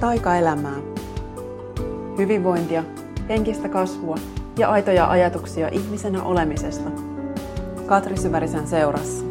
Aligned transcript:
taikaelämää. 0.00 0.76
Hyvinvointia, 2.18 2.84
henkistä 3.28 3.68
kasvua 3.68 4.16
ja 4.58 4.70
aitoja 4.70 5.10
ajatuksia 5.10 5.68
ihmisenä 5.68 6.22
olemisesta. 6.22 6.90
Katri 7.86 8.16
Syvärisen 8.16 8.66
seurassa. 8.66 9.24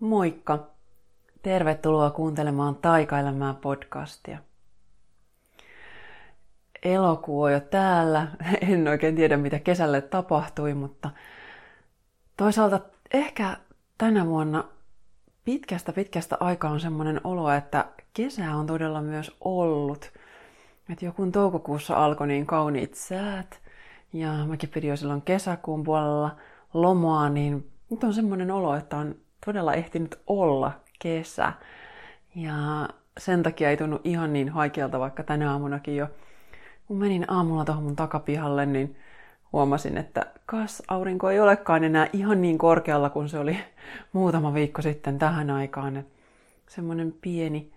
Moikka! 0.00 0.66
Tervetuloa 1.42 2.10
kuuntelemaan 2.10 2.74
Taikaelämää 2.74 3.54
podcastia. 3.54 4.38
Elokuu 6.82 7.42
on 7.42 7.52
jo 7.52 7.60
täällä. 7.60 8.28
En 8.70 8.88
oikein 8.88 9.16
tiedä, 9.16 9.36
mitä 9.36 9.58
kesälle 9.58 10.00
tapahtui, 10.00 10.74
mutta 10.74 11.10
toisaalta 12.36 12.80
ehkä 13.14 13.56
tänä 13.98 14.26
vuonna 14.26 14.64
pitkästä 15.44 15.92
pitkästä 15.92 16.36
aikaa 16.40 16.70
on 16.70 16.80
semmoinen 16.80 17.20
olo, 17.24 17.50
että 17.50 17.86
kesä 18.12 18.56
on 18.56 18.66
todella 18.66 19.02
myös 19.02 19.36
ollut. 19.40 20.12
Että 20.90 21.04
joku 21.04 21.30
toukokuussa 21.30 22.04
alkoi 22.04 22.26
niin 22.26 22.46
kauniit 22.46 22.94
säät, 22.94 23.60
ja 24.12 24.32
mäkin 24.46 24.68
pidin 24.68 24.90
jo 24.90 24.96
silloin 24.96 25.22
kesäkuun 25.22 25.84
puolella 25.84 26.36
lomaa, 26.74 27.28
niin 27.28 27.70
nyt 27.90 28.04
on 28.04 28.14
semmoinen 28.14 28.50
olo, 28.50 28.74
että 28.74 28.96
on 28.96 29.14
todella 29.46 29.74
ehtinyt 29.74 30.20
olla 30.26 30.72
kesä. 30.98 31.52
Ja 32.34 32.88
sen 33.18 33.42
takia 33.42 33.70
ei 33.70 33.76
tunnu 33.76 34.00
ihan 34.04 34.32
niin 34.32 34.48
haikealta, 34.48 35.00
vaikka 35.00 35.22
tänä 35.22 35.52
aamunakin 35.52 35.96
jo, 35.96 36.08
kun 36.86 36.96
menin 36.98 37.30
aamulla 37.30 37.64
tuohon 37.64 37.84
mun 37.84 37.96
takapihalle, 37.96 38.66
niin 38.66 38.96
huomasin, 39.54 39.98
että 39.98 40.26
kas 40.46 40.82
aurinko 40.88 41.30
ei 41.30 41.40
olekaan 41.40 41.84
enää 41.84 42.08
ihan 42.12 42.42
niin 42.42 42.58
korkealla 42.58 43.10
kuin 43.10 43.28
se 43.28 43.38
oli 43.38 43.58
muutama 44.12 44.54
viikko 44.54 44.82
sitten 44.82 45.18
tähän 45.18 45.50
aikaan. 45.50 46.04
Semmoinen 46.68 47.14
pieni 47.20 47.72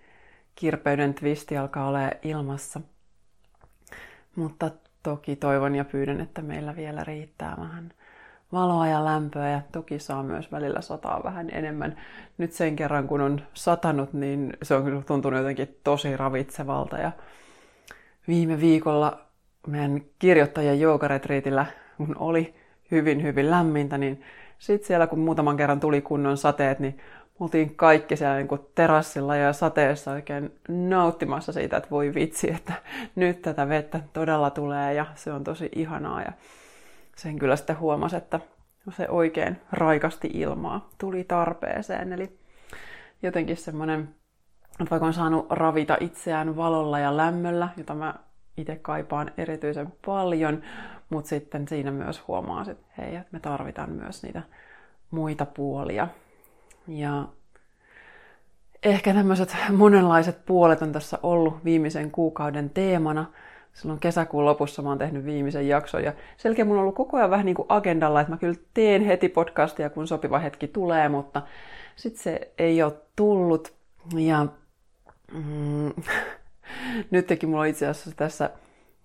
kirpeyden 0.56 1.14
twisti 1.14 1.58
alkaa 1.58 1.88
olla 1.88 2.00
ilmassa. 2.22 2.82
Mutta 4.36 4.72
toki 5.04 5.36
toivon 5.36 5.76
ja 5.76 5.86
pyydän, 5.86 6.22
että 6.22 6.42
meillä 6.42 6.76
vielä 6.76 7.04
riittää 7.04 7.56
vähän 7.60 7.94
valoa 8.52 8.88
ja 8.88 9.06
lämpöä 9.06 9.50
ja 9.50 9.62
toki 9.72 10.00
saa 10.00 10.24
myös 10.24 10.52
välillä 10.52 10.82
sataa 10.82 11.24
vähän 11.24 11.50
enemmän. 11.50 11.96
Nyt 12.38 12.52
sen 12.52 12.76
kerran 12.76 13.08
kun 13.08 13.22
on 13.22 13.42
satanut, 13.54 14.14
niin 14.14 14.54
se 14.64 14.76
on 14.76 15.04
tuntunut 15.08 15.40
jotenkin 15.40 15.78
tosi 15.84 16.18
ravitsevalta 16.18 16.98
ja 16.98 17.12
viime 18.28 18.60
viikolla 18.60 19.27
meidän 19.68 20.02
kirjoittajien 20.20 20.80
joogaretriitillä, 20.80 21.66
kun 21.98 22.16
oli 22.20 22.56
hyvin, 22.92 23.24
hyvin 23.24 23.52
lämmintä, 23.52 23.98
niin 23.98 24.22
sitten 24.60 24.88
siellä 24.88 25.08
kun 25.08 25.20
muutaman 25.20 25.58
kerran 25.58 25.80
tuli 25.80 26.02
kunnon 26.02 26.38
sateet, 26.38 26.80
niin 26.80 26.98
oltiin 27.40 27.76
kaikki 27.76 28.16
siellä 28.16 28.36
niin 28.36 28.48
kuin 28.48 28.62
terassilla 28.76 29.36
ja 29.36 29.54
sateessa 29.54 30.12
oikein 30.12 30.60
nauttimassa 30.68 31.52
siitä, 31.52 31.78
että 31.78 31.90
voi 31.90 32.14
vitsi, 32.14 32.52
että 32.52 32.74
nyt 33.16 33.42
tätä 33.42 33.70
vettä 33.70 34.00
todella 34.14 34.50
tulee 34.50 34.94
ja 34.94 35.06
se 35.16 35.34
on 35.34 35.44
tosi 35.44 35.70
ihanaa. 35.76 36.22
Ja 36.22 36.32
sen 37.16 37.40
kyllä 37.40 37.56
sitten 37.56 37.80
huomasi, 37.80 38.16
että 38.16 38.40
se 38.90 39.10
oikein 39.10 39.62
raikasti 39.72 40.30
ilmaa 40.34 40.90
tuli 40.98 41.24
tarpeeseen. 41.24 42.14
Eli 42.14 42.40
jotenkin 43.24 43.58
semmoinen, 43.58 44.16
että 44.80 44.92
vaikka 44.92 45.06
on 45.08 45.14
saanut 45.14 45.48
ravita 45.50 45.98
itseään 46.00 46.56
valolla 46.56 47.00
ja 47.00 47.18
lämmöllä, 47.18 47.70
jota 47.78 47.96
mä 47.96 48.14
itse 48.58 48.76
kaipaan 48.76 49.32
erityisen 49.38 49.94
paljon, 50.06 50.62
mutta 51.10 51.30
sitten 51.30 51.68
siinä 51.68 51.92
myös 51.92 52.28
huomaa, 52.28 52.66
että 52.70 52.86
hei, 52.98 53.16
että 53.16 53.30
me 53.32 53.40
tarvitaan 53.40 53.92
myös 53.92 54.24
niitä 54.24 54.42
muita 55.12 55.46
puolia. 55.46 56.08
Ja 56.88 57.28
ehkä 58.84 59.14
tämmöiset 59.14 59.56
monenlaiset 59.78 60.46
puolet 60.46 60.82
on 60.82 60.92
tässä 60.92 61.20
ollut 61.24 61.66
viimeisen 61.66 62.12
kuukauden 62.12 62.70
teemana. 62.70 63.26
Silloin 63.74 64.00
kesäkuun 64.00 64.46
lopussa 64.46 64.82
mä 64.82 64.90
oon 64.90 64.98
tehnyt 64.98 65.26
viimeisen 65.26 65.68
jakson 65.68 66.04
ja 66.04 66.14
selkeä 66.38 66.66
mulla 66.66 66.80
on 66.80 66.84
ollut 66.84 66.96
koko 66.96 67.18
ajan 67.18 67.30
vähän 67.30 67.46
niin 67.46 67.56
kuin 67.56 67.66
agendalla, 67.70 68.22
että 68.22 68.34
mä 68.34 68.38
kyllä 68.38 68.60
teen 68.74 69.06
heti 69.06 69.30
podcastia, 69.30 69.90
kun 69.90 70.08
sopiva 70.08 70.40
hetki 70.40 70.68
tulee, 70.68 71.10
mutta 71.10 71.42
sitten 71.96 72.24
se 72.24 72.52
ei 72.58 72.84
ole 72.84 72.94
tullut. 73.16 73.74
Ja 74.16 74.46
mm, 75.34 75.94
nytkin 77.12 77.50
mulla 77.50 77.66
itse 77.66 77.88
asiassa 77.88 78.12
tässä 78.16 78.50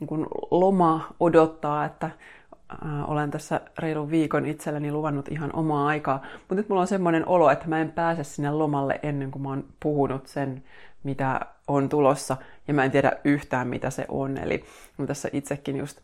niin 0.01 0.09
kuin 0.09 0.27
loma 0.51 1.15
odottaa, 1.21 1.85
että 1.85 2.07
äh, 2.07 3.11
olen 3.11 3.31
tässä 3.31 3.61
reilun 3.79 4.11
viikon 4.11 4.47
itselleni 4.47 4.93
luvannut 4.93 5.29
ihan 5.29 5.57
omaa 5.57 5.87
aikaa. 5.87 6.23
Mutta 6.39 6.55
nyt 6.55 6.69
mulla 6.69 6.81
on 6.81 6.87
semmoinen 6.87 7.29
olo, 7.29 7.51
että 7.51 7.69
mä 7.69 7.81
en 7.81 7.93
pääse 7.93 8.25
sinne 8.25 8.51
lomalle 8.51 9.01
ennen 9.03 9.31
kuin 9.31 9.43
mä 9.43 9.49
oon 9.49 9.65
puhunut 9.81 10.27
sen, 10.27 10.65
mitä 11.03 11.41
on 11.69 11.89
tulossa. 11.89 12.37
Ja 12.69 12.75
mä 12.75 12.85
en 12.85 12.91
tiedä 12.91 13.13
yhtään, 13.25 13.69
mitä 13.69 13.91
se 13.91 14.05
on. 14.09 14.39
Eli 14.39 14.65
mä 14.99 15.07
tässä 15.07 15.29
itsekin 15.33 15.77
just 15.77 16.01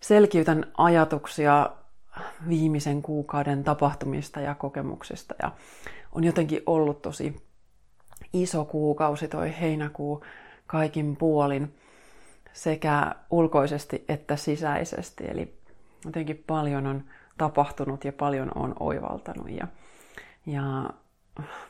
selkiytän 0.00 0.66
ajatuksia 0.78 1.70
viimeisen 2.48 3.02
kuukauden 3.02 3.64
tapahtumista 3.64 4.40
ja 4.40 4.54
kokemuksista. 4.54 5.34
Ja 5.42 5.52
on 6.12 6.24
jotenkin 6.24 6.62
ollut 6.66 7.02
tosi 7.02 7.36
iso 8.32 8.64
kuukausi 8.64 9.28
toi 9.28 9.54
heinäkuu 9.60 10.24
kaikin 10.68 11.16
puolin 11.16 11.74
sekä 12.52 13.14
ulkoisesti 13.30 14.04
että 14.08 14.36
sisäisesti. 14.36 15.24
Eli 15.30 15.58
jotenkin 16.04 16.44
paljon 16.46 16.86
on 16.86 17.04
tapahtunut 17.38 18.04
ja 18.04 18.12
paljon 18.12 18.50
on 18.54 18.74
oivaltanut. 18.80 19.50
Ja, 19.50 19.66
ja 20.46 20.90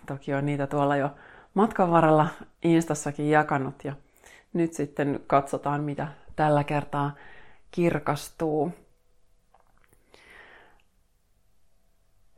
toki 0.07 0.35
on 0.35 0.47
niitä 0.47 0.67
tuolla 0.67 0.97
jo 0.97 1.11
matkan 1.55 1.91
varrella 1.91 2.27
Instassakin 2.63 3.31
jakanut 3.31 3.85
ja 3.85 3.93
nyt 4.53 4.73
sitten 4.73 5.21
katsotaan, 5.27 5.85
mitä 5.85 6.09
tällä 6.37 6.65
kertaa 6.65 7.15
kirkastuu. 7.71 8.73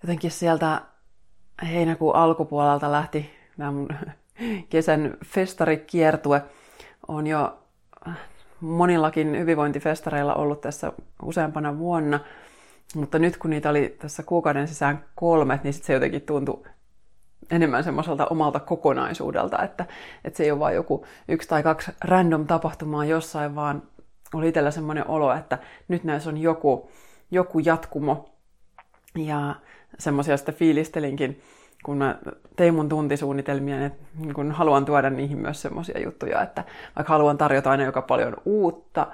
Jotenkin 0.03 0.31
sieltä 0.31 0.83
heinäkuun 1.63 2.17
alkupuolelta 2.17 2.93
lähti 2.93 3.31
nämä 3.57 3.73
mun 3.73 3.89
kesän 4.69 5.17
festarikiertue. 5.25 6.43
On 7.09 7.27
jo 7.27 7.59
monillakin 8.61 9.39
hyvinvointifestareilla 9.39 10.35
ollut 10.35 10.61
tässä 10.61 10.93
useampana 11.23 11.79
vuonna, 11.79 12.21
mutta 12.95 13.19
nyt 13.19 13.37
kun 13.37 13.51
niitä 13.51 13.71
oli 13.71 13.97
tässä 13.99 14.23
kuukauden 14.23 14.69
sisään 14.69 15.05
kolme, 15.15 15.61
niin 15.65 15.73
sit 15.73 15.85
se 15.85 15.93
jotenkin 15.93 16.23
tuntui 16.23 16.63
enemmän 17.51 17.85
semmoiselta 17.85 18.27
omalta 18.27 18.61
kokonaisuudelta, 18.61 19.63
että, 19.63 19.87
että 20.25 20.37
se 20.37 20.45
ei 20.45 20.51
ole 20.51 20.61
vain 20.61 20.75
joku 20.75 21.07
yksi 21.29 21.49
tai 21.49 21.63
kaksi 21.63 21.91
random 22.05 22.47
tapahtumaa 22.47 23.05
jossain, 23.05 23.55
vaan 23.55 23.83
oli 24.35 24.49
itsellä 24.49 24.71
semmoinen 24.71 25.09
olo, 25.09 25.35
että 25.35 25.59
nyt 25.89 26.05
näissä 26.05 26.31
on 26.31 26.39
joku, 26.39 26.91
joku 27.31 27.59
jatkumo. 27.59 28.31
Ja 29.19 29.55
semmoisia 29.99 30.37
sitten 30.37 30.55
fiilistelinkin 30.55 31.43
kun 31.85 31.97
mä 31.97 32.19
tein 32.57 32.75
mun 32.75 32.89
tuntisuunnitelmia, 32.89 33.77
niin 33.79 34.35
kun 34.35 34.53
haluan 34.53 34.85
tuoda 34.85 35.11
niihin 35.11 35.39
myös 35.39 35.63
semmoisia 35.63 36.01
juttuja, 36.01 36.43
että 36.43 36.65
vaikka 36.97 37.13
haluan 37.13 37.39
tarjota 37.39 37.71
aina 37.71 37.85
joka 37.85 38.03
paljon 38.03 38.37
uutta, 38.45 39.07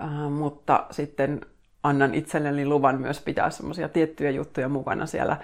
äh, 0.00 0.30
mutta 0.30 0.86
sitten 0.90 1.40
annan 1.82 2.14
itselleni 2.14 2.66
luvan 2.66 3.00
myös 3.00 3.20
pitää 3.20 3.50
semmoisia 3.50 3.88
tiettyjä 3.88 4.30
juttuja 4.30 4.68
mukana 4.68 5.06
siellä 5.06 5.36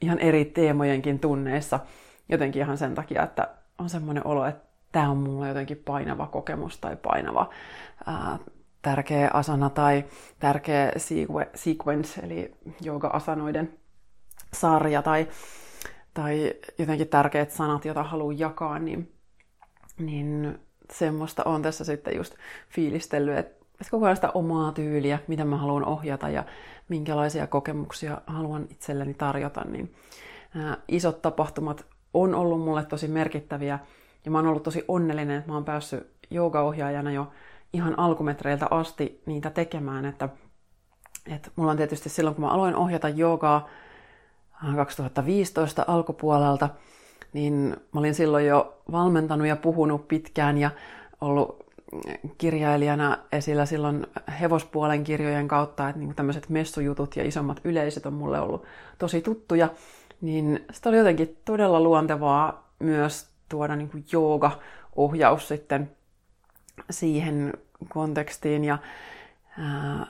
ihan 0.00 0.18
eri 0.18 0.44
teemojenkin 0.44 1.18
tunneissa. 1.18 1.80
Jotenkin 2.28 2.62
ihan 2.62 2.78
sen 2.78 2.94
takia, 2.94 3.22
että 3.22 3.48
on 3.78 3.88
semmoinen 3.90 4.26
olo, 4.26 4.46
että 4.46 4.68
tämä 4.92 5.10
on 5.10 5.16
mulla 5.16 5.48
jotenkin 5.48 5.82
painava 5.84 6.26
kokemus 6.26 6.78
tai 6.78 6.96
painava 6.96 7.50
tärkeä 8.82 9.30
asana 9.32 9.70
tai 9.70 10.04
tärkeä 10.38 10.92
sequence, 11.54 12.20
eli 12.20 12.54
jooga-asanoiden 12.80 13.72
sarja 14.52 15.02
tai 15.02 15.28
tai 16.18 16.54
jotenkin 16.78 17.08
tärkeät 17.08 17.50
sanat, 17.50 17.84
joita 17.84 18.02
haluan 18.02 18.38
jakaa, 18.38 18.78
niin, 18.78 19.12
niin 19.98 20.58
semmoista 20.92 21.44
on 21.44 21.62
tässä 21.62 21.84
sitten 21.84 22.16
just 22.16 22.34
fiilistellyt, 22.68 23.38
että, 23.38 23.64
että 23.80 23.90
koko 23.90 24.04
ajan 24.04 24.16
sitä 24.16 24.30
omaa 24.30 24.72
tyyliä, 24.72 25.18
mitä 25.28 25.44
mä 25.44 25.56
haluan 25.56 25.84
ohjata 25.84 26.28
ja 26.28 26.44
minkälaisia 26.88 27.46
kokemuksia 27.46 28.20
haluan 28.26 28.66
itselleni 28.70 29.14
tarjota, 29.14 29.64
niin 29.64 29.94
ää, 30.56 30.76
isot 30.88 31.22
tapahtumat 31.22 31.86
on 32.14 32.34
ollut 32.34 32.60
mulle 32.60 32.84
tosi 32.84 33.08
merkittäviä 33.08 33.78
ja 34.24 34.30
mä 34.30 34.38
oon 34.38 34.46
ollut 34.46 34.62
tosi 34.62 34.84
onnellinen, 34.88 35.38
että 35.38 35.50
mä 35.50 35.54
oon 35.54 35.64
päässyt 35.64 36.10
joogaohjaajana 36.30 37.12
jo 37.12 37.32
ihan 37.72 37.98
alkumetreiltä 37.98 38.66
asti 38.70 39.22
niitä 39.26 39.50
tekemään, 39.50 40.04
että, 40.04 40.28
että 41.26 41.50
mulla 41.56 41.70
on 41.70 41.76
tietysti 41.76 42.08
silloin, 42.08 42.36
kun 42.36 42.44
mä 42.44 42.50
aloin 42.50 42.76
ohjata 42.76 43.08
joogaa, 43.08 43.68
2015 44.76 45.84
alkupuolelta, 45.86 46.68
niin 47.32 47.76
mä 47.92 48.00
olin 48.00 48.14
silloin 48.14 48.46
jo 48.46 48.82
valmentanut 48.92 49.46
ja 49.46 49.56
puhunut 49.56 50.08
pitkään 50.08 50.58
ja 50.58 50.70
ollut 51.20 51.68
kirjailijana 52.38 53.18
esillä 53.32 53.66
silloin 53.66 54.06
hevospuolen 54.40 55.04
kirjojen 55.04 55.48
kautta, 55.48 55.88
että 55.88 55.98
niin 55.98 56.14
tämmöiset 56.14 56.48
messujutut 56.48 57.16
ja 57.16 57.24
isommat 57.24 57.60
yleiset 57.64 58.06
on 58.06 58.12
mulle 58.12 58.40
ollut 58.40 58.64
tosi 58.98 59.20
tuttuja. 59.20 59.68
niin 60.20 60.64
sitten 60.70 60.90
oli 60.90 60.98
jotenkin 60.98 61.36
todella 61.44 61.80
luontevaa 61.80 62.70
myös 62.78 63.28
tuoda 63.48 63.76
niin 63.76 63.90
kuin 63.90 64.04
jooga-ohjaus 64.12 65.48
sitten 65.48 65.90
siihen 66.90 67.52
kontekstiin. 67.88 68.64
Ja 68.64 68.78
ää, 69.58 70.06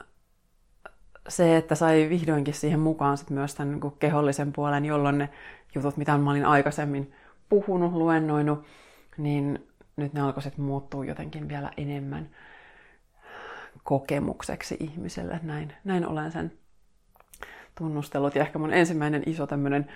se, 1.28 1.56
että 1.56 1.75
sai 1.75 2.06
vihdoinkin 2.10 2.54
siihen 2.54 2.80
mukaan 2.80 3.19
sit 3.19 3.30
myös 3.30 3.54
tämän 3.54 3.80
niin 3.80 3.92
kehollisen 3.98 4.52
puolen, 4.52 4.84
jolloin 4.84 5.19
ne 5.19 5.28
jutut, 5.75 5.96
mitä 5.96 6.19
mä 6.19 6.30
olin 6.30 6.46
aikaisemmin 6.46 7.12
puhunut, 7.48 7.92
luennoinut, 7.92 8.64
niin 9.19 9.66
nyt 9.96 10.12
ne 10.12 10.20
alkoivat 10.20 10.58
muuttua 10.58 11.04
jotenkin 11.04 11.48
vielä 11.48 11.70
enemmän 11.76 12.30
kokemukseksi 13.82 14.76
ihmiselle. 14.80 15.40
Näin, 15.42 15.72
näin 15.84 16.06
olen 16.06 16.32
sen 16.32 16.52
tunnustellut. 17.75 18.34
Ja 18.34 18.42
ehkä 18.42 18.58
mun 18.58 18.72
ensimmäinen 18.72 19.22
iso 19.26 19.46
tämmöinen 19.46 19.86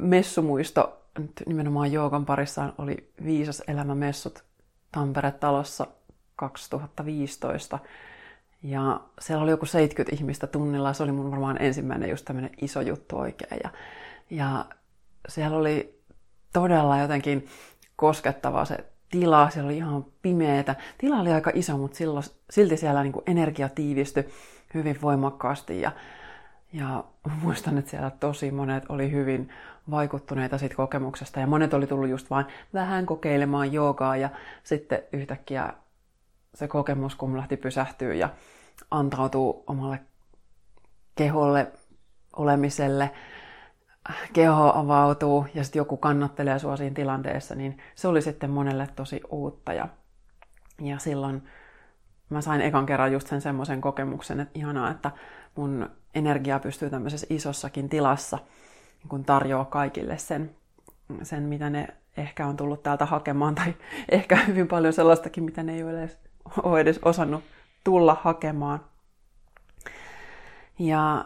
messumuisto 0.00 1.00
nyt 1.18 1.32
nimenomaan 1.46 1.92
joogan 1.92 2.26
parissa 2.26 2.72
oli 2.78 3.12
Viisas 3.24 3.62
elämä 3.68 3.94
messut 3.94 4.44
Tampere-talossa 4.92 5.86
2015. 6.36 7.78
Ja 8.62 9.00
siellä 9.20 9.42
oli 9.42 9.50
joku 9.50 9.66
70 9.66 10.16
ihmistä 10.16 10.46
tunnilla. 10.46 10.92
Se 10.92 11.02
oli 11.02 11.12
mun 11.12 11.30
varmaan 11.30 11.62
ensimmäinen 11.62 12.10
just 12.10 12.24
tämmöinen 12.24 12.50
iso 12.60 12.80
juttu 12.80 13.18
oikein. 13.18 13.60
Ja, 13.64 13.70
ja 14.30 14.66
siellä 15.28 15.56
oli 15.56 16.00
todella 16.52 16.98
jotenkin 16.98 17.46
koskettava 17.96 18.64
se 18.64 18.84
tila. 19.10 19.50
Siellä 19.50 19.68
oli 19.68 19.76
ihan 19.76 20.04
pimeätä. 20.22 20.76
Tila 20.98 21.20
oli 21.20 21.32
aika 21.32 21.50
iso, 21.54 21.78
mutta 21.78 21.96
silloin, 21.96 22.24
silti 22.50 22.76
siellä 22.76 23.02
niin 23.02 23.12
kuin 23.12 23.24
energia 23.26 23.68
tiivistyi 23.68 24.28
hyvin 24.74 24.98
voimakkaasti. 25.02 25.80
Ja, 25.80 25.92
ja 26.72 27.04
muistan, 27.42 27.78
että 27.78 27.90
siellä 27.90 28.10
tosi 28.10 28.50
monet 28.50 28.84
oli 28.88 29.10
hyvin 29.10 29.50
vaikuttuneita 29.90 30.58
siitä 30.58 30.74
kokemuksesta. 30.74 31.40
Ja 31.40 31.46
monet 31.46 31.74
oli 31.74 31.86
tullut 31.86 32.08
just 32.08 32.30
vain 32.30 32.46
vähän 32.74 33.06
kokeilemaan 33.06 33.72
joogaa 33.72 34.16
ja 34.16 34.28
sitten 34.62 35.02
yhtäkkiä 35.12 35.72
se 36.54 36.68
kokemus, 36.68 37.14
kun 37.14 37.36
lähti 37.36 37.56
pysähtyä 37.56 38.14
ja 38.14 38.28
antautuu 38.90 39.64
omalle 39.66 40.00
keholle, 41.14 41.72
olemiselle, 42.36 43.10
keho 44.32 44.72
avautuu 44.74 45.46
ja 45.54 45.64
sitten 45.64 45.80
joku 45.80 45.96
kannattelee 45.96 46.58
sua 46.58 46.76
siinä 46.76 46.94
tilanteessa, 46.94 47.54
niin 47.54 47.78
se 47.94 48.08
oli 48.08 48.22
sitten 48.22 48.50
monelle 48.50 48.88
tosi 48.96 49.20
uutta. 49.30 49.72
Ja, 49.72 49.88
ja 50.80 50.98
silloin 50.98 51.42
mä 52.30 52.40
sain 52.40 52.60
ekan 52.60 52.86
kerran 52.86 53.12
just 53.12 53.28
sen 53.28 53.40
semmoisen 53.40 53.80
kokemuksen, 53.80 54.40
että 54.40 54.58
ihanaa, 54.58 54.90
että 54.90 55.10
mun 55.56 55.90
energia 56.14 56.58
pystyy 56.58 56.90
tämmöisessä 56.90 57.26
isossakin 57.30 57.88
tilassa 57.88 58.38
niin 59.02 59.08
kun 59.08 59.24
tarjoaa 59.24 59.64
kaikille 59.64 60.18
sen, 60.18 60.56
sen, 61.22 61.42
mitä 61.42 61.70
ne 61.70 61.88
ehkä 62.16 62.46
on 62.46 62.56
tullut 62.56 62.82
täältä 62.82 63.06
hakemaan, 63.06 63.54
tai 63.54 63.74
ehkä 64.08 64.36
hyvin 64.36 64.68
paljon 64.68 64.92
sellaistakin, 64.92 65.44
mitä 65.44 65.62
ne 65.62 65.74
ei 65.74 65.82
ole 65.82 65.98
edes, 65.98 66.18
ole 66.62 66.80
edes 66.80 66.98
osannut 67.02 67.44
tulla 67.84 68.16
hakemaan. 68.22 68.80
Ja 70.78 71.24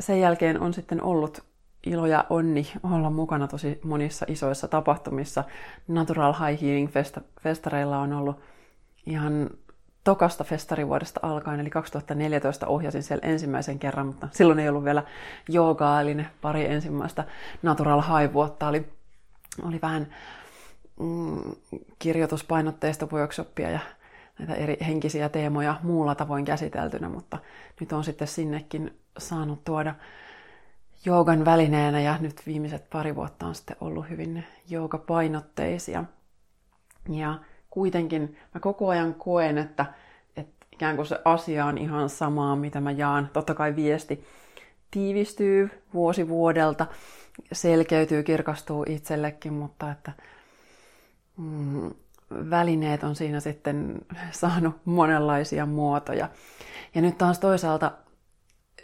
sen 0.00 0.20
jälkeen 0.20 0.60
on 0.60 0.74
sitten 0.74 1.02
ollut 1.02 1.44
ilo 1.86 2.06
ja 2.06 2.24
onni 2.30 2.72
olla 2.82 3.10
mukana 3.10 3.48
tosi 3.48 3.80
monissa 3.84 4.26
isoissa 4.28 4.68
tapahtumissa. 4.68 5.44
Natural 5.88 6.32
High 6.32 6.62
Healing 6.62 6.90
festareilla 7.40 7.98
on 7.98 8.12
ollut 8.12 8.40
ihan 9.06 9.50
tokasta 10.04 10.44
festarivuodesta 10.44 11.20
alkaen, 11.22 11.60
eli 11.60 11.70
2014 11.70 12.66
ohjasin 12.66 13.02
siellä 13.02 13.28
ensimmäisen 13.28 13.78
kerran, 13.78 14.06
mutta 14.06 14.28
silloin 14.32 14.58
ei 14.58 14.68
ollut 14.68 14.84
vielä 14.84 15.02
joogaa, 15.48 16.00
eli 16.00 16.14
ne 16.14 16.26
pari 16.40 16.66
ensimmäistä 16.66 17.24
Natural 17.62 18.02
High-vuotta 18.02 18.68
oli, 18.68 18.86
oli 19.62 19.78
vähän 19.82 20.06
mm, 21.00 21.52
kirjoituspainotteista 21.98 23.06
workshoppia 23.12 23.70
ja 23.70 23.80
näitä 24.38 24.54
eri 24.54 24.76
henkisiä 24.86 25.28
teemoja 25.28 25.80
muulla 25.82 26.14
tavoin 26.14 26.44
käsiteltynä, 26.44 27.08
mutta 27.08 27.38
nyt 27.80 27.92
on 27.92 28.04
sitten 28.04 28.28
sinnekin 28.28 28.98
saanut 29.18 29.64
tuoda 29.64 29.94
joogan 31.04 31.44
välineenä 31.44 32.00
ja 32.00 32.18
nyt 32.20 32.42
viimeiset 32.46 32.90
pari 32.90 33.14
vuotta 33.14 33.46
on 33.46 33.54
sitten 33.54 33.76
ollut 33.80 34.10
hyvin 34.10 34.44
joogapainotteisia. 34.68 36.04
Ja 37.08 37.38
kuitenkin 37.70 38.36
mä 38.54 38.60
koko 38.60 38.88
ajan 38.88 39.14
koen, 39.14 39.58
että, 39.58 39.86
että 40.36 40.66
ikään 40.72 40.96
kuin 40.96 41.06
se 41.06 41.20
asia 41.24 41.66
on 41.66 41.78
ihan 41.78 42.08
samaa, 42.08 42.56
mitä 42.56 42.80
mä 42.80 42.90
jaan. 42.90 43.30
Totta 43.32 43.54
kai 43.54 43.76
viesti 43.76 44.24
tiivistyy 44.90 45.70
vuosi 45.94 46.28
vuodelta, 46.28 46.86
selkeytyy, 47.52 48.22
kirkastuu 48.22 48.84
itsellekin, 48.88 49.52
mutta 49.52 49.90
että 49.90 50.12
mm, 51.36 51.90
välineet 52.50 53.04
on 53.04 53.16
siinä 53.16 53.40
sitten 53.40 53.98
saanut 54.30 54.76
monenlaisia 54.84 55.66
muotoja. 55.66 56.28
Ja 56.94 57.02
nyt 57.02 57.18
taas 57.18 57.38
toisaalta 57.38 57.92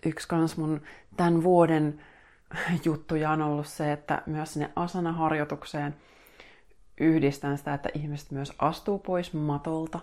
yksi 0.06 0.29
kans 0.29 0.56
mun 0.56 0.81
tämän 1.17 1.43
vuoden 1.43 2.00
juttuja 2.85 3.31
on 3.31 3.43
ollut 3.43 3.67
se, 3.67 3.93
että 3.93 4.23
myös 4.26 4.52
sinne 4.52 4.70
asana-harjoitukseen– 4.76 5.94
yhdistän 7.00 7.58
sitä, 7.58 7.75
että 7.75 7.88
ihmiset 7.94 8.31
myös 8.31 8.52
astuu 8.58 8.99
pois 8.99 9.32
matolta, 9.32 10.00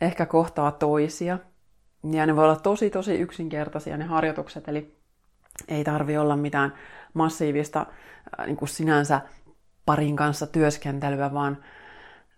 ehkä 0.00 0.26
kohtaa 0.26 0.72
toisia. 0.72 1.38
Ja 2.12 2.26
ne 2.26 2.36
voi 2.36 2.44
olla 2.44 2.56
tosi 2.56 2.90
tosi 2.90 3.14
yksinkertaisia 3.14 3.96
ne 3.96 4.04
harjoitukset, 4.04 4.68
eli 4.68 4.96
ei 5.68 5.84
tarvi 5.84 6.16
olla 6.16 6.36
mitään 6.36 6.74
massiivista 7.14 7.86
äh, 8.40 8.46
niin 8.46 8.56
kuin 8.56 8.68
sinänsä 8.68 9.20
parin 9.86 10.16
kanssa 10.16 10.46
työskentelyä, 10.46 11.34
vaan 11.34 11.58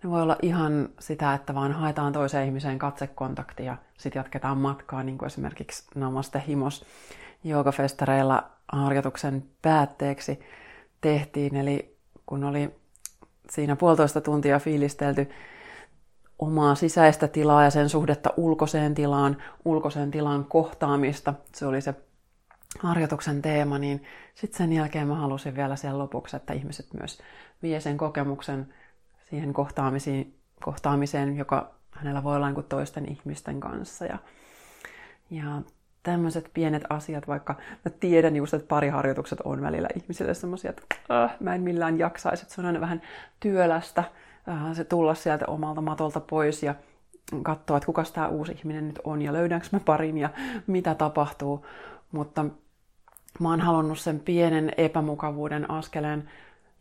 ne 0.02 0.10
voi 0.10 0.22
olla 0.22 0.36
ihan 0.42 0.88
sitä, 0.98 1.34
että 1.34 1.54
vaan 1.54 1.72
haetaan 1.72 2.12
toiseen 2.12 2.46
ihmiseen 2.46 2.78
katsekontaktia 2.78 3.66
ja 3.66 3.76
sitten 3.98 4.20
jatketaan 4.20 4.58
matkaa, 4.58 5.02
niin 5.02 5.18
kuin 5.18 5.26
esimerkiksi 5.26 5.84
Namaste 5.94 6.42
Himos 6.48 6.84
joogafestareilla 7.44 8.50
harjoituksen 8.72 9.44
päätteeksi 9.62 10.40
tehtiin. 11.00 11.56
Eli 11.56 11.96
kun 12.26 12.44
oli 12.44 12.74
siinä 13.50 13.76
puolitoista 13.76 14.20
tuntia 14.20 14.58
fiilistelty 14.58 15.30
omaa 16.38 16.74
sisäistä 16.74 17.28
tilaa 17.28 17.64
ja 17.64 17.70
sen 17.70 17.88
suhdetta 17.88 18.30
ulkoiseen 18.36 18.94
tilaan, 18.94 19.36
ulkoisen 19.64 20.10
tilan 20.10 20.44
kohtaamista. 20.44 21.34
Se 21.54 21.66
oli 21.66 21.80
se 21.80 21.94
harjoituksen 22.78 23.42
teema, 23.42 23.78
niin 23.78 24.02
sitten 24.34 24.58
sen 24.58 24.72
jälkeen 24.72 25.08
mä 25.08 25.14
halusin 25.14 25.56
vielä 25.56 25.76
sen 25.76 25.98
lopuksi, 25.98 26.36
että 26.36 26.52
ihmiset 26.52 26.86
myös 27.00 27.18
vie 27.62 27.80
sen 27.80 27.96
kokemuksen 27.96 28.74
siihen 29.30 29.52
kohtaamiseen, 29.52 30.26
kohtaamiseen 30.64 31.36
joka 31.36 31.70
hänellä 31.90 32.24
voi 32.24 32.36
olla 32.36 32.50
niin 32.50 32.64
toisten 32.68 33.12
ihmisten 33.12 33.60
kanssa. 33.60 34.04
Ja, 34.04 34.18
ja 35.30 35.62
tämmöiset 36.02 36.50
pienet 36.54 36.82
asiat, 36.90 37.28
vaikka 37.28 37.54
mä 37.84 37.90
tiedän 38.00 38.36
just, 38.36 38.54
että 38.54 38.68
pariharjoitukset 38.68 39.40
on 39.44 39.62
välillä 39.62 39.88
ihmisille 39.96 40.34
semmoisia, 40.34 40.70
että 40.70 40.82
äh, 41.10 41.36
mä 41.40 41.54
en 41.54 41.62
millään 41.62 41.98
jaksaisi, 41.98 42.42
että 42.42 42.54
se 42.54 42.60
on 42.60 42.66
aina 42.66 42.80
vähän 42.80 43.02
työlästä 43.40 44.04
äh, 44.48 44.72
se 44.72 44.84
tulla 44.84 45.14
sieltä 45.14 45.46
omalta 45.46 45.80
matolta 45.80 46.20
pois 46.20 46.62
ja 46.62 46.74
katsoa, 47.42 47.76
että 47.76 47.86
kuka 47.86 48.04
tämä 48.14 48.28
uusi 48.28 48.52
ihminen 48.52 48.88
nyt 48.88 49.00
on 49.04 49.22
ja 49.22 49.32
löydänkö 49.32 49.66
mä 49.72 49.80
parin 49.80 50.18
ja 50.18 50.30
mitä 50.66 50.94
tapahtuu. 50.94 51.66
Mutta 52.12 52.44
mä 53.40 53.50
oon 53.50 53.60
halunnut 53.60 53.98
sen 53.98 54.20
pienen 54.20 54.72
epämukavuuden 54.76 55.70
askeleen 55.70 56.30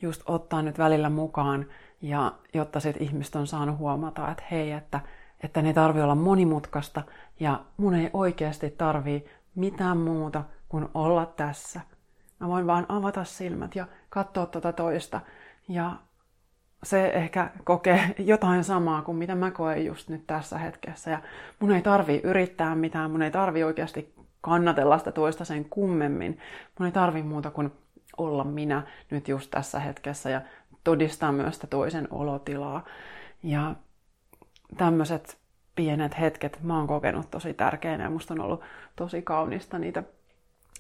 just 0.02 0.22
ottaa 0.26 0.62
nyt 0.62 0.78
välillä 0.78 1.10
mukaan, 1.10 1.66
ja 2.02 2.32
jotta 2.54 2.80
sitten 2.80 3.04
ihmiset 3.04 3.36
on 3.36 3.48
saanut 3.48 3.78
huomata, 3.78 4.32
että 4.32 4.44
hei, 4.52 4.72
että 4.72 5.00
että 5.44 5.62
ne 5.62 5.74
tarvii 5.74 6.02
olla 6.02 6.16
monimutkaista 6.16 7.04
ja 7.40 7.60
mun 7.78 7.96
ei 7.96 8.10
oikeasti 8.14 8.70
tarvii 8.70 9.26
mitään 9.56 9.98
muuta 9.98 10.44
kuin 10.70 10.88
olla 10.94 11.26
tässä. 11.26 11.82
Mä 12.40 12.48
voin 12.48 12.68
vaan 12.68 12.86
avata 12.90 13.24
silmät 13.24 13.76
ja 13.76 13.88
katsoa 14.10 14.46
tuota 14.46 14.74
toista 14.74 15.22
ja 15.68 15.96
se 16.84 17.08
ehkä 17.08 17.50
kokee 17.64 18.16
jotain 18.18 18.64
samaa 18.64 19.02
kuin 19.02 19.18
mitä 19.18 19.36
mä 19.36 19.52
koen 19.52 19.86
just 19.86 20.10
nyt 20.10 20.28
tässä 20.28 20.58
hetkessä. 20.58 21.12
Ja 21.12 21.22
mun 21.60 21.72
ei 21.72 21.82
tarvii 21.82 22.22
yrittää 22.24 22.76
mitään, 22.76 23.12
mun 23.12 23.22
ei 23.22 23.32
tarvii 23.32 23.64
oikeasti 23.64 24.14
kannatella 24.42 24.98
sitä 24.98 25.12
toista 25.12 25.46
sen 25.46 25.66
kummemmin. 25.70 26.40
Mun 26.80 26.86
ei 26.86 26.92
tarvii 26.92 27.24
muuta 27.24 27.52
kuin 27.52 27.72
olla 28.18 28.44
minä 28.44 28.84
nyt 29.12 29.28
just 29.28 29.52
tässä 29.52 29.80
hetkessä 29.80 30.30
ja 30.30 30.42
todistaa 30.84 31.32
myös 31.32 31.56
sitä 31.56 31.68
toisen 31.68 32.08
olotilaa. 32.12 32.86
Ja 33.44 33.76
tämmöiset 34.78 35.38
pienet 35.76 36.20
hetket 36.20 36.60
mä 36.64 36.78
oon 36.78 36.88
kokenut 36.88 37.32
tosi 37.32 37.54
tärkeänä 37.54 38.04
ja 38.04 38.10
musta 38.10 38.34
on 38.34 38.42
ollut 38.42 38.62
tosi 38.96 39.22
kaunista 39.22 39.80
niitä 39.80 40.04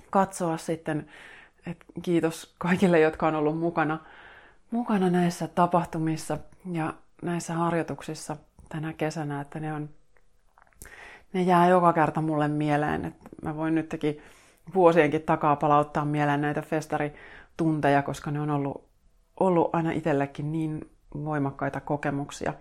katsoa 0.10 0.58
sitten. 0.58 1.08
Et 1.68 1.77
kiitos 2.01 2.56
kaikille, 2.58 3.00
jotka 3.00 3.27
on 3.27 3.36
ollut 3.36 3.60
mukana, 3.60 4.00
mukana 4.72 5.10
näissä 5.10 5.48
tapahtumissa 5.48 6.38
ja 6.72 6.94
näissä 7.22 7.53
harjoituksissa 7.53 8.38
tänä 8.70 8.94
kesänä, 8.94 9.41
että 9.41 9.60
ne, 9.60 9.74
on, 9.74 9.89
ne 11.34 11.41
jää 11.41 11.68
joka 11.68 11.94
kerta 11.94 12.22
mulle 12.22 12.48
mieleen. 12.48 13.06
Että 13.06 13.29
mä 13.41 13.56
voin 13.56 13.75
nytkin 13.75 14.22
vuosienkin 14.74 15.22
takaa 15.22 15.56
palauttaa 15.56 16.06
mieleen 16.06 16.41
näitä 16.41 16.62
festaritunteja, 16.62 18.01
koska 18.01 18.32
ne 18.32 18.41
on 18.41 18.50
ollut, 18.50 18.88
ollut 19.39 19.75
aina 19.75 19.91
itsellekin 19.91 20.51
niin 20.51 20.89
voimakkaita 21.13 21.79
kokemuksia. 21.81 22.53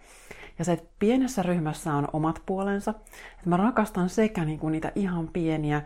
Ja 0.59 0.65
se, 0.65 0.73
että 0.73 0.89
pienessä 0.99 1.43
ryhmässä 1.43 1.95
on 1.95 2.09
omat 2.13 2.43
puolensa. 2.47 2.91
Että 3.35 3.49
mä 3.49 3.57
rakastan 3.57 4.09
sekä 4.09 4.45
niin 4.45 4.59
kuin 4.59 4.73
niitä 4.73 4.93
ihan 4.95 5.29
pieniä 5.29 5.83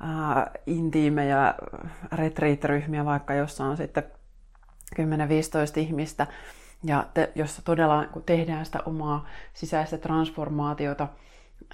ää, 0.00 0.50
intiimejä 0.66 1.54
retreat-ryhmiä, 2.12 3.04
vaikka 3.04 3.34
jossa 3.34 3.64
on 3.64 3.76
sitten 3.76 4.02
10-15 4.96 5.00
ihmistä, 5.76 6.26
ja 6.84 7.06
te, 7.14 7.32
jossa 7.34 7.62
todella 7.62 8.06
kun 8.06 8.22
tehdään 8.22 8.66
sitä 8.66 8.78
omaa 8.86 9.26
sisäistä 9.54 9.98
transformaatiota 9.98 11.08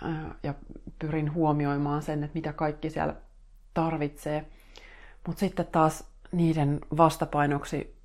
ää, 0.02 0.34
ja 0.42 0.54
pyrin 0.98 1.34
huomioimaan 1.34 2.02
sen, 2.02 2.24
että 2.24 2.34
mitä 2.34 2.52
kaikki 2.52 2.90
siellä 2.90 3.14
tarvitsee. 3.74 4.44
Mutta 5.26 5.40
sitten 5.40 5.66
taas 5.66 6.04
niiden 6.32 6.80
vastapainoksi 6.96 8.01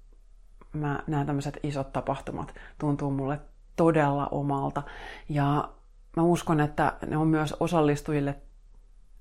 mä 0.77 0.99
näen 1.07 1.27
tämmöiset 1.27 1.57
isot 1.63 1.93
tapahtumat 1.93 2.53
tuntuu 2.77 3.11
mulle 3.11 3.39
todella 3.75 4.27
omalta. 4.27 4.83
Ja 5.29 5.69
mä 6.17 6.23
uskon, 6.23 6.59
että 6.59 6.93
ne 7.07 7.17
on 7.17 7.27
myös 7.27 7.55
osallistujille 7.59 8.35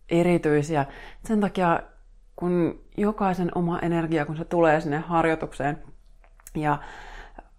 erityisiä. 0.09 0.87
Sen 1.25 1.41
takia, 1.41 1.81
kun 2.37 2.81
jokaisen 2.97 3.51
oma 3.55 3.79
energia, 3.79 4.27
kun 4.27 4.37
se 4.37 4.45
tulee 4.45 4.81
sinne 4.81 4.99
harjoitukseen 4.99 5.83
ja 6.55 6.79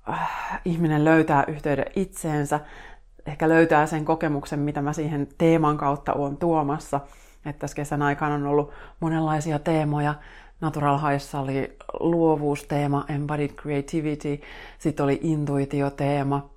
äh, 0.10 0.62
ihminen 0.66 1.06
löytää 1.06 1.44
yhteyden 1.48 1.86
itseensä, 1.96 2.60
ehkä 3.26 3.50
löytää 3.50 3.86
sen 3.86 4.06
kokemuksen, 4.06 4.60
mitä 4.60 4.82
mä 4.82 4.94
siihen 4.94 5.28
teeman 5.38 5.78
kautta 5.78 6.14
olen 6.14 6.38
tuomassa. 6.38 7.02
Että 7.46 7.60
tässä 7.60 7.76
kesän 7.76 8.02
aikana 8.02 8.36
on 8.36 8.48
ollut 8.48 8.72
monenlaisia 9.00 9.60
teemoja. 9.60 10.16
Natural 10.62 10.98
Highssa 10.98 11.40
oli 11.40 11.78
luovuusteema, 12.00 13.06
Embodied 13.10 13.50
Creativity, 13.50 14.42
sitten 14.80 15.04
oli 15.04 15.20
intuitioteema. 15.24 16.50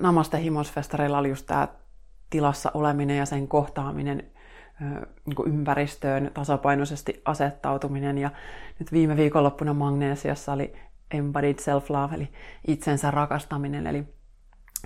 Namaste 0.00 0.42
Himosfestareilla 0.42 1.18
oli 1.18 1.28
just 1.28 1.46
tämä 1.46 1.68
tilassa 2.30 2.70
oleminen 2.74 3.18
ja 3.18 3.26
sen 3.26 3.48
kohtaaminen 3.48 4.22
niin 5.26 5.54
ympäristöön 5.54 6.30
tasapainoisesti 6.34 7.22
asettautuminen. 7.24 8.18
Ja 8.18 8.30
nyt 8.78 8.92
viime 8.92 9.16
viikonloppuna 9.16 9.74
Magneesiassa 9.74 10.52
oli 10.52 10.72
Embodied 11.10 11.56
Self-Love, 11.56 12.14
eli 12.14 12.28
itsensä 12.66 13.10
rakastaminen. 13.10 13.86
Eli 13.86 14.04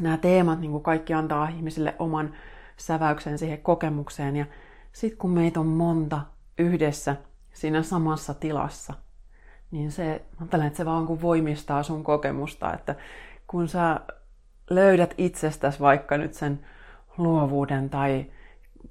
nämä 0.01 0.17
teemat 0.17 0.61
niin 0.61 0.83
kaikki 0.83 1.15
antaa 1.15 1.49
ihmisille 1.49 1.95
oman 1.99 2.35
säväyksen 2.77 3.39
siihen 3.39 3.63
kokemukseen. 3.63 4.37
Ja 4.37 4.47
sitten 4.93 5.19
kun 5.19 5.31
meitä 5.31 5.61
on 5.61 5.67
monta 5.67 6.21
yhdessä 6.59 7.17
siinä 7.57 7.83
samassa 7.83 8.35
tilassa, 8.35 8.95
niin 9.71 9.93
se, 9.93 10.23
ajattelen, 10.41 10.67
että 10.67 10.77
se 10.77 10.85
vaan 10.85 11.07
kun 11.07 11.23
voimistaa 11.23 11.83
sun 11.83 12.05
kokemusta, 12.05 12.75
että 12.75 12.95
kun 13.47 13.69
sä 13.69 14.01
löydät 14.71 15.15
itsestäsi 15.19 15.81
vaikka 15.81 16.17
nyt 16.17 16.35
sen 16.35 16.67
luovuuden 17.19 17.91
tai 17.91 18.27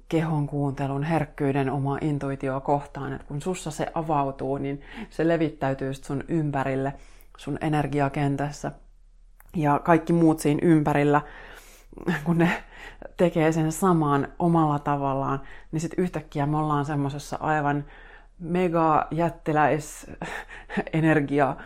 kehon 0.08 0.46
kuuntelun, 0.46 1.02
herkkyyden 1.02 1.70
oma 1.70 1.98
intuitio 2.00 2.60
kohtaan, 2.60 3.12
että 3.12 3.26
kun 3.26 3.42
sussa 3.42 3.70
se 3.70 3.86
avautuu, 3.94 4.58
niin 4.58 4.80
se 5.10 5.28
levittäytyy 5.28 5.94
sun 5.94 6.24
ympärille, 6.28 6.92
sun 7.36 7.58
energiakentässä. 7.60 8.72
Ja 9.56 9.80
kaikki 9.84 10.12
muut 10.12 10.40
siinä 10.40 10.60
ympärillä, 10.62 11.20
kun 12.24 12.38
ne 12.38 12.62
tekee 13.16 13.52
sen 13.52 13.72
samaan 13.72 14.28
omalla 14.38 14.78
tavallaan, 14.78 15.40
niin 15.72 15.80
sitten 15.80 16.04
yhtäkkiä 16.04 16.46
me 16.46 16.56
ollaan 16.56 16.84
semmoisessa 16.84 17.36
aivan 17.40 17.84
mega 18.38 19.06
jättiläis 19.10 20.10
energia 20.92 21.56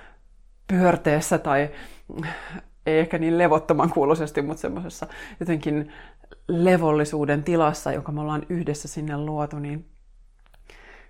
pyörteessä 0.67 1.39
tai 1.39 1.71
ei 2.87 2.99
ehkä 2.99 3.19
niin 3.19 3.39
levottoman 3.39 3.91
kuuloisesti, 3.91 4.43
mutta 4.43 4.61
semmoisessa 4.61 5.07
jotenkin 5.41 5.93
levollisuuden 6.49 7.45
tilassa, 7.45 7.93
joka 7.93 8.13
me 8.13 8.21
ollaan 8.21 8.47
yhdessä 8.49 8.89
sinne 8.89 9.17
luotu, 9.17 9.59
niin 9.59 9.87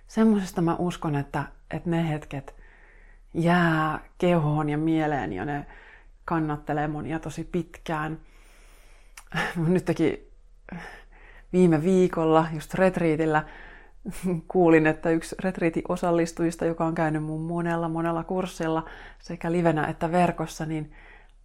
semmoisesta 0.07 0.61
mä 0.61 0.75
uskon, 0.79 1.15
että, 1.15 1.43
että 1.71 1.89
ne 1.89 2.09
hetket 2.09 2.55
jää 3.33 3.99
kehoon 4.17 4.69
ja 4.69 4.77
mieleen 4.77 5.33
ja 5.33 5.45
ne 5.45 5.65
kannattelee 6.25 6.87
monia 6.87 7.19
tosi 7.19 7.43
pitkään. 7.43 8.19
Nytkin 9.67 10.17
viime 11.53 11.83
viikolla, 11.83 12.47
just 12.53 12.73
retriitillä, 12.73 13.43
kuulin, 14.47 14.87
että 14.87 15.09
yksi 15.09 15.35
retriitin 15.43 15.83
osallistujista, 15.89 16.65
joka 16.65 16.85
on 16.85 16.95
käynyt 16.95 17.23
mun 17.23 17.41
monella 17.41 17.89
monella 17.89 18.23
kurssilla 18.23 18.85
sekä 19.19 19.51
livenä 19.51 19.87
että 19.87 20.11
verkossa, 20.11 20.65
niin 20.65 20.91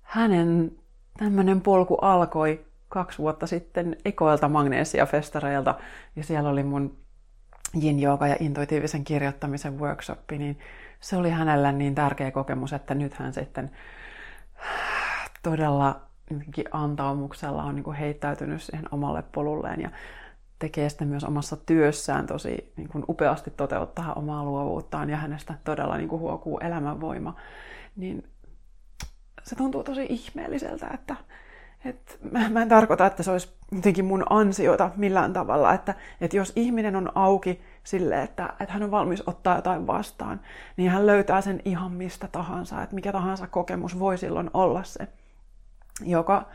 hänen 0.03 0.73
tämmöinen 1.19 1.61
polku 1.61 1.95
alkoi 1.95 2.67
kaksi 2.89 3.19
vuotta 3.19 3.47
sitten 3.47 3.97
ekoilta 4.05 4.49
magneesiafestareilta. 4.49 5.75
Ja 6.17 6.25
siellä 6.25 6.51
oli 6.51 6.63
mun 6.63 6.97
yoga 8.03 8.27
ja 8.27 8.37
intuitiivisen 8.41 9.05
kirjoittamisen 9.05 9.79
workshoppi, 9.79 10.39
niin 10.39 10.59
se 11.01 11.17
oli 11.17 11.31
hänellä 11.31 11.73
niin 11.73 11.95
tärkeä 11.95 12.31
kokemus, 12.31 12.73
että 12.73 12.95
nyt 12.95 13.15
hän 13.15 13.33
sitten 13.33 13.71
todella 15.43 16.01
antaumuksella 16.71 17.63
on 17.63 17.75
niin 17.75 17.93
heittäytynyt 17.93 18.63
siihen 18.63 18.85
omalle 18.91 19.23
polulleen. 19.23 19.81
Ja 19.81 19.91
tekee 20.59 20.89
sitä 20.89 21.05
myös 21.05 21.25
omassa 21.25 21.57
työssään 21.57 22.27
tosi 22.27 22.73
niin 22.77 22.89
kuin 22.89 23.05
upeasti 23.09 23.51
toteuttaa 23.51 24.13
omaa 24.13 24.45
luovuuttaan 24.45 25.11
ja 25.11 25.17
hänestä 25.17 25.55
todella 25.65 25.97
niin 25.97 26.09
kuin 26.09 26.21
huokuu 26.21 26.59
elämänvoima. 26.59 27.37
Niin 27.97 28.25
se 29.43 29.57
tuntuu 29.57 29.85
tosi 29.85 30.07
ihmeelliseltä, 30.09 30.91
että, 30.95 31.17
että 31.85 32.13
mä, 32.31 32.49
mä 32.49 32.63
en 32.63 32.69
tarkoita, 32.69 33.07
että 33.07 33.23
se 33.23 33.31
olisi 33.31 33.57
jotenkin 33.73 34.05
mun 34.05 34.25
ansiota 34.31 34.91
millään 34.97 35.33
tavalla, 35.33 35.75
että, 35.75 35.95
että 36.21 36.37
jos 36.37 36.53
ihminen 36.57 36.97
on 36.97 37.13
auki 37.15 37.61
sille, 37.85 38.23
että, 38.23 38.49
että 38.61 38.73
hän 38.73 38.83
on 38.83 38.91
valmis 38.91 39.23
ottaa 39.27 39.57
jotain 39.57 39.87
vastaan, 39.87 40.41
niin 40.77 40.91
hän 40.91 41.07
löytää 41.07 41.41
sen 41.41 41.63
ihan 41.65 41.93
mistä 41.93 42.29
tahansa, 42.33 42.83
että 42.83 42.95
mikä 42.95 43.13
tahansa 43.13 43.47
kokemus 43.47 43.99
voi 43.99 44.19
silloin 44.19 44.51
olla 44.55 44.83
se, 44.83 45.09
joka 46.05 46.47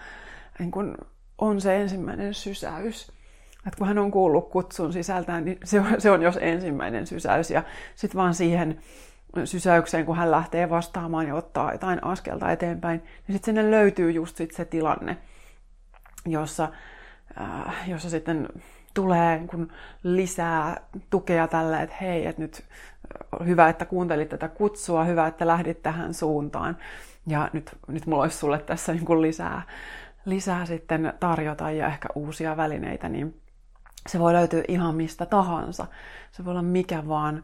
niin 0.60 0.72
kun 0.72 0.98
on 1.38 1.62
se 1.62 1.81
ensimmäinen 1.81 2.34
sysäys. 2.34 3.12
Että 3.68 3.77
kun 3.77 3.88
hän 3.88 3.98
on 3.98 4.12
kuullut 4.12 4.50
kutsun 4.50 4.94
sisältään, 4.94 5.46
niin 5.46 5.58
se 5.63 5.80
on, 5.80 5.86
se 5.98 6.12
on 6.12 6.22
jos 6.22 6.38
ensimmäinen 6.41 7.08
sysäys. 7.08 7.51
Ja 7.51 7.63
sitten 7.96 8.18
vaan 8.18 8.34
siihen 8.34 8.80
sysäykseen, 9.46 10.06
kun 10.06 10.18
hän 10.18 10.32
lähtee 10.32 10.70
vastaamaan 10.70 11.27
ja 11.27 11.36
ottaa 11.36 11.72
jotain 11.72 12.03
askelta 12.03 12.51
eteenpäin, 12.51 13.00
niin 13.00 13.36
sitten 13.36 13.56
sinne 13.56 13.72
löytyy 13.72 14.12
just 14.12 14.38
sit 14.38 14.51
se 14.51 14.65
tilanne, 14.65 15.18
jossa, 16.25 16.70
äh, 17.41 17.89
jossa 17.89 18.10
sitten 18.10 18.50
tulee 18.94 19.44
kun 19.48 19.72
lisää 20.03 20.82
tukea 21.10 21.48
tälle, 21.48 21.82
että 21.82 21.96
hei, 22.01 22.25
että 22.25 22.41
nyt 22.41 22.63
äh, 22.63 23.48
hyvä, 23.48 23.70
että 23.70 23.86
kuuntelit 23.86 24.30
tätä 24.30 24.48
kutsua, 24.48 25.03
hyvä, 25.03 25.27
että 25.27 25.48
lähdit 25.48 25.82
tähän 25.82 26.13
suuntaan. 26.13 26.77
Ja 27.27 27.50
nyt, 27.53 27.72
nyt 27.88 28.06
mulla 28.06 28.24
olisi 28.24 28.38
sulle 28.38 28.60
tässä 28.60 28.94
niin 28.94 29.22
lisää, 29.22 29.62
lisää 30.25 30.65
sitten 30.65 31.13
tarjota 31.20 31.72
ja 31.72 31.88
ehkä 31.88 32.08
uusia 32.15 32.58
välineitä, 32.58 33.10
niin 33.10 33.40
se 34.08 34.20
voi 34.20 34.34
löytyä 34.34 34.63
ihan 34.67 34.96
mistä 34.96 35.25
tahansa. 35.25 35.88
Se 36.31 36.46
voi 36.46 36.51
olla 36.51 36.62
mikä 36.62 37.08
vaan 37.08 37.43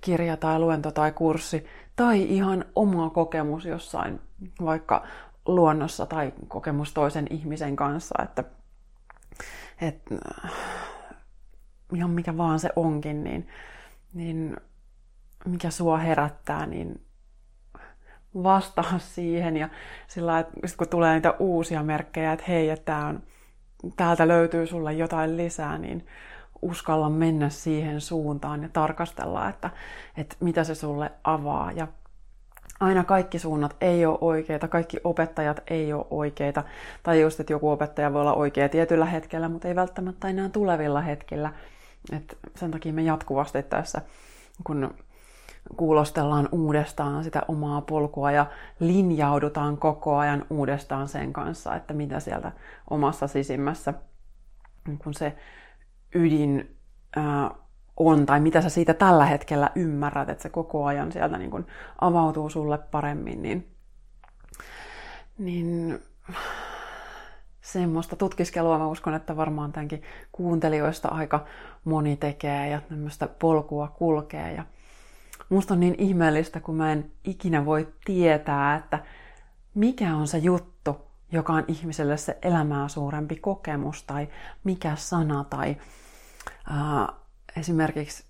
kirja 0.00 0.36
tai 0.36 0.58
luento 0.58 0.90
tai 0.90 1.12
kurssi 1.12 1.66
tai 1.96 2.22
ihan 2.22 2.64
oma 2.76 3.10
kokemus 3.10 3.64
jossain 3.64 4.20
vaikka 4.64 5.06
luonnossa 5.46 6.06
tai 6.06 6.32
kokemus 6.48 6.92
toisen 6.92 7.26
ihmisen 7.30 7.76
kanssa, 7.76 8.22
että, 8.22 8.44
että 9.80 10.14
ihan 11.94 12.10
mikä 12.10 12.36
vaan 12.36 12.60
se 12.60 12.70
onkin, 12.76 13.24
niin, 13.24 13.48
niin 14.12 14.56
mikä 15.46 15.70
sua 15.70 15.98
herättää, 15.98 16.66
niin 16.66 17.00
vastaa 18.34 18.98
siihen 18.98 19.56
ja 19.56 19.68
sillä 20.06 20.38
että 20.38 20.58
kun 20.78 20.88
tulee 20.88 21.14
niitä 21.14 21.34
uusia 21.38 21.82
merkkejä, 21.82 22.32
että 22.32 22.44
hei, 22.48 22.70
että 22.70 22.84
tämä 22.84 23.06
on 23.06 23.22
täältä 23.96 24.28
löytyy 24.28 24.66
sulle 24.66 24.92
jotain 24.92 25.36
lisää, 25.36 25.78
niin 25.78 26.06
uskalla 26.62 27.10
mennä 27.10 27.48
siihen 27.48 28.00
suuntaan 28.00 28.62
ja 28.62 28.68
tarkastella, 28.72 29.48
että, 29.48 29.70
että 30.16 30.36
mitä 30.40 30.64
se 30.64 30.74
sulle 30.74 31.12
avaa. 31.24 31.72
Ja 31.72 31.88
aina 32.80 33.04
kaikki 33.04 33.38
suunnat 33.38 33.76
ei 33.80 34.06
ole 34.06 34.18
oikeita, 34.20 34.68
kaikki 34.68 34.96
opettajat 35.04 35.60
ei 35.70 35.92
ole 35.92 36.06
oikeita. 36.10 36.64
Tai 37.02 37.20
just, 37.20 37.40
että 37.40 37.52
joku 37.52 37.70
opettaja 37.70 38.12
voi 38.12 38.20
olla 38.20 38.34
oikea 38.34 38.68
tietyllä 38.68 39.06
hetkellä, 39.06 39.48
mutta 39.48 39.68
ei 39.68 39.74
välttämättä 39.74 40.28
enää 40.28 40.48
tulevilla 40.48 41.00
hetkillä. 41.00 41.52
Et 42.12 42.38
sen 42.56 42.70
takia 42.70 42.92
me 42.92 43.02
jatkuvasti 43.02 43.62
tässä, 43.62 44.02
kun 44.64 44.94
kuulostellaan 45.76 46.48
uudestaan 46.52 47.24
sitä 47.24 47.42
omaa 47.48 47.80
polkua 47.80 48.32
ja 48.32 48.46
linjaudutaan 48.80 49.76
koko 49.76 50.16
ajan 50.16 50.46
uudestaan 50.50 51.08
sen 51.08 51.32
kanssa, 51.32 51.76
että 51.76 51.94
mitä 51.94 52.20
sieltä 52.20 52.52
omassa 52.90 53.26
sisimmässä 53.26 53.94
kun 55.04 55.14
se 55.14 55.36
ydin 56.14 56.76
ää, 57.16 57.50
on 57.96 58.26
tai 58.26 58.40
mitä 58.40 58.60
sä 58.60 58.68
siitä 58.68 58.94
tällä 58.94 59.24
hetkellä 59.24 59.70
ymmärrät, 59.74 60.28
että 60.28 60.42
se 60.42 60.48
koko 60.48 60.84
ajan 60.84 61.12
sieltä 61.12 61.38
niin 61.38 61.50
kuin 61.50 61.66
avautuu 62.00 62.50
sulle 62.50 62.78
paremmin, 62.78 63.42
niin, 63.42 63.68
niin 65.38 66.02
semmoista 67.60 68.16
tutkiskelua 68.16 68.78
mä 68.78 68.86
uskon, 68.86 69.14
että 69.14 69.36
varmaan 69.36 69.72
tämänkin 69.72 70.02
kuuntelijoista 70.32 71.08
aika 71.08 71.44
moni 71.84 72.16
tekee 72.16 72.68
ja 72.68 72.80
tämmöistä 72.80 73.28
polkua 73.38 73.88
kulkee. 73.88 74.52
Ja 74.52 74.64
musta 75.48 75.74
on 75.74 75.80
niin 75.80 75.94
ihmeellistä, 75.98 76.60
kun 76.60 76.76
mä 76.76 76.92
en 76.92 77.10
ikinä 77.24 77.64
voi 77.64 77.88
tietää, 78.04 78.76
että 78.76 78.98
mikä 79.74 80.16
on 80.16 80.28
se 80.28 80.38
juttu, 80.38 80.96
joka 81.32 81.52
on 81.52 81.64
ihmiselle 81.68 82.16
se 82.16 82.38
elämää 82.42 82.88
suurempi 82.88 83.36
kokemus 83.36 84.02
tai 84.02 84.28
mikä 84.64 84.96
sana 84.96 85.44
tai 85.44 85.76
äh, 86.70 87.16
esimerkiksi 87.56 88.24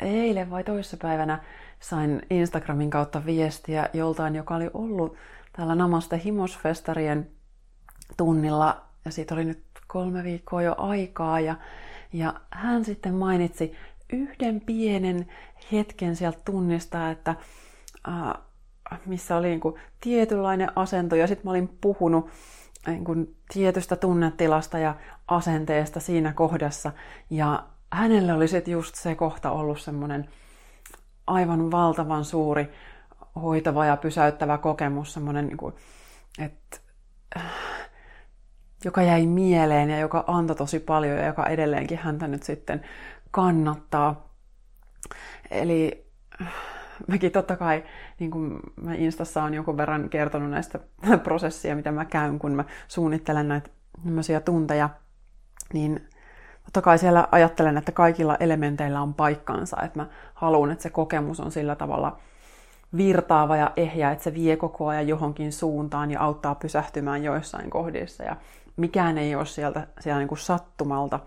eilen 0.00 0.50
vai 0.50 0.64
toissapäivänä 0.64 1.42
sain 1.80 2.22
Instagramin 2.30 2.90
kautta 2.90 3.26
viestiä 3.26 3.88
joltain, 3.92 4.36
joka 4.36 4.54
oli 4.54 4.70
ollut 4.74 5.16
täällä 5.52 5.74
Namaste 5.74 6.20
Himosfestarien 6.24 7.30
tunnilla. 8.16 8.84
Ja 9.04 9.10
siitä 9.10 9.34
oli 9.34 9.44
nyt 9.44 9.62
kolme 9.86 10.24
viikkoa 10.24 10.62
jo 10.62 10.74
aikaa 10.78 11.40
ja, 11.40 11.54
ja 12.12 12.34
hän 12.50 12.84
sitten 12.84 13.14
mainitsi 13.14 13.76
yhden 14.12 14.60
pienen 14.60 15.26
hetken 15.72 16.16
sieltä 16.16 16.38
tunnista, 16.44 17.10
että 17.10 17.34
äh, 18.08 19.00
missä 19.06 19.36
oli 19.36 19.48
niin 19.48 19.60
kuin 19.60 19.74
tietynlainen 20.00 20.72
asento 20.76 21.16
ja 21.16 21.26
sitten 21.26 21.44
mä 21.44 21.50
olin 21.50 21.78
puhunut 21.80 22.30
niin 22.86 23.04
kuin 23.04 23.36
tietystä 23.52 23.96
tunnetilasta 23.96 24.78
ja 24.78 24.94
asenteesta 25.28 26.00
siinä 26.00 26.32
kohdassa. 26.32 26.92
Ja 27.30 27.66
hänelle 27.92 28.32
oli 28.32 28.48
sitten 28.48 28.72
just 28.72 28.94
se 28.94 29.14
kohta 29.14 29.50
ollut 29.50 29.80
semmoinen 29.80 30.28
aivan 31.26 31.70
valtavan 31.70 32.24
suuri 32.24 32.70
hoitava 33.42 33.84
ja 33.86 33.96
pysäyttävä 33.96 34.58
kokemus, 34.58 35.12
semmoinen, 35.12 35.46
niin 35.46 35.56
kuin, 35.56 35.74
että 36.38 36.80
joka 38.84 39.02
jäi 39.02 39.26
mieleen 39.26 39.90
ja 39.90 39.98
joka 39.98 40.24
antoi 40.26 40.56
tosi 40.56 40.80
paljon 40.80 41.18
ja 41.18 41.26
joka 41.26 41.46
edelleenkin 41.46 41.98
häntä 41.98 42.28
nyt 42.28 42.42
sitten 42.42 42.82
kannattaa. 43.30 44.34
Eli 45.50 46.06
mäkin 47.06 47.32
totta 47.32 47.56
kai, 47.56 47.84
niin 48.18 48.30
kuin 48.30 48.60
mä 48.82 48.94
Instassa 48.94 49.42
on 49.42 49.54
jonkun 49.54 49.76
verran 49.76 50.08
kertonut 50.08 50.50
näistä 50.50 50.78
prosessia, 51.24 51.76
mitä 51.76 51.92
mä 51.92 52.04
käyn, 52.04 52.38
kun 52.38 52.52
mä 52.52 52.64
suunnittelen 52.88 53.48
näitä 53.48 53.70
tunteja, 54.44 54.88
niin 55.72 56.08
totta 56.64 56.82
kai 56.82 56.98
siellä 56.98 57.28
ajattelen, 57.32 57.76
että 57.76 57.92
kaikilla 57.92 58.36
elementeillä 58.40 59.02
on 59.02 59.14
paikkansa, 59.14 59.82
että 59.82 59.98
mä 59.98 60.06
haluan, 60.34 60.70
että 60.70 60.82
se 60.82 60.90
kokemus 60.90 61.40
on 61.40 61.52
sillä 61.52 61.76
tavalla 61.76 62.18
virtaava 62.96 63.56
ja 63.56 63.72
ehjä, 63.76 64.10
että 64.10 64.24
se 64.24 64.34
vie 64.34 64.56
koko 64.56 64.86
ajan 64.86 65.08
johonkin 65.08 65.52
suuntaan 65.52 66.10
ja 66.10 66.20
auttaa 66.20 66.54
pysähtymään 66.54 67.24
joissain 67.24 67.70
kohdissa 67.70 68.24
ja 68.24 68.36
mikään 68.76 69.18
ei 69.18 69.34
ole 69.34 69.46
sieltä, 69.46 69.86
siellä 70.00 70.18
niin 70.18 70.28
kuin 70.28 70.38
sattumalta. 70.38 71.20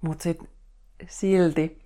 Mutta 0.00 0.22
sitten 0.22 0.48
silti 1.06 1.80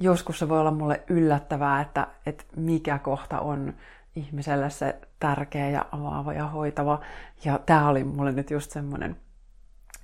joskus 0.00 0.38
se 0.38 0.48
voi 0.48 0.60
olla 0.60 0.70
mulle 0.70 1.02
yllättävää, 1.08 1.80
että, 1.80 2.06
että 2.26 2.44
mikä 2.56 2.98
kohta 2.98 3.40
on 3.40 3.74
ihmiselle 4.16 4.70
se 4.70 5.00
tärkeä 5.18 5.70
ja 5.70 5.86
avaava 5.92 6.32
ja 6.32 6.46
hoitava. 6.46 7.00
Ja 7.44 7.60
tämä 7.66 7.88
oli 7.88 8.04
mulle 8.04 8.32
nyt 8.32 8.50
just 8.50 8.70
semmoinen 8.70 9.16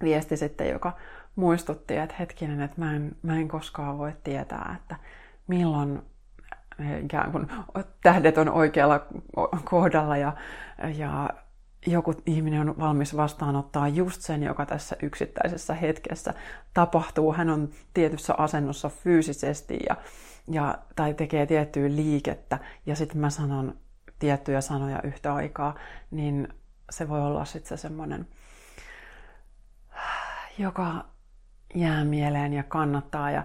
viesti 0.03 0.37
sitten, 0.37 0.71
joka 0.71 0.97
muistutti, 1.37 1.97
että 1.97 2.15
hetkinen, 2.19 2.61
että 2.61 2.81
mä 2.81 2.97
en, 2.97 3.17
mä 3.23 3.37
en 3.37 3.49
koskaan 3.49 3.99
voi 3.99 4.13
tietää, 4.25 4.77
että 4.81 4.97
milloin 5.47 6.03
ikään 7.05 7.33
kuin 7.33 7.49
tähdet 8.03 8.39
on 8.39 8.49
oikealla 8.49 9.07
kohdalla 9.65 10.17
ja, 10.17 10.33
ja 10.97 11.31
joku 11.87 12.15
ihminen 12.27 12.69
on 12.69 12.79
valmis 12.79 13.17
vastaanottaa 13.17 13.89
just 13.89 14.21
sen, 14.21 14.43
joka 14.43 14.67
tässä 14.67 14.97
yksittäisessä 15.03 15.75
hetkessä 15.75 16.35
tapahtuu. 16.75 17.33
Hän 17.33 17.51
on 17.51 17.69
tietyssä 17.95 18.35
asennossa 18.35 18.89
fyysisesti 18.89 19.79
ja, 19.89 19.97
ja, 20.51 20.79
tai 20.97 21.15
tekee 21.15 21.47
tiettyä 21.47 21.89
liikettä 21.89 22.59
ja 22.87 22.97
sitten 22.97 23.19
mä 23.19 23.31
sanon 23.31 23.77
tiettyjä 24.19 24.61
sanoja 24.61 25.03
yhtä 25.03 25.35
aikaa, 25.35 25.75
niin 26.11 26.49
se 26.91 27.09
voi 27.09 27.21
olla 27.21 27.45
sitten 27.45 27.79
se 27.79 27.83
semmoinen, 27.83 28.27
joka 30.59 31.05
jää 31.75 32.05
mieleen 32.05 32.53
ja 32.53 32.63
kannattaa. 32.63 33.31
Ja 33.31 33.45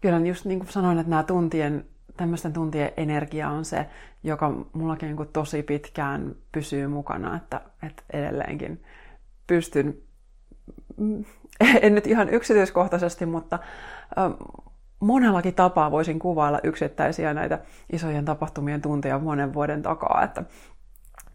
kyllä 0.00 0.18
just 0.18 0.44
niin 0.44 0.58
kuin 0.58 0.72
sanoin, 0.72 0.98
että 0.98 1.10
nämä 1.10 1.22
tuntien, 1.22 1.86
tämmöisten 2.16 2.52
tuntien 2.52 2.92
energia 2.96 3.48
on 3.48 3.64
se, 3.64 3.86
joka 4.22 4.52
mullakin 4.72 5.16
niin 5.16 5.28
tosi 5.32 5.62
pitkään 5.62 6.34
pysyy 6.52 6.86
mukana, 6.86 7.36
että, 7.36 7.60
että 7.82 8.02
edelleenkin 8.12 8.82
pystyn, 9.46 9.96
en 11.82 11.94
nyt 11.94 12.06
ihan 12.06 12.28
yksityiskohtaisesti, 12.28 13.26
mutta 13.26 13.58
monellakin 15.00 15.54
tapaa 15.54 15.90
voisin 15.90 16.18
kuvailla 16.18 16.60
yksittäisiä 16.62 17.34
näitä 17.34 17.58
isojen 17.92 18.24
tapahtumien 18.24 18.82
tunteja 18.82 19.18
monen 19.18 19.54
vuoden 19.54 19.82
takaa, 19.82 20.22
että 20.24 20.44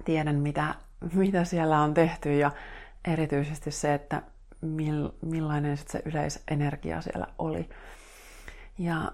tiedän 0.06 0.36
mitä, 0.36 0.76
mitä 1.14 1.44
siellä 1.44 1.80
on 1.80 1.94
tehty 1.94 2.38
ja 2.38 2.52
erityisesti 3.08 3.72
se, 3.72 3.94
että 3.94 4.22
millainen 5.22 5.78
sit 5.78 5.88
se 5.88 6.02
yleisenergia 6.06 7.02
siellä 7.02 7.28
oli. 7.38 7.70
Ja 8.78 9.12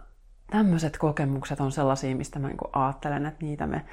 tämmöiset 0.52 0.98
kokemukset 0.98 1.62
on 1.62 1.72
sellaisia, 1.72 2.16
mistä 2.16 2.40
mä 2.40 2.48
niin 2.48 2.58
ajattelen, 2.74 3.26
että 3.26 3.46
niitä 3.46 3.68
me 3.68 3.86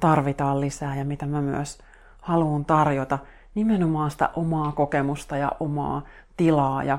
tarvitaan 0.00 0.60
lisää 0.60 0.96
ja 0.96 1.04
mitä 1.04 1.26
mä 1.26 1.40
myös 1.40 1.78
haluan 2.22 2.64
tarjota 2.64 3.18
nimenomaan 3.54 4.10
sitä 4.10 4.30
omaa 4.36 4.72
kokemusta 4.72 5.36
ja 5.36 5.52
omaa 5.60 6.02
tilaa. 6.36 6.84
Ja 6.84 6.98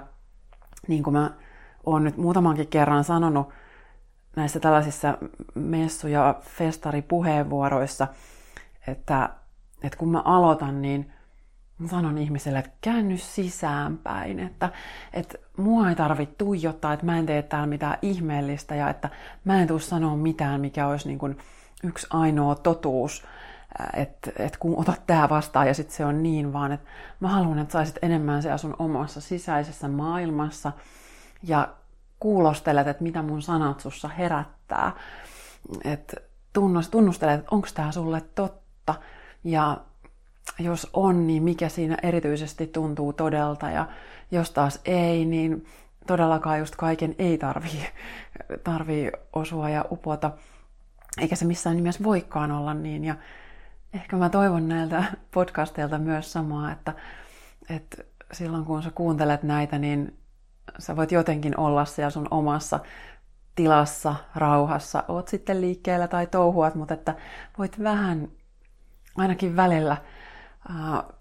niin 0.87 1.03
kuin 1.03 1.13
mä 1.13 1.31
oon 1.85 2.03
nyt 2.03 2.17
muutamankin 2.17 2.67
kerran 2.67 3.03
sanonut 3.03 3.49
näissä 4.35 4.59
tällaisissa 4.59 5.17
messu- 5.55 6.07
ja 6.07 6.35
festaripuheenvuoroissa, 6.41 8.07
että, 8.87 9.29
että 9.83 9.97
kun 9.97 10.09
mä 10.11 10.21
aloitan, 10.25 10.81
niin 10.81 11.13
mä 11.81 11.87
sanon 11.87 12.17
ihmiselle, 12.17 12.59
että 12.59 12.71
käänny 12.81 13.17
sisäänpäin, 13.17 14.39
että, 14.39 14.69
että 15.13 15.37
mua 15.57 15.89
ei 15.89 15.95
tarvitse 15.95 16.35
tuijottaa, 16.35 16.93
että 16.93 17.05
mä 17.05 17.17
en 17.17 17.25
tee 17.25 17.41
täällä 17.41 17.67
mitään 17.67 17.97
ihmeellistä 18.01 18.75
ja 18.75 18.89
että 18.89 19.09
mä 19.45 19.61
en 19.61 19.67
tule 19.67 19.79
sanoa 19.79 20.15
mitään, 20.15 20.61
mikä 20.61 20.87
olisi 20.87 21.07
niin 21.07 21.19
kuin 21.19 21.37
yksi 21.83 22.07
ainoa 22.09 22.55
totuus, 22.55 23.23
että, 23.93 24.31
että 24.39 24.59
kun 24.59 24.79
otat 24.79 25.07
tämä 25.07 25.29
vastaan 25.29 25.67
ja 25.67 25.73
sitten 25.73 25.95
se 25.95 26.05
on 26.05 26.23
niin, 26.23 26.53
vaan 26.53 26.71
että 26.71 26.89
mä 27.19 27.27
haluan, 27.27 27.59
että 27.59 27.71
saisit 27.71 27.99
enemmän 28.01 28.41
siellä 28.41 28.57
sun 28.57 28.75
omassa 28.79 29.21
sisäisessä 29.21 29.87
maailmassa 29.87 30.71
ja 31.43 31.67
kuulostelet, 32.19 32.87
että 32.87 33.03
mitä 33.03 33.21
mun 33.21 33.41
sanat 33.41 33.79
sussa 33.79 34.07
herättää. 34.07 34.91
Että 35.83 36.17
tunnustelet, 36.91 37.39
että 37.39 37.55
onko 37.55 37.67
tämä 37.73 37.91
sulle 37.91 38.21
totta 38.21 38.95
ja 39.43 39.77
jos 40.59 40.89
on, 40.93 41.27
niin 41.27 41.43
mikä 41.43 41.69
siinä 41.69 41.97
erityisesti 42.03 42.67
tuntuu 42.67 43.13
todelta 43.13 43.69
ja 43.69 43.87
jos 44.31 44.51
taas 44.51 44.79
ei, 44.85 45.25
niin 45.25 45.65
todellakaan 46.07 46.59
just 46.59 46.75
kaiken 46.75 47.15
ei 47.19 47.37
tarvii, 47.37 47.87
tarvii 48.63 49.11
osua 49.33 49.69
ja 49.69 49.85
upota, 49.91 50.31
eikä 51.21 51.35
se 51.35 51.45
missään 51.45 51.75
nimessä 51.75 52.03
voikaan 52.03 52.51
olla 52.51 52.73
niin. 52.73 53.03
Ja 53.03 53.15
ehkä 53.93 54.15
mä 54.15 54.29
toivon 54.29 54.67
näiltä 54.67 55.03
podcasteilta 55.31 55.97
myös 55.97 56.33
samaa, 56.33 56.71
että, 56.71 56.93
että 57.69 58.03
silloin 58.33 58.65
kun 58.65 58.83
sä 58.83 58.91
kuuntelet 58.95 59.43
näitä, 59.43 59.79
niin 59.79 60.17
sä 60.79 60.95
voit 60.95 61.11
jotenkin 61.11 61.59
olla 61.59 61.85
siellä 61.85 62.09
sun 62.09 62.27
omassa 62.31 62.79
tilassa, 63.55 64.15
rauhassa, 64.35 65.03
oot 65.07 65.27
sitten 65.27 65.61
liikkeellä 65.61 66.07
tai 66.07 66.27
touhuat, 66.27 66.75
mutta 66.75 66.93
että 66.93 67.15
voit 67.57 67.83
vähän 67.83 68.27
ainakin 69.17 69.55
välillä 69.55 69.97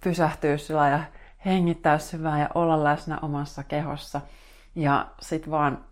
pysähtyä 0.04 0.56
sillä 0.56 0.88
ja 0.88 1.00
hengittää 1.46 1.98
syvään 1.98 2.40
ja 2.40 2.48
olla 2.54 2.84
läsnä 2.84 3.18
omassa 3.22 3.64
kehossa. 3.64 4.20
Ja 4.74 5.06
sitten 5.20 5.50
vaan 5.50 5.84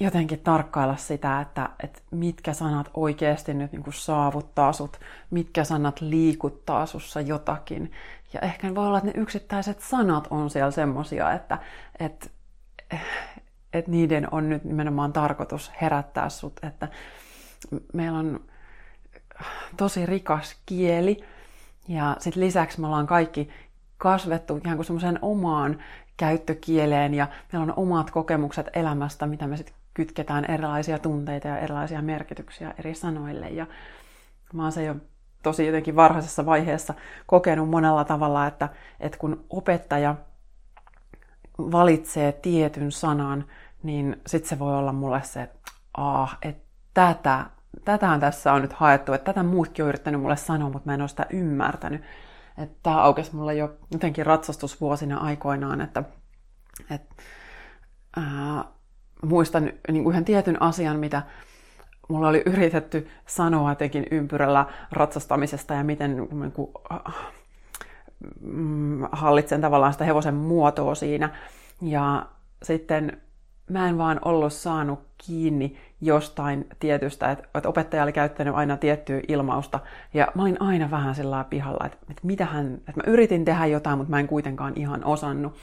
jotenkin 0.00 0.40
tarkkailla 0.40 0.96
sitä, 0.96 1.40
että, 1.40 1.68
että 1.82 2.00
mitkä 2.10 2.52
sanat 2.52 2.90
oikeasti 2.94 3.54
nyt 3.54 3.72
niin 3.72 3.82
kuin 3.82 3.94
saavuttaa 3.94 4.72
sut, 4.72 5.00
mitkä 5.30 5.64
sanat 5.64 6.00
liikuttaa 6.00 6.86
sussa 6.86 7.20
jotakin. 7.20 7.92
Ja 8.32 8.40
ehkä 8.40 8.74
voi 8.74 8.86
olla, 8.86 8.98
että 8.98 9.10
ne 9.10 9.20
yksittäiset 9.22 9.80
sanat 9.80 10.26
on 10.30 10.50
siellä 10.50 10.70
semmosia, 10.70 11.32
että, 11.32 11.58
että, 12.00 12.26
että 13.72 13.90
niiden 13.90 14.28
on 14.34 14.48
nyt 14.48 14.64
nimenomaan 14.64 15.12
tarkoitus 15.12 15.72
herättää 15.80 16.28
sut. 16.28 16.60
Että 16.62 16.88
meillä 17.92 18.18
on 18.18 18.40
tosi 19.76 20.06
rikas 20.06 20.56
kieli, 20.66 21.24
ja 21.88 22.16
sitten 22.18 22.42
lisäksi 22.42 22.80
me 22.80 22.86
ollaan 22.86 23.06
kaikki 23.06 23.48
kasvettu 23.98 24.60
ihan 24.64 24.76
kuin 24.76 24.86
semmoiseen 24.86 25.18
omaan 25.22 25.78
käyttökieleen 26.16 27.14
ja 27.14 27.26
meillä 27.52 27.72
on 27.72 27.78
omat 27.84 28.10
kokemukset 28.10 28.66
elämästä, 28.72 29.26
mitä 29.26 29.46
me 29.46 29.56
sitten 29.56 29.74
kytketään 29.94 30.44
erilaisia 30.44 30.98
tunteita 30.98 31.48
ja 31.48 31.58
erilaisia 31.58 32.02
merkityksiä 32.02 32.74
eri 32.78 32.94
sanoille. 32.94 33.48
Ja 33.48 33.66
mä 34.52 34.62
oon 34.62 34.72
se 34.72 34.84
jo 34.84 34.96
tosi 35.42 35.66
jotenkin 35.66 35.96
varhaisessa 35.96 36.46
vaiheessa 36.46 36.94
kokenut 37.26 37.70
monella 37.70 38.04
tavalla, 38.04 38.46
että, 38.46 38.68
että 39.00 39.18
kun 39.18 39.44
opettaja 39.50 40.16
valitsee 41.58 42.32
tietyn 42.32 42.92
sanan, 42.92 43.44
niin 43.82 44.20
sitten 44.26 44.48
se 44.48 44.58
voi 44.58 44.76
olla 44.76 44.92
mulle 44.92 45.22
se, 45.22 45.48
ah, 45.94 46.38
että 46.42 46.68
tätä, 46.94 47.46
tätähän 47.84 48.20
tässä 48.20 48.52
on 48.52 48.62
nyt 48.62 48.72
haettu, 48.72 49.12
että 49.12 49.24
tätä 49.24 49.42
muutkin 49.42 49.82
on 49.82 49.88
yrittänyt 49.88 50.20
mulle 50.20 50.36
sanoa, 50.36 50.70
mutta 50.70 50.86
mä 50.86 50.94
en 50.94 51.00
ole 51.00 51.08
sitä 51.08 51.26
ymmärtänyt. 51.30 52.02
Että 52.58 52.76
tämä 52.82 53.02
aukesi 53.02 53.36
mulle 53.36 53.54
jo 53.54 53.76
jotenkin 53.92 54.26
ratsastusvuosina 54.26 55.18
aikoinaan, 55.18 55.80
että, 55.80 56.02
että 56.90 57.14
ää, 58.16 58.64
muistan 59.22 59.72
niin 59.92 60.04
kuin 60.04 60.24
tietyn 60.24 60.62
asian, 60.62 60.98
mitä 60.98 61.22
mulla 62.08 62.28
oli 62.28 62.42
yritetty 62.46 63.08
sanoa 63.26 63.70
jotenkin 63.70 64.06
ympyrällä 64.10 64.66
ratsastamisesta 64.92 65.74
ja 65.74 65.84
miten 65.84 66.16
niin 66.16 66.52
kuin, 66.52 66.70
mm, 68.40 69.08
hallitsen 69.12 69.60
tavallaan 69.60 69.92
sitä 69.92 70.04
hevosen 70.04 70.34
muotoa 70.34 70.94
siinä. 70.94 71.30
Ja 71.82 72.26
sitten 72.62 73.20
mä 73.68 73.88
en 73.88 73.98
vaan 73.98 74.20
ollut 74.24 74.52
saanut 74.52 75.00
kiinni 75.26 75.76
jostain 76.00 76.66
tietystä, 76.80 77.30
että, 77.30 77.68
opettaja 77.68 78.02
oli 78.02 78.12
käyttänyt 78.12 78.54
aina 78.54 78.76
tiettyä 78.76 79.20
ilmausta, 79.28 79.80
ja 80.14 80.28
mä 80.34 80.42
olin 80.42 80.62
aina 80.62 80.90
vähän 80.90 81.14
sillä 81.14 81.44
pihalla, 81.50 81.86
että, 81.86 81.98
että, 82.10 82.26
mitähän, 82.26 82.74
että 82.74 82.92
mä 82.96 83.02
yritin 83.06 83.44
tehdä 83.44 83.66
jotain, 83.66 83.98
mutta 83.98 84.10
mä 84.10 84.20
en 84.20 84.26
kuitenkaan 84.26 84.72
ihan 84.76 85.04
osannut. 85.04 85.56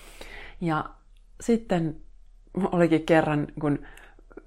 Ja 0.61 0.85
sitten 1.41 1.95
olikin 2.71 3.05
kerran, 3.05 3.47
kun 3.59 3.79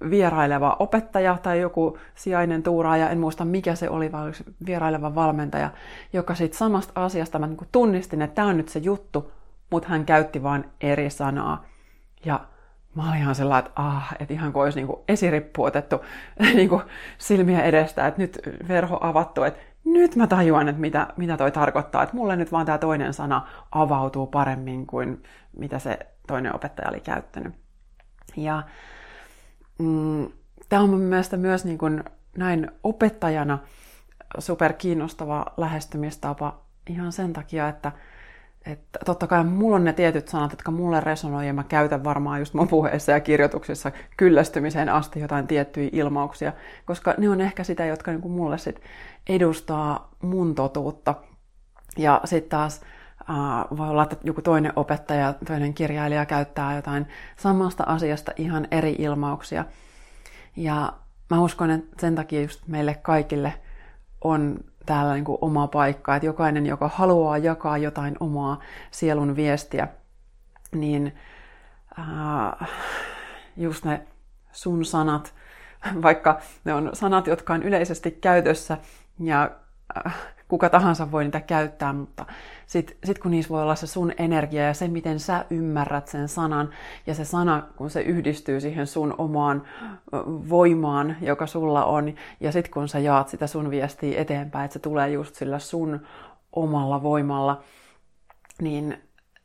vieraileva 0.09 0.75
opettaja 0.79 1.37
tai 1.43 1.59
joku 1.59 1.97
sijainen 2.15 2.63
tuuraaja, 2.63 3.09
en 3.09 3.19
muista 3.19 3.45
mikä 3.45 3.75
se 3.75 3.89
oli, 3.89 4.11
vaan 4.11 4.33
vieraileva 4.65 5.15
valmentaja, 5.15 5.69
joka 6.13 6.35
siitä 6.35 6.57
samasta 6.57 6.91
asiasta 6.95 7.39
mä 7.39 7.47
niin 7.47 7.57
tunnistin, 7.71 8.21
että 8.21 8.35
tämä 8.35 8.47
on 8.47 8.57
nyt 8.57 8.69
se 8.69 8.79
juttu, 8.79 9.31
mutta 9.71 9.89
hän 9.89 10.05
käytti 10.05 10.43
vain 10.43 10.65
eri 10.81 11.09
sanaa. 11.09 11.65
Ja 12.25 12.39
mä 12.95 13.09
olin 13.09 13.19
ihan 13.19 13.35
sellainen, 13.35 13.67
että, 13.67 13.81
ah, 13.81 14.15
että 14.19 14.33
ihan 14.33 14.53
kuin 14.53 14.63
olisi 14.63 14.79
niin 14.79 14.87
kuin 14.87 14.99
esirippu 15.07 15.63
otettu 15.63 16.05
niin 16.55 16.69
kuin 16.69 16.81
silmiä 17.17 17.63
edestä, 17.63 18.07
että 18.07 18.21
nyt 18.21 18.39
verho 18.67 18.97
avattu, 19.01 19.43
että 19.43 19.59
nyt 19.83 20.15
mä 20.15 20.27
tajuan, 20.27 20.67
että 20.67 20.81
mitä, 20.81 21.07
mitä 21.17 21.37
toi 21.37 21.51
tarkoittaa, 21.51 22.03
että 22.03 22.15
mulle 22.15 22.35
nyt 22.35 22.51
vaan 22.51 22.65
tämä 22.65 22.77
toinen 22.77 23.13
sana 23.13 23.47
avautuu 23.71 24.27
paremmin 24.27 24.87
kuin 24.87 25.23
mitä 25.57 25.79
se 25.79 25.99
toinen 26.27 26.55
opettaja 26.55 26.89
oli 26.89 26.99
käyttänyt. 26.99 27.53
Ja 28.37 28.63
mm, 29.79 30.27
tämä 30.69 30.81
on 30.81 30.89
mun 30.89 30.99
mielestä 30.99 31.37
myös 31.37 31.65
niin 31.65 31.77
kuin 31.77 32.03
näin 32.37 32.71
opettajana 32.83 33.57
super 34.39 34.73
kiinnostava 34.73 35.45
lähestymistapa 35.57 36.61
ihan 36.89 37.11
sen 37.11 37.33
takia, 37.33 37.69
että 37.69 37.91
että 38.65 38.99
totta 39.05 39.27
kai 39.27 39.43
mulla 39.43 39.75
on 39.75 39.83
ne 39.83 39.93
tietyt 39.93 40.27
sanat, 40.27 40.51
jotka 40.51 40.71
mulle 40.71 40.99
resonoi, 40.99 41.47
ja 41.47 41.53
mä 41.53 41.63
käytän 41.63 42.03
varmaan 42.03 42.39
just 42.39 42.53
mun 42.53 42.67
puheissa 42.67 43.11
ja 43.11 43.19
kirjoituksissa 43.19 43.91
kyllästymiseen 44.17 44.89
asti 44.89 45.19
jotain 45.19 45.47
tiettyjä 45.47 45.89
ilmauksia, 45.91 46.53
koska 46.85 47.13
ne 47.17 47.29
on 47.29 47.41
ehkä 47.41 47.63
sitä, 47.63 47.85
jotka 47.85 48.11
niin 48.11 48.21
kuin 48.21 48.31
mulle 48.31 48.57
sit 48.57 48.81
edustaa 49.29 50.11
mun 50.21 50.55
totuutta. 50.55 51.15
Ja 51.97 52.21
sitten 52.25 52.49
taas 52.49 52.81
uh, 53.21 53.77
voi 53.77 53.89
olla, 53.89 54.03
että 54.03 54.17
joku 54.23 54.41
toinen 54.41 54.73
opettaja, 54.75 55.33
toinen 55.47 55.73
kirjailija 55.73 56.25
käyttää 56.25 56.75
jotain 56.75 57.07
samasta 57.37 57.83
asiasta 57.83 58.31
ihan 58.37 58.67
eri 58.71 58.95
ilmauksia. 58.99 59.65
Ja 60.55 60.93
mä 61.29 61.41
uskon, 61.41 61.71
että 61.71 62.01
sen 62.01 62.15
takia 62.15 62.41
just 62.41 62.67
meille 62.67 62.93
kaikille 62.93 63.53
on 64.21 64.59
täällä 64.89 65.13
niin 65.13 65.25
kuin 65.25 65.37
oma 65.41 65.67
paikka, 65.67 66.15
että 66.15 66.25
jokainen, 66.25 66.65
joka 66.65 66.89
haluaa 66.93 67.37
jakaa 67.37 67.77
jotain 67.77 68.15
omaa 68.19 68.59
sielun 68.91 69.35
viestiä, 69.35 69.87
niin 70.71 71.15
äh, 71.99 72.69
just 73.57 73.85
ne 73.85 74.07
sun 74.51 74.85
sanat, 74.85 75.33
vaikka 76.01 76.39
ne 76.65 76.73
on 76.73 76.89
sanat, 76.93 77.27
jotka 77.27 77.53
on 77.53 77.63
yleisesti 77.63 78.11
käytössä 78.11 78.77
ja 79.19 79.51
äh, 80.05 80.15
kuka 80.49 80.69
tahansa 80.69 81.11
voi 81.11 81.23
niitä 81.23 81.41
käyttää, 81.41 81.93
mutta 81.93 82.25
sitten 82.67 82.97
sit 83.03 83.19
kun 83.19 83.31
niissä 83.31 83.49
voi 83.49 83.61
olla 83.61 83.75
se 83.75 83.87
sun 83.87 84.13
energia 84.17 84.63
ja 84.63 84.73
se, 84.73 84.87
miten 84.87 85.19
sä 85.19 85.45
ymmärrät 85.49 86.07
sen 86.07 86.27
sanan, 86.27 86.69
ja 87.07 87.15
se 87.15 87.25
sana, 87.25 87.63
kun 87.75 87.89
se 87.89 88.01
yhdistyy 88.01 88.61
siihen 88.61 88.87
sun 88.87 89.15
omaan 89.17 89.63
voimaan, 90.49 91.15
joka 91.21 91.47
sulla 91.47 91.85
on, 91.85 92.13
ja 92.39 92.51
sitten 92.51 92.73
kun 92.73 92.87
sä 92.87 92.99
jaat 92.99 93.29
sitä 93.29 93.47
sun 93.47 93.69
viestiä 93.69 94.21
eteenpäin, 94.21 94.65
että 94.65 94.73
se 94.73 94.79
tulee 94.79 95.09
just 95.09 95.35
sillä 95.35 95.59
sun 95.59 96.05
omalla 96.53 97.03
voimalla, 97.03 97.63
niin 98.61 98.97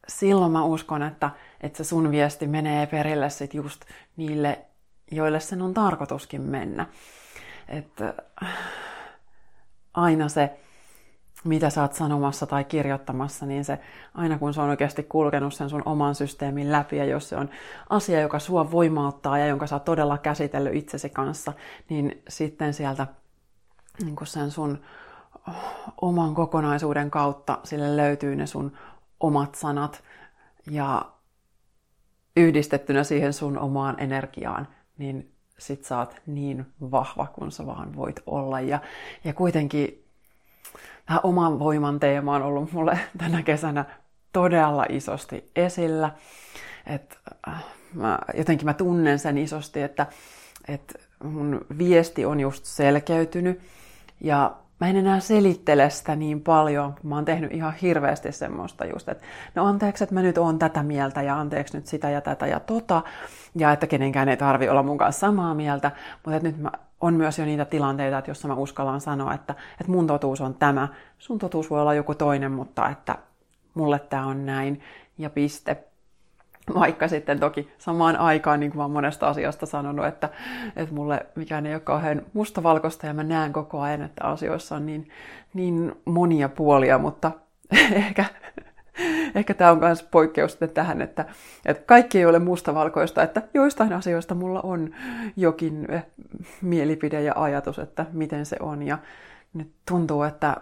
silloin 0.08 0.52
mä 0.52 0.64
uskon, 0.64 1.02
että, 1.02 1.30
että 1.60 1.76
se 1.76 1.84
sun 1.84 2.10
viesti 2.10 2.46
menee 2.46 2.86
perille 2.86 3.30
sit 3.30 3.54
just 3.54 3.84
niille, 4.16 4.58
joille 5.10 5.40
sen 5.40 5.62
on 5.62 5.74
tarkoituskin 5.74 6.42
mennä. 6.42 6.86
Että 7.68 8.14
aina 9.94 10.28
se 10.28 10.58
mitä 11.44 11.70
sä 11.70 11.82
oot 11.82 11.92
sanomassa 11.92 12.46
tai 12.46 12.64
kirjoittamassa, 12.64 13.46
niin 13.46 13.64
se 13.64 13.78
aina 14.14 14.38
kun 14.38 14.54
se 14.54 14.60
on 14.60 14.68
oikeasti 14.68 15.02
kulkenut 15.02 15.54
sen 15.54 15.70
sun 15.70 15.82
oman 15.86 16.14
systeemin 16.14 16.72
läpi 16.72 16.96
ja 16.96 17.04
jos 17.04 17.28
se 17.28 17.36
on 17.36 17.50
asia, 17.90 18.20
joka 18.20 18.38
sua 18.38 18.70
voimauttaa 18.70 19.38
ja 19.38 19.46
jonka 19.46 19.66
sä 19.66 19.76
oot 19.76 19.84
todella 19.84 20.18
käsitellyt 20.18 20.74
itsesi 20.74 21.10
kanssa, 21.10 21.52
niin 21.88 22.22
sitten 22.28 22.74
sieltä 22.74 23.06
niin 24.04 24.16
sen 24.24 24.50
sun 24.50 24.78
oman 26.00 26.34
kokonaisuuden 26.34 27.10
kautta 27.10 27.58
sille 27.64 27.96
löytyy 27.96 28.36
ne 28.36 28.46
sun 28.46 28.72
omat 29.20 29.54
sanat 29.54 30.02
ja 30.70 31.12
yhdistettynä 32.36 33.04
siihen 33.04 33.32
sun 33.32 33.58
omaan 33.58 33.96
energiaan, 33.98 34.68
niin 34.98 35.34
sit 35.58 35.84
sä 35.84 35.98
oot 35.98 36.14
niin 36.26 36.66
vahva 36.80 37.26
kuin 37.26 37.52
sä 37.52 37.66
vaan 37.66 37.96
voit 37.96 38.20
olla. 38.26 38.60
Ja, 38.60 38.80
ja 39.24 39.34
kuitenkin 39.34 40.03
tämä 41.06 41.20
oman 41.22 41.58
voiman 41.58 42.00
teema 42.00 42.36
on 42.36 42.42
ollut 42.42 42.72
mulle 42.72 42.98
tänä 43.18 43.42
kesänä 43.42 43.84
todella 44.32 44.86
isosti 44.88 45.50
esillä. 45.56 46.10
Et, 46.86 47.18
äh, 47.48 47.64
mä, 47.94 48.18
jotenkin 48.34 48.66
mä 48.66 48.74
tunnen 48.74 49.18
sen 49.18 49.38
isosti, 49.38 49.82
että, 49.82 50.06
että 50.68 50.94
mun 51.24 51.66
viesti 51.78 52.24
on 52.24 52.40
just 52.40 52.64
selkeytynyt. 52.64 53.60
Ja 54.20 54.56
mä 54.80 54.88
en 54.88 54.96
enää 54.96 55.20
selittele 55.20 55.90
sitä 55.90 56.16
niin 56.16 56.40
paljon, 56.40 56.94
kun 57.00 57.08
mä 57.08 57.14
oon 57.14 57.24
tehnyt 57.24 57.52
ihan 57.52 57.74
hirveästi 57.74 58.32
semmoista 58.32 58.84
just, 58.84 59.08
että 59.08 59.24
no 59.54 59.66
anteeksi, 59.66 60.04
että 60.04 60.14
mä 60.14 60.22
nyt 60.22 60.38
oon 60.38 60.58
tätä 60.58 60.82
mieltä 60.82 61.22
ja 61.22 61.40
anteeksi 61.40 61.76
nyt 61.76 61.86
sitä 61.86 62.10
ja 62.10 62.20
tätä 62.20 62.46
ja 62.46 62.60
tota, 62.60 63.02
ja 63.54 63.72
että 63.72 63.86
kenenkään 63.86 64.28
ei 64.28 64.36
tarvi 64.36 64.68
olla 64.68 64.82
mun 64.82 64.98
kanssa 64.98 65.20
samaa 65.20 65.54
mieltä, 65.54 65.90
mutta 66.24 66.40
nyt 66.40 66.58
mä 66.58 66.70
on 67.00 67.14
myös 67.14 67.38
jo 67.38 67.44
niitä 67.44 67.64
tilanteita, 67.64 68.18
että 68.18 68.30
jossa 68.30 68.48
mä 68.48 68.54
uskallan 68.54 69.00
sanoa, 69.00 69.34
että, 69.34 69.54
että 69.80 69.92
mun 69.92 70.06
totuus 70.06 70.40
on 70.40 70.54
tämä, 70.54 70.88
sun 71.18 71.38
totuus 71.38 71.70
voi 71.70 71.80
olla 71.80 71.94
joku 71.94 72.14
toinen, 72.14 72.52
mutta 72.52 72.88
että 72.88 73.18
mulle 73.74 73.98
tämä 73.98 74.26
on 74.26 74.46
näin 74.46 74.80
ja 75.18 75.30
piste. 75.30 75.76
Vaikka 76.74 77.08
sitten 77.08 77.40
toki 77.40 77.68
samaan 77.78 78.16
aikaan, 78.16 78.60
niin 78.60 78.72
kuin 78.72 78.78
mä 78.78 78.84
oon 78.84 78.90
monesta 78.90 79.28
asiasta 79.28 79.66
sanonut, 79.66 80.06
että, 80.06 80.28
että 80.76 80.94
mulle 80.94 81.26
mikään 81.34 81.66
ei 81.66 81.74
ole 81.74 81.80
kauhean 81.80 82.22
mustavalkoista 82.32 83.06
ja 83.06 83.14
mä 83.14 83.22
näen 83.22 83.52
koko 83.52 83.80
ajan, 83.80 84.02
että 84.02 84.24
asioissa 84.24 84.76
on 84.76 84.86
niin, 84.86 85.08
niin 85.54 85.92
monia 86.04 86.48
puolia, 86.48 86.98
mutta 86.98 87.30
ehkä 87.92 88.24
ehkä 89.34 89.54
tämä 89.54 89.70
on 89.70 89.78
myös 89.78 90.02
poikkeus 90.02 90.58
tähän, 90.74 91.02
että, 91.02 91.24
että 91.66 91.82
kaikki 91.86 92.18
ei 92.18 92.26
ole 92.26 92.38
mustavalkoista, 92.38 93.22
että 93.22 93.42
joistain 93.54 93.92
asioista 93.92 94.34
mulla 94.34 94.60
on 94.60 94.94
jokin 95.36 95.90
eh, 95.90 96.06
mielipide 96.62 97.22
ja 97.22 97.32
ajatus, 97.36 97.78
että 97.78 98.06
miten 98.12 98.46
se 98.46 98.56
on. 98.60 98.82
Ja 98.82 98.98
nyt 99.54 99.72
tuntuu, 99.88 100.22
että 100.22 100.56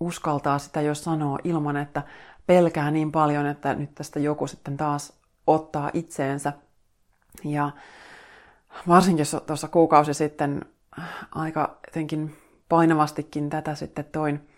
uskaltaa 0.00 0.58
sitä 0.58 0.80
jos 0.80 1.04
sanoo 1.04 1.38
ilman, 1.44 1.76
että 1.76 2.02
pelkää 2.46 2.90
niin 2.90 3.12
paljon, 3.12 3.46
että 3.46 3.74
nyt 3.74 3.94
tästä 3.94 4.20
joku 4.20 4.46
sitten 4.46 4.76
taas 4.76 5.12
ottaa 5.46 5.90
itseensä. 5.92 6.52
Ja 7.44 7.70
varsinkin 8.88 9.26
tuossa 9.46 9.68
kuukausi 9.68 10.14
sitten 10.14 10.64
aika 11.34 11.78
jotenkin 11.86 12.36
painavastikin 12.68 13.50
tätä 13.50 13.74
sitten 13.74 14.04
toin 14.04 14.48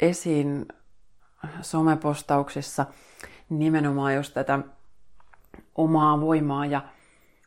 esiin 0.00 0.66
somepostauksissa 1.62 2.86
nimenomaan 3.48 4.14
just 4.14 4.34
tätä 4.34 4.58
omaa 5.74 6.20
voimaa 6.20 6.66
ja 6.66 6.82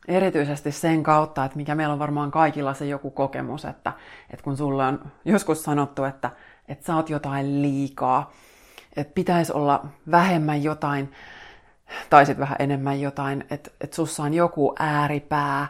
erityisesti 0.08 0.72
sen 0.72 1.04
kautta, 1.04 1.46
että 1.46 1.58
mikä 1.58 1.76
meillä 1.76 1.94
on 1.94 2.00
varmaan 2.00 2.32
kaikilla 2.32 2.74
se 2.74 2.86
joku 2.86 3.12
kokemus, 3.12 3.66
että, 3.66 3.94
että 4.30 4.44
kun 4.44 4.58
sulle 4.58 4.86
on 4.86 5.12
joskus 5.26 5.64
sanottu, 5.64 6.04
että, 6.04 6.32
että 6.68 6.86
sä 6.86 6.96
oot 6.96 7.10
jotain 7.10 7.62
liikaa, 7.62 8.32
että 8.96 9.14
pitäisi 9.14 9.54
olla 9.54 9.86
vähemmän 10.12 10.64
jotain 10.64 11.12
tai 12.10 12.26
sitten 12.26 12.42
vähän 12.42 12.56
enemmän 12.60 13.02
jotain, 13.02 13.46
että 13.50 13.72
et 13.82 13.94
sussa 13.94 14.24
on 14.24 14.34
joku 14.34 14.76
ääripää, 14.80 15.68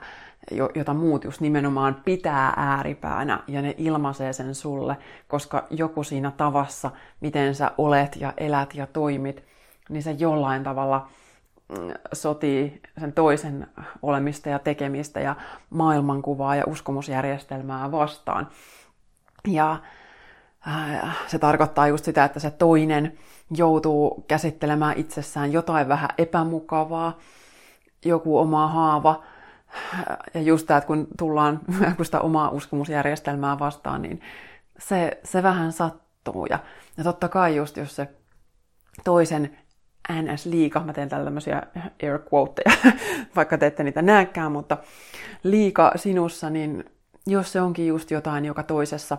jota 0.75 0.93
muut 0.93 1.23
just 1.23 1.41
nimenomaan 1.41 2.01
pitää 2.05 2.53
ääripäänä 2.57 3.43
ja 3.47 3.61
ne 3.61 3.75
ilmaisee 3.77 4.33
sen 4.33 4.55
sulle, 4.55 4.97
koska 5.27 5.67
joku 5.69 6.03
siinä 6.03 6.31
tavassa, 6.31 6.91
miten 7.19 7.55
sä 7.55 7.71
olet 7.77 8.15
ja 8.15 8.33
elät 8.37 8.75
ja 8.75 8.87
toimit, 8.87 9.43
niin 9.89 10.03
se 10.03 10.11
jollain 10.11 10.63
tavalla 10.63 11.07
mm, 11.69 11.91
sotii 12.13 12.81
sen 12.99 13.13
toisen 13.13 13.67
olemista 14.01 14.49
ja 14.49 14.59
tekemistä 14.59 15.19
ja 15.19 15.35
maailmankuvaa 15.69 16.55
ja 16.55 16.63
uskomusjärjestelmää 16.67 17.91
vastaan. 17.91 18.47
Ja 19.47 19.77
äh, 20.67 21.17
se 21.27 21.39
tarkoittaa 21.39 21.87
just 21.87 22.05
sitä, 22.05 22.25
että 22.25 22.39
se 22.39 22.51
toinen 22.51 23.17
joutuu 23.57 24.25
käsittelemään 24.27 24.97
itsessään 24.97 25.53
jotain 25.53 25.87
vähän 25.87 26.09
epämukavaa, 26.17 27.17
joku 28.05 28.37
oma 28.37 28.67
haava, 28.67 29.23
ja 30.33 30.41
just 30.41 30.67
tämä, 30.67 30.77
että 30.77 30.87
kun 30.87 31.07
tullaan 31.17 31.59
kun 31.97 32.05
sitä 32.05 32.19
omaa 32.19 32.49
uskomusjärjestelmää 32.49 33.59
vastaan, 33.59 34.01
niin 34.01 34.21
se, 34.79 35.19
se 35.23 35.43
vähän 35.43 35.71
sattuu. 35.71 36.45
Ja, 36.49 36.59
ja 36.97 37.03
totta 37.03 37.29
kai 37.29 37.55
just, 37.55 37.77
jos 37.77 37.95
se 37.95 38.07
toisen 39.03 39.57
NS-liika, 40.11 40.79
mä 40.79 40.93
teen 40.93 41.09
tällaisia 41.09 41.63
air 42.03 42.19
quoteja, 42.33 42.71
vaikka 43.35 43.57
te 43.57 43.65
ette 43.65 43.83
niitä 43.83 44.01
näkään, 44.01 44.51
mutta 44.51 44.77
liika 45.43 45.91
sinussa, 45.95 46.49
niin 46.49 46.83
jos 47.27 47.51
se 47.51 47.61
onkin 47.61 47.87
just 47.87 48.11
jotain, 48.11 48.45
joka 48.45 48.63
toisessa 48.63 49.17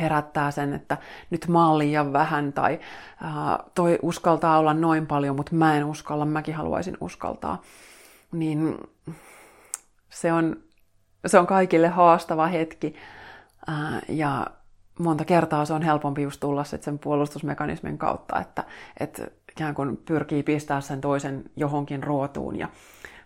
herättää 0.00 0.50
sen, 0.50 0.72
että 0.72 0.98
nyt 1.30 1.48
mä 1.48 1.68
oon 1.68 1.78
liian 1.78 2.12
vähän 2.12 2.52
tai 2.52 2.80
ää, 3.22 3.58
toi 3.74 3.98
uskaltaa 4.02 4.58
olla 4.58 4.74
noin 4.74 5.06
paljon, 5.06 5.36
mutta 5.36 5.54
mä 5.54 5.76
en 5.76 5.84
uskalla, 5.84 6.24
mäkin 6.24 6.54
haluaisin 6.54 6.96
uskaltaa, 7.00 7.62
niin 8.32 8.78
se 10.12 10.32
on, 10.32 10.56
se 11.26 11.38
on 11.38 11.46
kaikille 11.46 11.88
haastava 11.88 12.46
hetki 12.46 12.94
ja 14.08 14.46
monta 14.98 15.24
kertaa 15.24 15.64
se 15.64 15.72
on 15.72 15.82
helpompi 15.82 16.22
just 16.22 16.40
tulla 16.40 16.64
sit 16.64 16.82
sen 16.82 16.98
puolustusmekanismin 16.98 17.98
kautta, 17.98 18.40
että 18.40 18.64
et 19.00 19.32
ikään 19.52 19.74
kuin 19.74 19.96
pyrkii 19.96 20.42
pistää 20.42 20.80
sen 20.80 21.00
toisen 21.00 21.44
johonkin 21.56 22.02
ruotuun 22.02 22.58
ja 22.58 22.68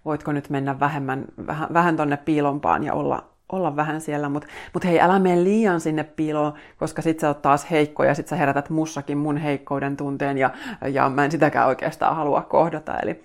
voitko 0.05 0.33
nyt 0.33 0.51
mennä 0.51 0.81
vähemmän, 0.81 1.25
vähän, 1.47 1.69
vähän 1.73 1.97
tonne 1.97 2.17
piilompaan 2.17 2.85
ja 2.85 2.95
olla, 2.95 3.25
olla 3.53 3.77
vähän 3.77 4.01
siellä, 4.01 4.29
mutta 4.29 4.49
mut 4.75 4.85
hei, 4.85 5.01
älä 5.01 5.19
mene 5.19 5.45
liian 5.45 5.81
sinne 5.81 6.05
piiloon, 6.05 6.55
koska 6.79 7.03
sit 7.03 7.21
sä 7.21 7.29
oot 7.29 7.43
taas 7.43 7.71
heikko 7.71 8.05
ja 8.05 8.15
sit 8.15 8.29
sä 8.29 8.37
herätät 8.37 8.71
mussakin 8.71 9.19
mun 9.19 9.37
heikkouden 9.37 9.97
tunteen 9.97 10.39
ja, 10.39 10.51
ja 10.89 11.09
mä 11.09 11.25
en 11.25 11.31
sitäkään 11.31 11.69
oikeastaan 11.69 12.17
halua 12.17 12.43
kohdata. 12.43 12.99
Eli 12.99 13.25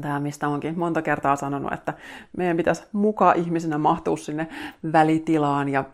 tämä, 0.00 0.20
mistä 0.20 0.48
onkin 0.48 0.78
monta 0.78 1.02
kertaa 1.02 1.36
sanonut, 1.36 1.72
että 1.72 1.94
meidän 2.36 2.56
pitäisi 2.56 2.84
mukaan 2.92 3.36
ihmisenä 3.36 3.78
mahtua 3.78 4.16
sinne 4.16 4.48
välitilaan 4.92 5.68
ja 5.68 5.84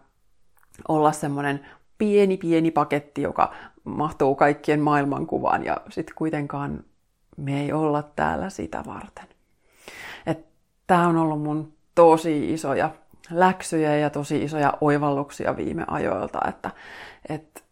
olla 0.89 1.13
semmoinen 1.13 1.67
pieni, 1.99 2.37
pieni 2.37 2.71
paketti, 2.71 3.23
joka 3.23 3.53
mahtuu 3.85 4.35
kaikkien 4.35 4.81
maailmankuvaan 4.81 5.65
ja 5.65 5.77
sitten 5.91 6.15
kuitenkaan 6.15 6.85
me 7.37 7.61
ei 7.61 7.73
olla 7.73 8.03
täällä 8.03 8.51
sitä 8.51 8.83
varten. 8.87 9.27
Tämä 10.87 11.09
on 11.09 11.17
ollut 11.17 11.43
mun 11.43 11.73
tosi 11.95 12.53
isoja 12.53 12.91
läksyjä 13.31 13.97
ja 13.97 14.11
tosi 14.11 14.43
isoja 14.43 14.73
oivalluksia 14.81 15.57
viime 15.57 15.85
ajoilta, 15.87 16.39
että 16.49 16.71
et, 17.29 17.65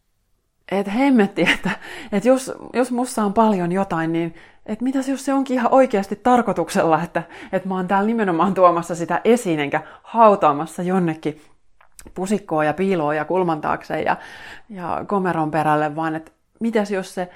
et 0.73 0.95
hemmetti, 0.95 1.43
että 1.55 1.71
et 2.13 2.25
jos, 2.25 2.53
jos 2.73 2.91
mussa 2.91 3.25
on 3.25 3.33
paljon 3.33 3.73
jotain, 3.73 4.13
niin 4.13 4.35
että 4.71 4.85
mitäs 4.85 5.09
jos 5.09 5.25
se 5.25 5.35
onkin 5.35 5.55
ihan 5.55 5.73
oikeasti 5.73 6.17
tarkoituksella, 6.17 7.03
että, 7.03 7.23
että 7.53 7.69
mä 7.69 7.75
oon 7.75 7.89
täällä 7.89 8.07
nimenomaan 8.07 8.55
tuomassa 8.55 8.95
sitä 8.95 9.21
esiin, 9.25 9.61
enkä 9.61 9.83
hautaamassa 10.03 10.83
jonnekin 10.83 11.41
pusikkoa 12.15 12.65
ja 12.65 12.75
piiloa 12.75 13.15
ja 13.15 13.25
kulman 13.25 13.61
taakse 13.61 14.03
ja, 14.03 14.17
ja 14.69 15.05
komeron 15.07 15.51
perälle, 15.51 15.97
vaan 15.97 16.15
että 16.15 16.33
mitäs 16.61 16.91
jos 16.91 17.15
se 17.15 17.31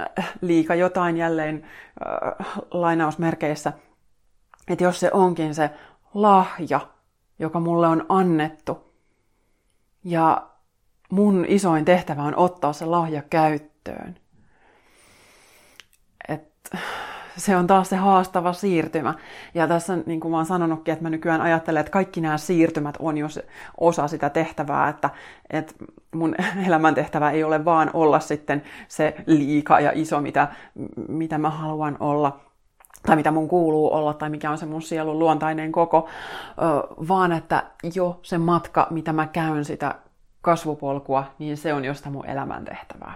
äh, 0.00 0.32
liika 0.40 0.74
jotain 0.74 1.16
jälleen 1.16 1.62
äh, 1.62 2.46
lainausmerkeissä, 2.70 3.72
että 4.68 4.84
jos 4.84 5.00
se 5.00 5.10
onkin 5.12 5.54
se 5.54 5.70
lahja, 6.14 6.80
joka 7.38 7.60
mulle 7.60 7.86
on 7.86 8.06
annettu, 8.08 8.92
ja 10.04 10.46
mun 11.10 11.44
isoin 11.48 11.84
tehtävä 11.84 12.22
on 12.22 12.36
ottaa 12.36 12.72
se 12.72 12.84
lahja 12.84 13.22
käyttöön 13.22 14.21
se 17.36 17.56
on 17.56 17.66
taas 17.66 17.88
se 17.88 17.96
haastava 17.96 18.52
siirtymä. 18.52 19.14
Ja 19.54 19.68
tässä, 19.68 19.98
niin 20.06 20.20
kuin 20.20 20.30
mä 20.30 20.36
oon 20.36 20.46
sanonutkin, 20.46 20.92
että 20.92 21.02
mä 21.02 21.10
nykyään 21.10 21.40
ajattelen, 21.40 21.80
että 21.80 21.92
kaikki 21.92 22.20
nämä 22.20 22.38
siirtymät 22.38 22.96
on 22.98 23.18
jo 23.18 23.26
osa 23.80 24.08
sitä 24.08 24.30
tehtävää, 24.30 24.88
että, 24.88 25.10
että 25.50 25.74
mun 26.14 26.34
elämäntehtävä 26.66 27.30
ei 27.30 27.44
ole 27.44 27.64
vaan 27.64 27.90
olla 27.94 28.20
sitten 28.20 28.62
se 28.88 29.14
liika 29.26 29.80
ja 29.80 29.92
iso, 29.94 30.20
mitä, 30.20 30.48
mitä 31.08 31.38
mä 31.38 31.50
haluan 31.50 31.96
olla, 32.00 32.40
tai 33.06 33.16
mitä 33.16 33.30
mun 33.30 33.48
kuuluu 33.48 33.94
olla, 33.94 34.14
tai 34.14 34.30
mikä 34.30 34.50
on 34.50 34.58
se 34.58 34.66
mun 34.66 34.82
sielun 34.82 35.18
luontainen 35.18 35.72
koko, 35.72 36.08
vaan 37.08 37.32
että 37.32 37.62
jo 37.94 38.20
se 38.22 38.38
matka, 38.38 38.86
mitä 38.90 39.12
mä 39.12 39.26
käyn 39.26 39.64
sitä 39.64 39.94
kasvupolkua, 40.40 41.24
niin 41.38 41.56
se 41.56 41.74
on 41.74 41.84
josta 41.84 42.10
mun 42.10 42.26
elämäntehtävää. 42.26 43.14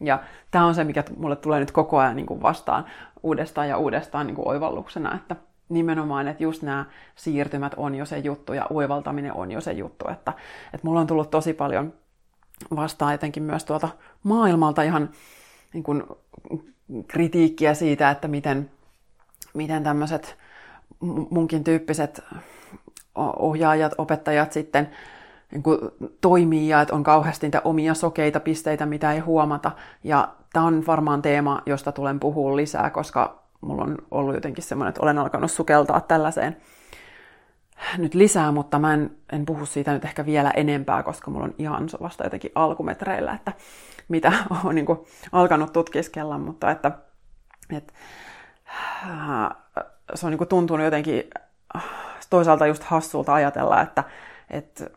Ja 0.00 0.20
tämä 0.50 0.66
on 0.66 0.74
se, 0.74 0.84
mikä 0.84 1.04
mulle 1.16 1.36
tulee 1.36 1.60
nyt 1.60 1.70
koko 1.70 1.98
ajan 1.98 2.16
niin 2.16 2.26
kuin 2.26 2.42
vastaan 2.42 2.84
uudestaan 3.22 3.68
ja 3.68 3.78
uudestaan 3.78 4.26
niin 4.26 4.34
kuin 4.34 4.48
oivalluksena, 4.48 5.14
että 5.14 5.36
nimenomaan, 5.68 6.28
että 6.28 6.42
just 6.42 6.62
nämä 6.62 6.84
siirtymät 7.16 7.74
on 7.76 7.94
jo 7.94 8.06
se 8.06 8.18
juttu 8.18 8.52
ja 8.52 8.66
oivaltaminen 8.70 9.32
on 9.32 9.50
jo 9.50 9.60
se 9.60 9.72
juttu, 9.72 10.08
että, 10.08 10.32
että 10.74 10.86
mulla 10.86 11.00
on 11.00 11.06
tullut 11.06 11.30
tosi 11.30 11.52
paljon 11.52 11.92
vastaan 12.76 13.14
etenkin 13.14 13.42
myös 13.42 13.64
tuolta 13.64 13.88
maailmalta 14.22 14.82
ihan 14.82 15.10
niin 15.72 15.82
kuin 15.82 16.02
kritiikkiä 17.08 17.74
siitä, 17.74 18.10
että 18.10 18.28
miten, 18.28 18.70
miten 19.54 19.84
tämmöiset 19.84 20.36
munkin 21.30 21.64
tyyppiset 21.64 22.24
ohjaajat, 23.14 23.92
opettajat 23.98 24.52
sitten 24.52 24.90
niin 25.52 25.62
kuin 25.62 25.78
toimii 26.20 26.68
ja 26.68 26.80
että 26.80 26.94
on 26.94 27.02
kauheasti 27.02 27.46
niitä 27.46 27.62
omia 27.64 27.94
sokeita 27.94 28.40
pisteitä, 28.40 28.86
mitä 28.86 29.12
ei 29.12 29.18
huomata. 29.18 29.72
Ja 30.04 30.28
tämä 30.52 30.66
on 30.66 30.86
varmaan 30.86 31.22
teema, 31.22 31.62
josta 31.66 31.92
tulen 31.92 32.20
puhua 32.20 32.56
lisää, 32.56 32.90
koska 32.90 33.42
mulla 33.60 33.82
on 33.82 33.98
ollut 34.10 34.34
jotenkin 34.34 34.64
semmoinen, 34.64 34.88
että 34.88 35.02
olen 35.02 35.18
alkanut 35.18 35.50
sukeltaa 35.50 36.00
tällaiseen 36.00 36.56
nyt 37.98 38.14
lisää, 38.14 38.52
mutta 38.52 38.78
mä 38.78 38.94
en, 38.94 39.10
en 39.32 39.46
puhu 39.46 39.66
siitä 39.66 39.92
nyt 39.92 40.04
ehkä 40.04 40.26
vielä 40.26 40.50
enempää, 40.50 41.02
koska 41.02 41.30
mulla 41.30 41.44
on 41.44 41.54
ihan 41.58 41.88
vasta 42.02 42.24
jotenkin 42.24 42.52
alkumetreillä, 42.54 43.34
että 43.34 43.52
mitä 44.08 44.32
on 44.64 44.74
niin 44.74 44.86
kuin 44.86 44.98
alkanut 45.32 45.72
tutkiskella, 45.72 46.38
mutta 46.38 46.70
että, 46.70 46.92
että 47.76 47.92
äh, 49.02 49.50
se 50.14 50.26
on 50.26 50.30
niin 50.30 50.38
kuin 50.38 50.48
tuntunut 50.48 50.84
jotenkin 50.84 51.24
toisaalta 52.30 52.66
just 52.66 52.82
hassulta 52.82 53.34
ajatella, 53.34 53.82
että, 53.82 54.04
että 54.50 54.90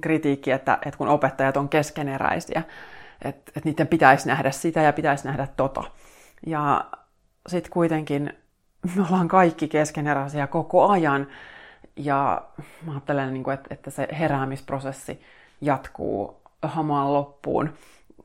kritiikki, 0.00 0.50
että, 0.50 0.78
että 0.86 0.98
kun 0.98 1.08
opettajat 1.08 1.56
on 1.56 1.68
keskeneräisiä, 1.68 2.62
että, 3.24 3.52
että 3.56 3.68
niiden 3.68 3.88
pitäisi 3.88 4.28
nähdä 4.28 4.50
sitä 4.50 4.82
ja 4.82 4.92
pitäisi 4.92 5.24
nähdä 5.24 5.48
tota. 5.56 5.84
Ja 6.46 6.84
sitten 7.48 7.72
kuitenkin 7.72 8.32
me 8.96 9.02
ollaan 9.08 9.28
kaikki 9.28 9.68
keskeneräisiä 9.68 10.46
koko 10.46 10.88
ajan. 10.88 11.26
Ja 11.96 12.42
mä 12.82 12.92
ajattelen, 12.92 13.32
niin 13.32 13.44
kuin, 13.44 13.54
että, 13.54 13.68
että 13.74 13.90
se 13.90 14.08
heräämisprosessi 14.18 15.22
jatkuu 15.60 16.42
hamaan 16.62 17.12
loppuun, 17.12 17.74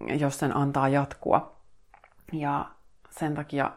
jos 0.07 0.39
sen 0.39 0.57
antaa 0.57 0.89
jatkua. 0.89 1.55
Ja 2.33 2.65
sen 3.09 3.35
takia 3.35 3.71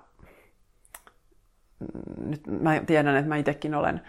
nyt 2.27 2.47
mä 2.47 2.81
tiedän, 2.87 3.17
että 3.17 3.29
mä 3.29 3.37
itsekin 3.37 3.75
olen 3.75 4.03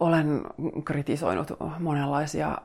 olen 0.00 0.42
kritisoinut 0.84 1.48
monenlaisia 1.78 2.58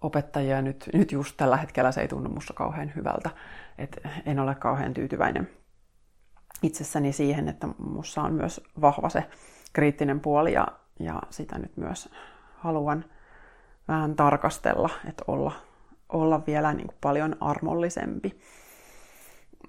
opettajia. 0.00 0.62
Nyt, 0.62 0.90
nyt 0.92 1.12
just 1.12 1.36
tällä 1.36 1.56
hetkellä 1.56 1.92
se 1.92 2.00
ei 2.00 2.08
tunnu 2.08 2.30
musta 2.30 2.52
kauhean 2.52 2.92
hyvältä. 2.96 3.30
Et 3.78 4.00
en 4.26 4.38
ole 4.38 4.54
kauhean 4.54 4.94
tyytyväinen 4.94 5.50
itsessäni 6.62 7.12
siihen, 7.12 7.48
että 7.48 7.68
mussa 7.78 8.22
on 8.22 8.32
myös 8.32 8.60
vahva 8.80 9.08
se 9.08 9.24
kriittinen 9.72 10.20
puoli 10.20 10.52
ja, 10.52 10.68
ja 10.98 11.22
sitä 11.30 11.58
nyt 11.58 11.76
myös 11.76 12.10
haluan 12.56 13.04
vähän 13.88 14.16
tarkastella, 14.16 14.90
että 15.08 15.24
olla, 15.26 15.52
olla 16.08 16.46
vielä 16.46 16.72
niin 16.72 16.86
kuin 16.86 16.98
paljon 17.00 17.36
armollisempi. 17.40 18.40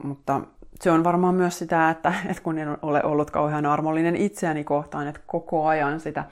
Mutta 0.03 0.41
se 0.81 0.91
on 0.91 1.03
varmaan 1.03 1.35
myös 1.35 1.59
sitä, 1.59 1.89
että, 1.89 2.13
että 2.25 2.43
kun 2.43 2.57
en 2.57 2.77
ole 2.81 3.03
ollut 3.03 3.31
kauhean 3.31 3.65
armollinen 3.65 4.15
itseäni 4.15 4.63
kohtaan, 4.63 5.07
että 5.07 5.21
koko 5.27 5.67
ajan 5.67 5.99
sitä 5.99 6.23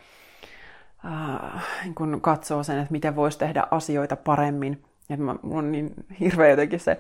äh, 1.05 1.63
kun 1.95 2.21
katsoo 2.21 2.63
sen, 2.63 2.79
että 2.79 2.91
miten 2.91 3.15
voisi 3.15 3.39
tehdä 3.39 3.63
asioita 3.71 4.15
paremmin. 4.15 4.83
Että 5.09 5.25
mä, 5.25 5.35
mulla 5.41 5.57
on 5.57 5.71
niin 5.71 5.93
hirveä 6.19 6.49
jotenkin 6.49 6.79
se 6.79 6.99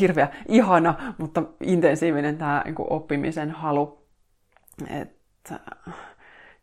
hirveä 0.00 0.28
ihana, 0.48 1.14
mutta 1.18 1.42
intensiivinen 1.60 2.38
tämä 2.38 2.62
niin 2.64 2.74
oppimisen 2.78 3.50
halu. 3.50 3.98
Että 4.90 5.60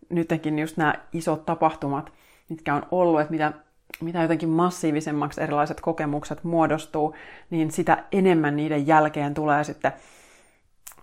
nytkin 0.09 0.59
just 0.59 0.77
nämä 0.77 0.93
isot 1.13 1.45
tapahtumat, 1.45 2.11
mitkä 2.49 2.75
on 2.75 2.83
ollut, 2.91 3.21
että 3.21 3.31
mitä, 3.31 3.53
mitä 4.01 4.21
jotenkin 4.21 4.49
massiivisemmaksi 4.49 5.41
erilaiset 5.41 5.81
kokemukset 5.81 6.43
muodostuu, 6.43 7.15
niin 7.49 7.71
sitä 7.71 8.03
enemmän 8.11 8.55
niiden 8.55 8.87
jälkeen 8.87 9.33
tulee 9.33 9.63
sitten 9.63 9.93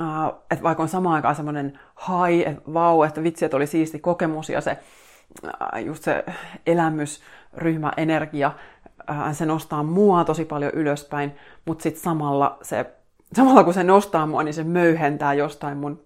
Uh, 0.01 0.42
että 0.51 0.62
vaikka 0.62 0.83
on 0.83 0.88
samaan 0.88 1.14
aikaan 1.14 1.35
semmoinen 1.35 1.79
hai, 1.95 2.49
että 2.49 2.62
vau, 2.75 3.03
että 3.03 3.23
vitsi, 3.23 3.45
että 3.45 3.57
oli 3.57 3.66
siisti 3.66 3.99
kokemus 3.99 4.49
ja 4.49 4.61
se, 4.61 4.79
uh, 5.45 5.85
just 5.85 6.03
se 6.03 6.25
elämys, 6.66 7.23
ryhmä, 7.55 7.92
energia, 7.97 8.53
uh, 9.11 9.33
se 9.33 9.47
nostaa 9.47 9.83
mua 9.83 10.25
tosi 10.25 10.45
paljon 10.45 10.73
ylöspäin, 10.75 11.33
mutta 11.64 11.83
sitten 11.83 12.03
samalla, 12.03 12.59
se, 12.62 12.87
samalla 13.37 13.64
kun 13.64 13.75
se 13.75 13.85
nostaa 13.85 14.27
mua, 14.27 14.42
niin 14.42 14.55
se 14.55 14.64
möyhentää 14.64 15.35
jostain 15.35 15.79
mun 15.79 16.03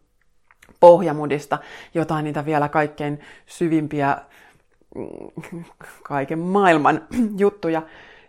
pohjamudista 0.80 1.58
jotain 1.94 2.24
niitä 2.24 2.44
vielä 2.44 2.68
kaikkein 2.68 3.20
syvimpiä 3.46 4.18
kaiken 6.02 6.38
maailman 6.38 7.00
juttuja, 7.42 7.82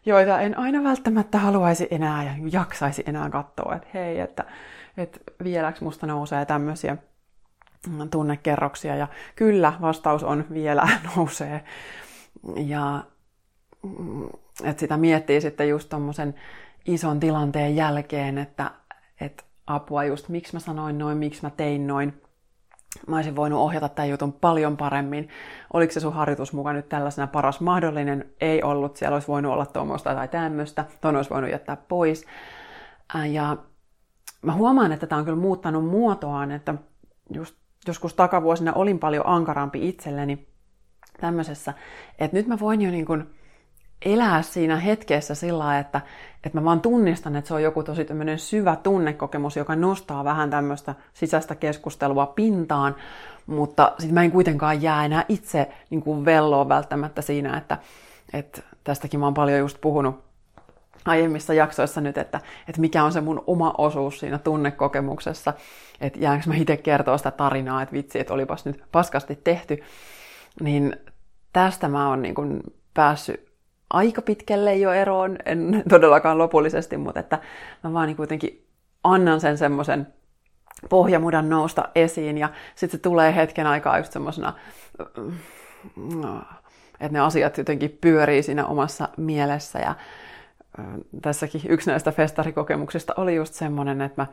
joita 0.05 0.41
en 0.41 0.59
aina 0.59 0.83
välttämättä 0.83 1.37
haluaisi 1.37 1.87
enää 1.91 2.23
ja 2.23 2.31
jaksaisi 2.51 3.03
enää 3.05 3.29
katsoa, 3.29 3.75
että 3.75 3.87
hei, 3.93 4.19
että, 4.19 4.45
että 4.97 5.19
vieläks 5.43 5.81
musta 5.81 6.07
nousee 6.07 6.45
tämmöisiä 6.45 6.97
tunnekerroksia. 8.11 8.95
Ja 8.95 9.07
kyllä, 9.35 9.73
vastaus 9.81 10.23
on 10.23 10.45
vielä 10.53 10.87
nousee. 11.15 11.63
Ja 12.55 13.03
mm, 13.83 14.29
että 14.63 14.79
sitä 14.79 14.97
miettii 14.97 15.41
sitten 15.41 15.69
just 15.69 15.89
tommosen 15.89 16.35
ison 16.85 17.19
tilanteen 17.19 17.75
jälkeen, 17.75 18.37
että, 18.37 18.71
että 19.21 19.43
apua 19.67 20.03
just, 20.03 20.29
miksi 20.29 20.53
mä 20.53 20.59
sanoin 20.59 20.97
noin, 20.97 21.17
miksi 21.17 21.41
mä 21.41 21.49
tein 21.49 21.87
noin. 21.87 22.21
Mä 23.07 23.15
olisin 23.15 23.35
voinut 23.35 23.59
ohjata 23.59 23.89
tämän 23.89 24.09
jutun 24.09 24.33
paljon 24.33 24.77
paremmin. 24.77 25.29
Oliko 25.73 25.93
se 25.93 25.99
sun 25.99 26.13
harjoitus 26.13 26.53
mukaan 26.53 26.75
nyt 26.75 26.89
tällaisena 26.89 27.27
paras 27.27 27.59
mahdollinen? 27.61 28.31
Ei 28.41 28.63
ollut. 28.63 28.97
Siellä 28.97 29.15
olisi 29.15 29.27
voinut 29.27 29.53
olla 29.53 29.65
tuommoista 29.65 30.15
tai 30.15 30.27
tämmöistä. 30.27 30.85
Tuon 31.01 31.15
olisi 31.15 31.29
voinut 31.29 31.51
jättää 31.51 31.77
pois. 31.87 32.25
Ja 33.31 33.57
mä 34.41 34.53
huomaan, 34.53 34.91
että 34.91 35.07
tämä 35.07 35.19
on 35.19 35.25
kyllä 35.25 35.37
muuttanut 35.37 35.85
muotoaan, 35.85 36.51
että 36.51 36.75
just 37.33 37.55
joskus 37.87 38.13
takavuosina 38.13 38.73
olin 38.73 38.99
paljon 38.99 39.27
ankarampi 39.27 39.89
itselleni 39.89 40.47
tämmöisessä, 41.19 41.73
että 42.19 42.37
nyt 42.37 42.47
mä 42.47 42.59
voin 42.59 42.81
jo 42.81 42.91
niin 42.91 43.05
kuin 43.05 43.36
elää 44.05 44.41
siinä 44.41 44.75
hetkessä 44.75 45.35
sillä 45.35 45.59
lailla, 45.59 45.79
että, 45.79 46.01
että 46.43 46.57
mä 46.59 46.63
vaan 46.65 46.81
tunnistan, 46.81 47.35
että 47.35 47.47
se 47.47 47.53
on 47.53 47.63
joku 47.63 47.83
tosi 47.83 48.05
tämmöinen 48.05 48.39
syvä 48.39 48.75
tunnekokemus, 48.75 49.55
joka 49.55 49.75
nostaa 49.75 50.23
vähän 50.23 50.49
tämmöistä 50.49 50.95
sisäistä 51.13 51.55
keskustelua 51.55 52.25
pintaan, 52.25 52.95
mutta 53.45 53.91
sitten 53.99 54.13
mä 54.13 54.23
en 54.23 54.31
kuitenkaan 54.31 54.81
jää 54.81 55.05
enää 55.05 55.25
itse 55.29 55.69
niin 55.89 56.01
kuin 56.01 56.25
velloa 56.25 56.69
välttämättä 56.69 57.21
siinä, 57.21 57.57
että, 57.57 57.77
että 58.33 58.61
tästäkin 58.83 59.19
mä 59.19 59.25
oon 59.25 59.33
paljon 59.33 59.59
just 59.59 59.81
puhunut 59.81 60.27
aiemmissa 61.05 61.53
jaksoissa 61.53 62.01
nyt, 62.01 62.17
että, 62.17 62.41
että 62.67 62.81
mikä 62.81 63.03
on 63.03 63.11
se 63.11 63.21
mun 63.21 63.43
oma 63.47 63.73
osuus 63.77 64.19
siinä 64.19 64.37
tunnekokemuksessa, 64.37 65.53
että 66.01 66.19
jäänkö 66.19 66.49
mä 66.49 66.55
itse 66.55 66.77
kertoa 66.77 67.17
sitä 67.17 67.31
tarinaa, 67.31 67.81
että 67.81 67.93
vitsi, 67.93 68.19
että 68.19 68.33
olipas 68.33 68.65
nyt 68.65 68.83
paskasti 68.91 69.39
tehty, 69.43 69.83
niin 70.61 70.95
tästä 71.53 71.87
mä 71.87 72.09
oon 72.09 72.21
niin 72.21 72.35
kuin 72.35 72.61
päässyt 72.93 73.46
aika 73.89 74.21
pitkälle 74.21 74.75
jo 74.75 74.91
eroon, 74.91 75.37
en 75.45 75.83
todellakaan 75.89 76.37
lopullisesti, 76.37 76.97
mutta 76.97 77.19
että 77.19 77.39
mä 77.83 77.93
vaan 77.93 78.07
niin 78.07 78.17
kuitenkin 78.17 78.67
annan 79.03 79.41
sen 79.41 79.57
semmoisen 79.57 80.07
pohjamudan 80.89 81.49
nousta 81.49 81.89
esiin. 81.95 82.37
Ja 82.37 82.49
sitten 82.75 82.97
se 82.97 83.01
tulee 83.01 83.35
hetken 83.35 83.67
aikaa 83.67 83.97
just 83.97 84.11
semmoisena, 84.11 84.53
että 86.99 87.13
ne 87.13 87.19
asiat 87.19 87.57
jotenkin 87.57 87.97
pyörii 88.01 88.43
siinä 88.43 88.65
omassa 88.65 89.09
mielessä. 89.17 89.79
Ja 89.79 89.95
tässäkin 91.21 91.61
yksi 91.69 91.89
näistä 91.89 92.11
festarikokemuksista 92.11 93.13
oli 93.17 93.35
just 93.35 93.53
semmoinen, 93.53 94.01
että 94.01 94.21
mä 94.21 94.27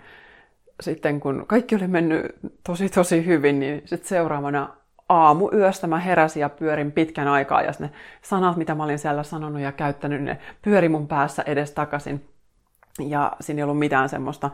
sitten 0.80 1.20
kun 1.20 1.44
kaikki 1.46 1.74
oli 1.74 1.88
mennyt 1.88 2.36
tosi 2.64 2.88
tosi 2.88 3.26
hyvin, 3.26 3.60
niin 3.60 3.82
sitten 3.84 4.08
seuraavana 4.08 4.76
aamuyöstä 5.08 5.86
mä 5.86 5.98
heräsin 5.98 6.40
ja 6.40 6.48
pyörin 6.48 6.92
pitkän 6.92 7.28
aikaa 7.28 7.62
ja 7.62 7.72
ne 7.78 7.90
sanat, 8.22 8.56
mitä 8.56 8.74
mä 8.74 8.84
olin 8.84 8.98
siellä 8.98 9.22
sanonut 9.22 9.60
ja 9.62 9.72
käyttänyt, 9.72 10.22
ne 10.22 10.38
pyöri 10.62 10.88
mun 10.88 11.08
päässä 11.08 11.42
edes 11.46 11.70
takaisin. 11.70 12.28
Ja 13.08 13.32
siinä 13.40 13.58
ei 13.58 13.62
ollut 13.62 13.78
mitään 13.78 14.08
semmoista 14.08 14.46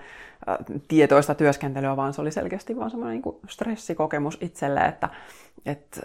äh, 0.48 0.56
tietoista 0.88 1.34
työskentelyä, 1.34 1.96
vaan 1.96 2.12
se 2.12 2.20
oli 2.20 2.30
selkeästi 2.30 2.76
vaan 2.76 2.90
semmoinen 2.90 3.22
niin 3.24 3.40
stressikokemus 3.48 4.38
itselle, 4.40 4.80
että, 4.80 5.08
että 5.66 6.00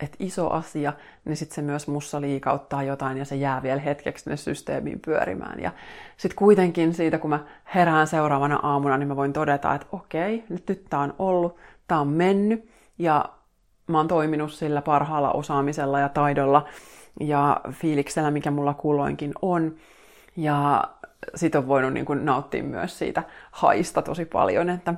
että 0.00 0.16
iso 0.18 0.50
asia, 0.50 0.92
niin 1.24 1.36
sitten 1.36 1.54
se 1.54 1.62
myös 1.62 1.88
mussa 1.88 2.20
liikauttaa 2.20 2.82
jotain 2.82 3.18
ja 3.18 3.24
se 3.24 3.36
jää 3.36 3.62
vielä 3.62 3.80
hetkeksi 3.80 4.24
sinne 4.24 4.36
systeemiin 4.36 5.00
pyörimään. 5.00 5.60
Ja 5.60 5.72
sitten 6.16 6.36
kuitenkin 6.36 6.94
siitä, 6.94 7.18
kun 7.18 7.30
mä 7.30 7.44
herään 7.74 8.06
seuraavana 8.06 8.60
aamuna, 8.62 8.98
niin 8.98 9.08
mä 9.08 9.16
voin 9.16 9.32
todeta, 9.32 9.74
että 9.74 9.86
okei, 9.92 10.44
nyt, 10.48 10.68
nyt 10.68 10.84
tää 10.90 11.00
on 11.00 11.14
ollut, 11.18 11.56
tää 11.88 12.00
on 12.00 12.08
mennyt 12.08 12.70
ja 12.98 13.24
mä 13.86 13.98
oon 13.98 14.08
toiminut 14.08 14.52
sillä 14.52 14.82
parhaalla 14.82 15.32
osaamisella 15.32 16.00
ja 16.00 16.08
taidolla 16.08 16.68
ja 17.20 17.60
fiiliksellä, 17.70 18.30
mikä 18.30 18.50
mulla 18.50 18.74
kulloinkin 18.74 19.32
on. 19.42 19.74
Ja 20.36 20.84
sit 21.34 21.54
on 21.54 21.68
voinut 21.68 21.92
niin 21.92 22.06
kuin 22.06 22.24
nauttia 22.24 22.62
myös 22.62 22.98
siitä 22.98 23.22
haista 23.50 24.02
tosi 24.02 24.24
paljon, 24.24 24.70
että, 24.70 24.94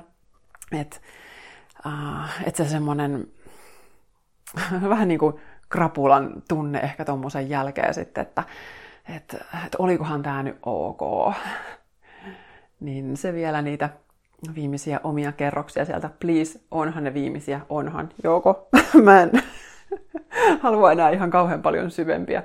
että, 0.71 0.97
äh, 1.87 2.43
että 2.47 2.63
se 2.63 2.69
semmoinen 2.69 3.27
vähän 4.89 5.07
niin 5.07 5.19
kuin 5.19 5.35
krapulan 5.69 6.43
tunne 6.47 6.79
ehkä 6.79 7.05
tuommoisen 7.05 7.49
jälkeen 7.49 7.93
sitten, 7.93 8.21
että, 8.21 8.43
että, 9.15 9.37
että 9.65 9.77
olikohan 9.79 10.23
tämä 10.23 10.43
nyt 10.43 10.57
ok. 10.65 11.01
Niin 12.79 13.17
se 13.17 13.33
vielä 13.33 13.61
niitä 13.61 13.89
viimeisiä 14.55 14.99
omia 15.03 15.31
kerroksia 15.31 15.85
sieltä. 15.85 16.09
Please, 16.19 16.59
onhan 16.71 17.03
ne 17.03 17.13
viimeisiä, 17.13 17.61
onhan. 17.69 18.09
Joko? 18.23 18.69
Mä 19.03 19.21
en 19.21 19.31
halua 20.63 20.91
enää 20.91 21.09
ihan 21.09 21.31
kauhean 21.31 21.61
paljon 21.61 21.91
syvempiä. 21.91 22.43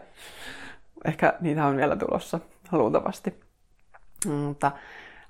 Ehkä 1.05 1.35
niitä 1.41 1.67
on 1.67 1.77
vielä 1.77 1.97
tulossa, 1.97 2.41
luultavasti. 2.73 3.41
Mutta 4.27 4.73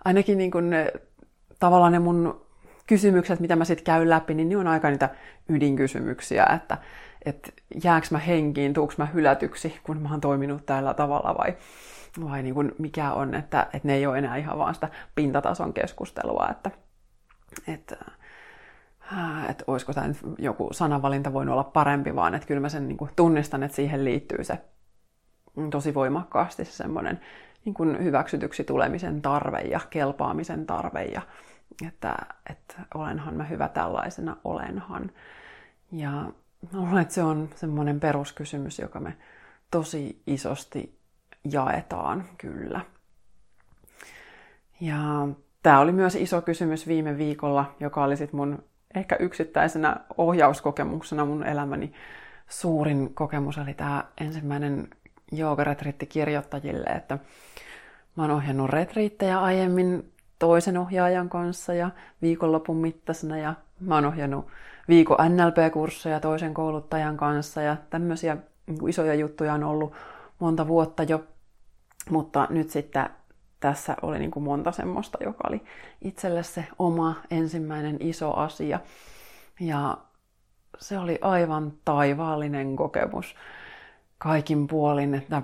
ainakin 0.05 0.39
niin 0.39 0.51
kuin 0.51 0.71
ne, 0.71 0.93
tavallaan 1.59 1.93
ne 1.93 1.99
mun 1.99 2.45
kysymykset, 2.87 3.41
mitä 3.41 3.57
mä 3.57 3.65
sitten 3.65 3.85
käyn 3.85 4.11
läpi, 4.11 4.35
niin 4.35 4.49
ne 4.49 4.57
on 4.57 4.67
aika 4.67 4.91
niitä 4.91 5.09
ydinkysymyksiä, 5.49 6.47
että, 6.57 6.79
että 7.25 7.53
jääkö 7.85 8.07
mä 8.11 8.19
henkiin, 8.19 8.75
tuuks 8.75 8.99
mä 8.99 9.07
hylätyksi, 9.07 9.81
kun 9.83 10.03
mä 10.03 10.11
oon 10.11 10.21
toiminut 10.21 10.67
tällä 10.67 10.95
tavalla 10.95 11.35
vai, 11.39 11.55
vai 12.23 12.43
niin 12.43 12.55
kuin 12.55 12.73
mikä 12.79 13.13
on, 13.13 13.35
että, 13.35 13.63
että 13.63 13.89
ne 13.89 13.95
ei 13.95 14.07
ole 14.07 14.19
enää 14.19 14.37
ihan 14.37 14.59
vaan 14.59 14.75
sitä 14.75 14.89
pintatason 15.15 15.73
keskustelua, 15.73 16.49
että, 16.51 16.71
että, 17.69 17.97
äh, 19.13 19.51
että 19.51 19.65
olisiko 19.67 19.93
tämä 19.93 20.15
joku 20.39 20.69
sanavalinta 20.73 21.33
voinut 21.33 21.53
olla 21.53 21.65
parempi, 21.65 22.17
vaan 22.17 22.35
että 22.35 22.49
kyllä 22.49 22.61
mä 22.61 22.69
sen 22.69 22.89
niin 22.89 22.97
kuin 22.97 23.11
tunnistan, 23.17 23.63
että 23.63 23.77
siihen 23.77 24.05
liittyy 24.05 24.45
se 24.45 24.59
tosi 25.71 25.95
voimakkaasti 25.95 26.65
se 26.65 26.73
semmoinen 26.73 27.21
niin 27.65 27.75
kuin 27.75 28.05
hyväksytyksi 28.05 28.65
tulemisen 28.65 29.23
tarve 29.23 29.59
ja 29.59 29.81
kelpaamisen 29.91 30.67
tarve 30.67 31.05
ja, 31.05 31.23
että, 31.87 32.17
että 32.51 32.75
olenhan 32.95 33.35
mä 33.35 33.45
hyvä 33.45 33.69
tällaisena, 33.69 34.37
olenhan. 34.45 35.11
Ja 35.93 36.33
luulen, 36.73 36.99
että 36.99 37.15
se 37.15 37.23
on 37.23 37.49
semmoinen 37.55 38.01
peruskysymys, 38.01 38.79
joka 38.79 39.01
me 39.01 39.17
tosi 39.71 40.23
isosti 40.27 40.99
jaetaan 41.53 42.25
kyllä. 42.39 42.81
Ja 44.81 45.29
tämä 45.63 45.81
oli 45.81 45.93
myös 45.93 46.15
iso 46.15 46.43
kysymys 46.43 46.87
viime 46.87 47.19
viikolla, 47.19 47.75
joka 47.81 48.05
oli 48.05 48.17
sitten 48.17 48.37
mun 48.37 48.65
ehkä 48.95 49.17
yksittäisenä 49.17 49.97
ohjauskokemuksena 50.17 51.25
mun 51.25 51.47
elämäni 51.47 51.93
suurin 52.49 53.15
kokemus, 53.15 53.59
oli 53.59 53.75
tämä 53.75 54.05
ensimmäinen 54.21 54.89
joogaretriitti 55.33 56.07
kirjoittajille, 56.07 56.87
että 56.87 57.19
mä 58.17 58.23
oon 58.23 58.31
ohjannut 58.31 58.71
retriittejä 58.71 59.41
aiemmin 59.41 60.13
toisen 60.39 60.79
ohjaajan 60.79 61.29
kanssa 61.29 61.75
ja 61.75 61.91
viikonlopun 62.23 62.77
mittaisena 62.77 63.39
ja 63.39 63.55
mä 63.81 63.95
oon 63.95 64.05
ohjannut 64.05 64.47
viikon 64.89 65.17
NLP-kursseja 65.19 66.21
toisen 66.21 66.55
kouluttajan 66.55 67.17
kanssa 67.17 67.63
ja 67.63 67.77
tämmöisiä 67.91 68.37
niin 68.67 68.89
isoja 68.89 69.15
juttuja 69.15 69.55
on 69.55 69.65
ollut 69.65 69.93
monta 70.39 70.69
vuotta 70.69 71.03
jo, 71.03 71.25
mutta 72.11 72.47
nyt 72.51 72.71
sitten 72.71 73.09
tässä 73.61 73.97
oli 74.03 74.19
niin 74.19 74.31
kuin 74.31 74.45
monta 74.45 74.73
semmoista, 74.73 75.19
joka 75.25 75.49
oli 75.49 75.63
itselle 76.03 76.43
se 76.43 76.67
oma 76.79 77.15
ensimmäinen 77.31 77.97
iso 78.01 78.35
asia. 78.35 78.81
Ja 79.61 79.99
se 80.79 80.99
oli 80.99 81.19
aivan 81.21 81.73
taivaallinen 81.85 82.77
kokemus 82.77 83.37
kaikin 84.19 84.67
puolin, 84.67 85.15
että 85.15 85.43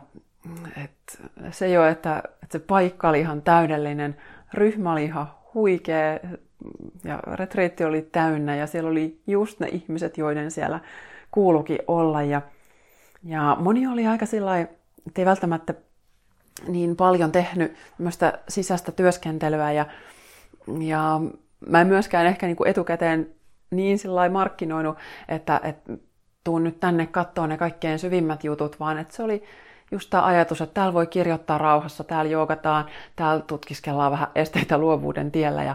et 0.85 1.23
se 1.51 1.69
jo, 1.69 1.87
että, 1.87 2.23
että 2.43 2.59
se 2.59 2.59
paikka 2.59 3.09
oli 3.09 3.21
ihan 3.21 3.43
täydellinen, 3.43 4.17
ryhmä 4.55 4.93
oli 4.93 5.05
ihan 5.05 5.27
huikea 5.55 6.19
ja 7.05 7.17
retreetti 7.17 7.85
oli 7.85 8.03
täynnä 8.03 8.57
ja 8.57 8.67
siellä 8.67 8.91
oli 8.91 9.21
just 9.27 9.61
ne 9.61 9.69
ihmiset, 9.69 10.19
joiden 10.19 10.51
siellä 10.51 10.81
kuulukin 11.31 11.79
olla. 11.87 12.23
Ja, 12.23 12.43
ja 13.25 13.57
moni 13.61 13.87
oli 13.87 14.07
aika 14.07 14.27
sillä 14.27 14.59
että 15.07 15.21
ei 15.21 15.27
välttämättä 15.27 15.75
niin 16.69 16.97
paljon 16.97 17.33
tehnyt 17.33 17.75
sisäistä 18.49 18.93
työskentelyä 18.93 19.73
ja, 19.73 19.87
ja 20.79 21.21
mä 21.69 21.81
en 21.81 21.87
myöskään 21.87 22.27
ehkä 22.27 22.47
niin 22.47 22.57
kuin 22.57 22.71
etukäteen 22.71 23.31
niin 23.71 23.99
sillä 23.99 24.29
markkinoinut, 24.29 24.99
että, 25.29 25.61
että 25.65 25.93
tuun 26.45 26.65
nyt 26.65 26.81
tänne 26.81 27.07
katsoa 27.07 27.47
ne 27.47 27.57
kaikkein 27.57 27.99
syvimmät 27.99 28.45
jutut, 28.45 28.81
vaan 28.81 28.99
että 28.99 29.17
se 29.17 29.23
oli 29.23 29.45
just 29.91 30.11
tämä 30.11 30.25
ajatus, 30.25 30.61
että 30.61 30.75
täällä 30.75 30.95
voi 30.95 31.07
kirjoittaa 31.07 31.59
rauhassa, 31.59 32.05
täällä 32.05 32.31
joogataan, 32.31 32.85
täällä 33.17 33.43
tutkiskellaan 33.47 34.13
vähän 34.13 34.29
esteitä 34.35 34.79
luovuuden 34.79 35.31
tiellä. 35.31 35.65
Ja, 35.65 35.75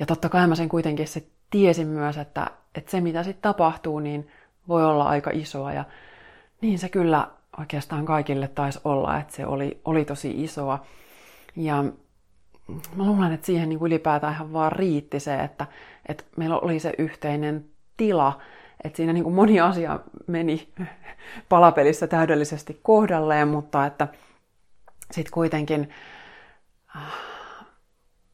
ja 0.00 0.06
totta 0.06 0.28
kai 0.28 0.46
mä 0.46 0.54
sen 0.54 0.68
kuitenkin 0.68 1.08
se 1.08 1.26
tiesin 1.50 1.86
myös, 1.86 2.16
että, 2.16 2.46
että 2.74 2.90
se 2.90 3.00
mitä 3.00 3.22
sitten 3.22 3.42
tapahtuu, 3.42 4.00
niin 4.00 4.28
voi 4.68 4.84
olla 4.84 5.04
aika 5.04 5.30
isoa. 5.34 5.72
Ja 5.72 5.84
niin 6.60 6.78
se 6.78 6.88
kyllä 6.88 7.28
oikeastaan 7.60 8.04
kaikille 8.04 8.48
taisi 8.48 8.80
olla, 8.84 9.18
että 9.18 9.34
se 9.34 9.46
oli, 9.46 9.80
oli 9.84 10.04
tosi 10.04 10.44
isoa. 10.44 10.84
Ja 11.56 11.84
mä 12.96 13.04
luulen, 13.04 13.32
että 13.32 13.46
siihen 13.46 13.68
niin 13.68 13.78
kuin 13.78 13.92
ylipäätään 13.92 14.32
ihan 14.32 14.52
vaan 14.52 14.72
riitti 14.72 15.20
se, 15.20 15.34
että, 15.34 15.66
että 16.08 16.24
meillä 16.36 16.58
oli 16.58 16.80
se 16.80 16.92
yhteinen 16.98 17.64
tila, 17.96 18.40
että 18.84 18.96
siinä 18.96 19.12
niin 19.12 19.24
kuin 19.24 19.34
moni 19.34 19.60
asia 19.60 20.00
meni 20.26 20.68
palapelissä 21.48 22.06
täydellisesti 22.06 22.80
kohdalleen, 22.82 23.48
mutta 23.48 23.86
että 23.86 24.08
sitten 25.10 25.32
kuitenkin 25.32 25.90
äh, 26.96 27.02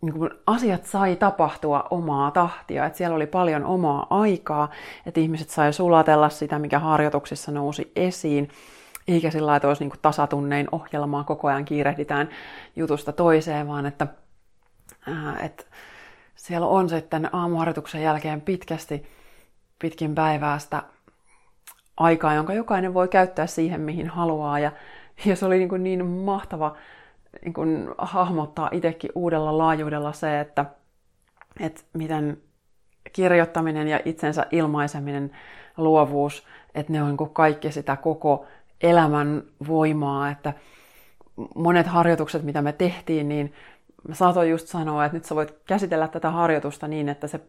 niin 0.02 0.12
kuin 0.12 0.30
asiat 0.46 0.86
sai 0.86 1.16
tapahtua 1.16 1.84
omaa 1.90 2.30
tahtia, 2.30 2.86
että 2.86 2.96
siellä 2.98 3.16
oli 3.16 3.26
paljon 3.26 3.64
omaa 3.64 4.06
aikaa, 4.10 4.70
että 5.06 5.20
ihmiset 5.20 5.50
sai 5.50 5.72
sulatella 5.72 6.28
sitä, 6.28 6.58
mikä 6.58 6.78
harjoituksissa 6.78 7.52
nousi 7.52 7.92
esiin, 7.96 8.48
eikä 9.08 9.30
sillä 9.30 9.46
lailla, 9.46 9.56
että 9.56 9.68
olisi 9.68 9.82
niin 9.82 9.90
kuin 9.90 10.00
tasatunnein 10.02 10.68
ohjelmaa, 10.72 11.24
koko 11.24 11.48
ajan 11.48 11.64
kiirehditään 11.64 12.28
jutusta 12.76 13.12
toiseen, 13.12 13.68
vaan 13.68 13.86
että, 13.86 14.06
äh, 15.08 15.44
että 15.44 15.64
siellä 16.34 16.66
on 16.66 16.88
sitten 16.88 17.34
aamuharjoituksen 17.34 18.02
jälkeen 18.02 18.40
pitkästi 18.40 19.06
pitkin 19.78 20.14
päivää 20.14 20.58
sitä 20.58 20.82
aikaa, 21.96 22.34
jonka 22.34 22.54
jokainen 22.54 22.94
voi 22.94 23.08
käyttää 23.08 23.46
siihen, 23.46 23.80
mihin 23.80 24.08
haluaa. 24.08 24.58
Ja, 24.58 24.72
ja 25.24 25.36
se 25.36 25.46
oli 25.46 25.58
niin, 25.58 25.68
kuin 25.68 25.82
niin 25.82 26.06
mahtava 26.06 26.76
niin 27.44 27.52
kuin 27.52 27.88
hahmottaa 27.98 28.68
itsekin 28.72 29.10
uudella 29.14 29.58
laajuudella 29.58 30.12
se, 30.12 30.40
että, 30.40 30.64
että 31.60 31.82
miten 31.92 32.42
kirjoittaminen 33.12 33.88
ja 33.88 34.00
itsensä 34.04 34.46
ilmaiseminen, 34.50 35.30
luovuus, 35.76 36.46
että 36.74 36.92
ne 36.92 37.02
on 37.02 37.16
niin 37.20 37.30
kaikki 37.30 37.72
sitä 37.72 37.96
koko 37.96 38.46
elämän 38.82 39.42
voimaa, 39.68 40.30
että 40.30 40.52
monet 41.54 41.86
harjoitukset, 41.86 42.42
mitä 42.42 42.62
me 42.62 42.72
tehtiin, 42.72 43.28
niin 43.28 43.52
mä 44.08 44.14
saatoin 44.14 44.50
just 44.50 44.68
sanoa, 44.68 45.04
että 45.04 45.16
nyt 45.16 45.24
sä 45.24 45.34
voit 45.34 45.54
käsitellä 45.66 46.08
tätä 46.08 46.30
harjoitusta 46.30 46.88
niin, 46.88 47.08
että 47.08 47.26
se 47.26 47.40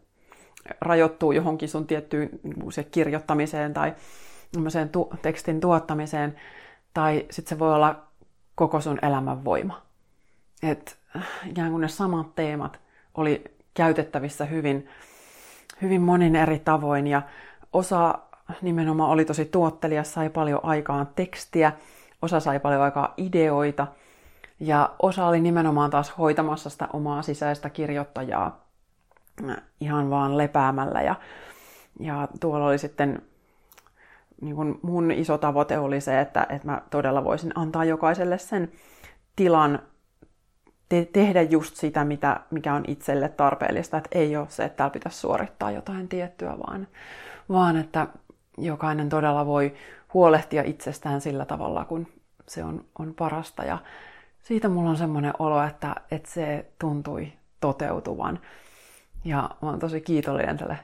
rajoittuu 0.82 1.32
johonkin 1.32 1.70
sun 1.70 1.88
tiettyyn 1.88 2.30
niin 2.44 2.72
se 2.72 2.84
kirjoittamiseen 2.84 3.74
tai 3.74 3.94
tu- 4.92 5.10
tekstin 5.22 5.60
tuottamiseen, 5.60 6.36
tai 6.94 7.26
sitten 7.32 7.50
se 7.50 7.60
voi 7.60 7.74
olla 7.74 8.04
koko 8.56 8.82
sun 8.82 9.00
elämän 9.02 9.46
voima. 9.46 9.82
Et 10.64 10.98
ikään 11.50 11.72
kuin 11.72 11.82
ne 11.82 11.88
samat 11.88 12.36
teemat 12.36 12.80
oli 13.16 13.44
käytettävissä 13.74 14.46
hyvin, 14.46 14.90
hyvin 15.82 16.02
monin 16.02 16.36
eri 16.36 16.60
tavoin, 16.60 17.08
ja 17.08 17.22
osa 17.74 18.20
nimenomaan 18.62 19.10
oli 19.10 19.26
tosi 19.26 19.46
tuottelija, 19.46 20.04
sai 20.04 20.30
paljon 20.30 20.60
aikaan 20.64 21.08
tekstiä, 21.16 21.72
osa 22.22 22.40
sai 22.40 22.60
paljon 22.60 22.82
aikaa 22.82 23.14
ideoita, 23.18 23.88
ja 24.60 24.96
osa 25.00 25.26
oli 25.26 25.40
nimenomaan 25.40 25.90
taas 25.90 26.18
hoitamassa 26.18 26.70
sitä 26.70 26.88
omaa 26.94 27.22
sisäistä 27.22 27.70
kirjoittajaa 27.70 28.64
ihan 29.82 30.10
vaan 30.10 30.38
lepäämällä. 30.38 31.02
Ja, 31.02 31.16
ja 32.00 32.28
tuolla 32.40 32.66
oli 32.66 32.78
sitten, 32.78 33.22
niin 34.42 34.56
kun 34.56 34.80
mun 34.82 35.12
iso 35.12 35.38
tavoite 35.38 35.78
oli 35.78 36.02
se, 36.02 36.20
että, 36.20 36.48
että 36.50 36.68
mä 36.68 36.82
todella 36.90 37.24
voisin 37.24 37.52
antaa 37.56 37.86
jokaiselle 37.86 38.38
sen 38.38 38.72
tilan 39.36 39.80
te- 40.90 41.10
tehdä 41.14 41.42
just 41.42 41.76
sitä, 41.76 42.06
mitä, 42.06 42.40
mikä 42.52 42.74
on 42.74 42.84
itselle 42.88 43.30
tarpeellista. 43.30 43.98
Että 43.98 44.10
ei 44.12 44.38
ole 44.38 44.48
se, 44.50 44.64
että 44.64 44.78
täällä 44.78 44.94
pitäisi 44.94 45.18
suorittaa 45.18 45.72
jotain 45.72 46.08
tiettyä, 46.08 46.56
vaan, 46.68 46.88
vaan 47.50 47.78
että 47.78 48.08
jokainen 48.58 49.10
todella 49.10 49.46
voi 49.46 49.74
huolehtia 50.14 50.64
itsestään 50.66 51.22
sillä 51.22 51.46
tavalla, 51.46 51.86
kun 51.86 52.08
se 52.48 52.64
on, 52.64 52.86
on 53.00 53.14
parasta. 53.14 53.64
Ja 53.64 53.78
siitä 54.42 54.70
mulla 54.70 54.90
on 54.90 54.98
semmoinen 54.98 55.34
olo, 55.40 55.64
että, 55.64 55.96
että 56.12 56.32
se 56.32 56.66
tuntui 56.80 57.34
toteutuvan. 57.60 58.40
Ja 59.26 59.50
mä 59.62 59.70
oon 59.70 59.80
tosi 59.80 60.02
kiitollinen 60.02 60.58
tälle 60.58 60.78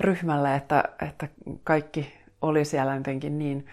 ryhmälle, 0.00 0.54
että, 0.54 0.84
että 1.08 1.28
kaikki 1.64 2.14
oli 2.42 2.64
siellä 2.64 2.94
jotenkin 2.94 3.38
niin 3.38 3.66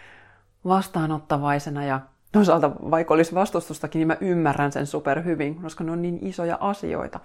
vastaanottavaisena 0.65 1.85
ja 1.85 1.99
toisaalta 2.31 2.71
vaikka 2.71 3.13
olisi 3.13 3.35
vastustustakin, 3.35 3.99
niin 3.99 4.07
mä 4.07 4.17
ymmärrän 4.21 4.71
sen 4.71 4.87
super 4.87 5.23
hyvin, 5.23 5.61
koska 5.61 5.83
ne 5.83 5.91
on 5.91 6.01
niin 6.01 6.19
isoja 6.21 6.57
asioita. 6.61 7.19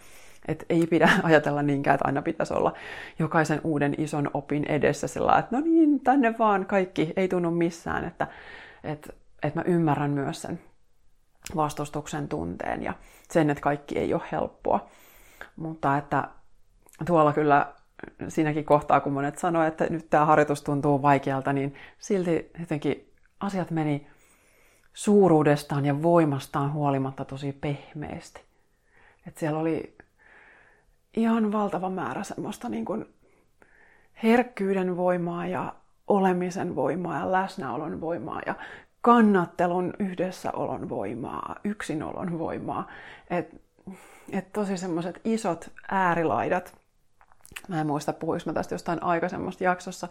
Että 0.49 0.67
ei 0.69 0.87
pidä 0.87 1.11
ajatella 1.23 1.63
niinkään, 1.63 1.95
että 1.95 2.07
aina 2.07 2.23
pitäisi 2.23 2.55
olla 2.55 2.73
jokaisen 3.19 3.61
uuden 3.65 3.95
ison 3.99 4.31
opin 4.35 4.65
edessä 4.69 5.07
sillä 5.07 5.39
että 5.39 5.57
no 5.57 5.63
niin, 5.65 6.01
tänne 6.01 6.35
vaan 6.39 6.67
kaikki, 6.67 7.13
ei 7.17 7.29
tunnu 7.29 7.51
missään. 7.51 8.05
Että, 8.05 8.27
että, 8.85 9.13
että 9.43 9.61
mä 9.61 9.65
ymmärrän 9.67 10.11
myös 10.11 10.43
sen 10.43 10.61
vastustuksen 11.57 12.29
tunteen 12.29 12.83
ja 12.83 12.95
sen, 13.31 13.51
että 13.51 13.61
kaikki 13.61 13.99
ei 13.99 14.15
ole 14.15 14.23
helppoa. 14.33 14.89
Mutta 15.57 15.97
että 15.97 16.29
tuolla 17.07 17.33
kyllä 17.33 17.75
siinäkin 18.29 18.65
kohtaa, 18.65 19.01
kun 19.01 19.13
monet 19.13 19.39
sanoivat, 19.39 19.73
että 19.73 19.95
nyt 19.95 20.11
tämä 20.11 20.25
harjoitus 20.25 20.63
tuntuu 20.63 21.03
vaikealta, 21.03 21.53
niin 21.53 21.75
silti 21.99 22.51
jotenkin 22.61 23.13
asiat 23.41 23.71
meni 23.71 24.07
suuruudestaan 24.95 25.87
ja 25.87 26.03
voimastaan 26.03 26.73
huolimatta 26.73 27.25
tosi 27.25 27.53
pehmeästi. 27.53 28.41
Et 29.27 29.39
siellä 29.39 29.59
oli 29.59 29.94
ihan 31.17 31.53
valtava 31.53 31.91
määrä 31.91 32.23
semmoista 32.23 32.69
niin 32.69 32.85
kuin 32.85 33.15
herkkyyden 34.23 34.97
voimaa 34.97 35.47
ja 35.47 35.75
olemisen 36.07 36.77
voimaa 36.77 37.19
ja 37.19 37.33
läsnäolon 37.33 38.01
voimaa 38.01 38.41
ja 38.47 38.55
kannattelun 39.01 39.95
yhdessäolon 39.99 40.89
voimaa, 40.89 41.57
yksinolon 41.65 42.39
voimaa. 42.39 42.89
Et, 43.31 43.61
et 44.33 44.53
tosi 44.53 44.77
semmoiset 44.77 45.21
isot 45.25 45.71
äärilaidat 45.89 46.85
Mä 47.69 47.81
en 47.81 47.87
muista, 47.87 48.13
puhuis 48.13 48.47
mä 48.47 48.53
tästä 48.53 48.75
jostain 48.75 49.03
aikaisemmasta 49.03 49.65
jaksossa 49.65 50.09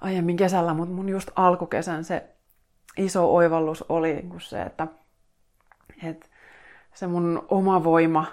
aiemmin 0.00 0.36
kesällä, 0.36 0.74
mutta 0.74 0.94
mun 0.94 1.08
just 1.08 1.30
alkukesän 1.36 2.04
se 2.04 2.24
iso 2.96 3.34
oivallus 3.34 3.84
oli 3.88 4.14
niin 4.14 4.40
se, 4.40 4.62
että, 4.62 4.86
että 6.04 6.26
se 6.94 7.06
mun 7.06 7.46
oma 7.48 7.84
voima 7.84 8.26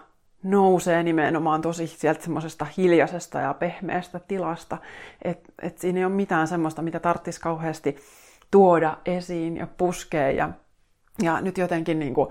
nousee 0.46 1.04
nimenomaan 1.04 1.62
tosi 1.62 1.88
sieltä 1.88 2.24
semmoisesta 2.24 2.68
hiljaisesta 2.78 3.40
ja 3.40 3.54
pehmeästä 3.54 4.20
tilasta, 4.20 4.78
että 5.22 5.52
et 5.62 5.78
siinä 5.78 6.00
ei 6.00 6.06
ole 6.06 6.14
mitään 6.14 6.48
semmoista, 6.48 6.82
mitä 6.82 7.00
tarvitsisi 7.00 7.42
kauheasti 7.42 7.96
tuoda 8.52 8.98
esiin 9.06 9.58
ja 9.58 9.68
puskea 9.68 10.32
ja, 10.32 10.50
ja 11.22 11.42
nyt 11.42 11.58
jotenkin 11.58 12.00
niin 12.00 12.14
kuin, 12.14 12.30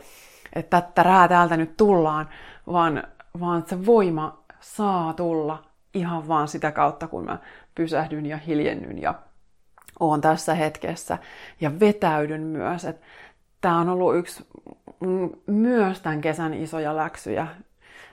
että 0.52 0.80
tättärää 0.80 1.28
täältä 1.28 1.56
nyt 1.56 1.76
tullaan, 1.76 2.28
vaan, 2.72 3.02
vaan 3.40 3.64
se 3.66 3.86
voima 3.86 4.44
saa 4.60 5.12
tulla 5.12 5.64
ihan 5.94 6.28
vaan 6.28 6.48
sitä 6.48 6.72
kautta, 6.72 7.08
kun 7.08 7.24
mä 7.24 7.38
pysähdyn 7.74 8.26
ja 8.26 8.36
hiljennyn 8.36 9.02
ja 9.02 9.14
oon 10.00 10.20
tässä 10.20 10.54
hetkessä 10.54 11.18
ja 11.60 11.80
vetäydyn 11.80 12.42
myös. 12.42 12.86
Tämä 13.60 13.78
on 13.80 13.88
ollut 13.88 14.16
yksi 14.16 14.46
myös 15.46 16.00
tämän 16.00 16.20
kesän 16.20 16.54
isoja 16.54 16.96
läksyjä, 16.96 17.46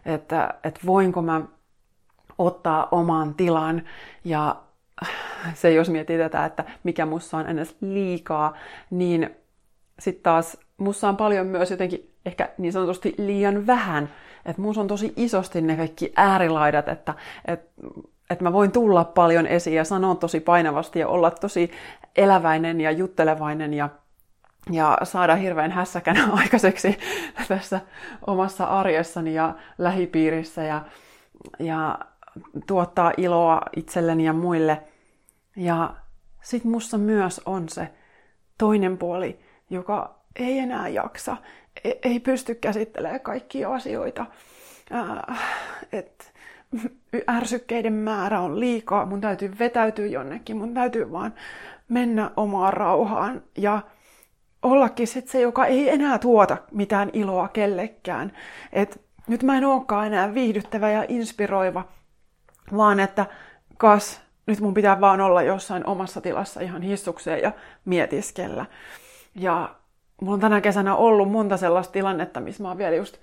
että, 0.05 0.53
että 0.63 0.79
voinko 0.85 1.21
mä 1.21 1.41
ottaa 2.37 2.87
oman 2.91 3.33
tilan. 3.33 3.83
Ja 4.23 4.55
se 5.53 5.73
jos 5.73 5.89
miettii 5.89 6.17
tätä, 6.17 6.45
että 6.45 6.63
mikä 6.83 7.05
mussa 7.05 7.37
on 7.37 7.47
edes 7.47 7.75
liikaa, 7.81 8.57
niin 8.89 9.35
sitten 9.99 10.23
taas 10.23 10.57
mussa 10.77 11.09
on 11.09 11.17
paljon 11.17 11.47
myös 11.47 11.71
jotenkin 11.71 12.11
ehkä 12.25 12.49
niin 12.57 12.73
sanotusti 12.73 13.15
liian 13.17 13.67
vähän. 13.67 14.09
Että 14.45 14.61
muus 14.61 14.77
on 14.77 14.87
tosi 14.87 15.13
isosti 15.15 15.61
ne 15.61 15.75
kaikki 15.75 16.13
äärilaidat, 16.15 16.87
että, 16.87 17.13
että, 17.45 17.83
että 18.29 18.43
mä 18.43 18.53
voin 18.53 18.71
tulla 18.71 19.03
paljon 19.03 19.47
esiin 19.47 19.75
ja 19.75 19.83
sanoa 19.83 20.15
tosi 20.15 20.39
painavasti 20.39 20.99
ja 20.99 21.07
olla 21.07 21.31
tosi 21.31 21.71
eläväinen 22.15 22.81
ja 22.81 22.91
juttelevainen 22.91 23.73
ja 23.73 23.89
ja 24.70 24.97
saada 25.03 25.36
hirveän 25.36 25.72
hässäkänä 25.72 26.28
aikaiseksi 26.41 26.99
tässä 27.47 27.82
omassa 28.28 28.66
arjessani 28.66 29.34
ja 29.34 29.55
lähipiirissä 29.78 30.64
ja, 30.64 30.86
ja 31.59 31.99
tuottaa 32.68 33.14
iloa 33.18 33.62
itselleni 33.76 34.26
ja 34.26 34.34
muille. 34.34 34.84
Ja 35.55 35.95
sit 36.41 36.64
musta 36.64 36.97
myös 36.97 37.41
on 37.45 37.70
se 37.70 37.89
toinen 38.57 38.97
puoli, 38.97 39.39
joka 39.70 40.16
ei 40.36 40.59
enää 40.59 40.88
jaksa, 40.88 41.38
e-, 41.84 41.99
ei 42.03 42.20
pysty 42.20 42.55
käsittelemään 42.55 43.20
kaikkia 43.20 43.74
asioita. 43.74 44.26
Et 45.91 46.34
ärsykkeiden 47.30 47.93
määrä 47.93 48.41
on 48.41 48.59
liikaa, 48.59 49.05
mun 49.05 49.22
täytyy 49.22 49.55
vetäytyä 49.59 50.05
jonnekin, 50.05 50.57
mun 50.57 50.74
täytyy 50.74 51.12
vaan 51.12 51.34
mennä 51.89 52.32
omaan 52.38 52.74
rauhaan 52.74 53.41
ja 53.57 53.82
ollakin 54.64 55.07
sit 55.07 55.28
se, 55.28 55.41
joka 55.41 55.66
ei 55.66 55.89
enää 55.89 56.20
tuota 56.20 56.57
mitään 56.72 57.09
iloa 57.14 57.47
kellekään. 57.47 58.32
Et 58.74 59.01
nyt 59.28 59.43
mä 59.43 59.57
en 59.57 59.66
olekaan 59.66 60.07
enää 60.07 60.34
viihdyttävä 60.34 60.91
ja 60.91 61.05
inspiroiva, 61.07 61.84
vaan 62.78 62.99
että 62.99 63.26
kas, 63.78 64.22
nyt 64.45 64.59
mun 64.59 64.74
pitää 64.74 65.01
vaan 65.01 65.22
olla 65.22 65.41
jossain 65.41 65.88
omassa 65.88 66.22
tilassa 66.22 66.62
ihan 66.62 66.82
hissukseen 66.82 67.41
ja 67.41 67.51
mietiskellä. 67.86 68.66
Ja 69.36 69.76
mulla 70.22 70.34
on 70.34 70.39
tänä 70.39 70.62
kesänä 70.62 70.95
ollut 70.95 71.32
monta 71.32 71.57
sellaista 71.57 71.91
tilannetta, 71.91 72.39
missä 72.39 72.64
mä 72.64 72.70
oon 72.70 72.78
vielä 72.78 72.95
just 72.95 73.18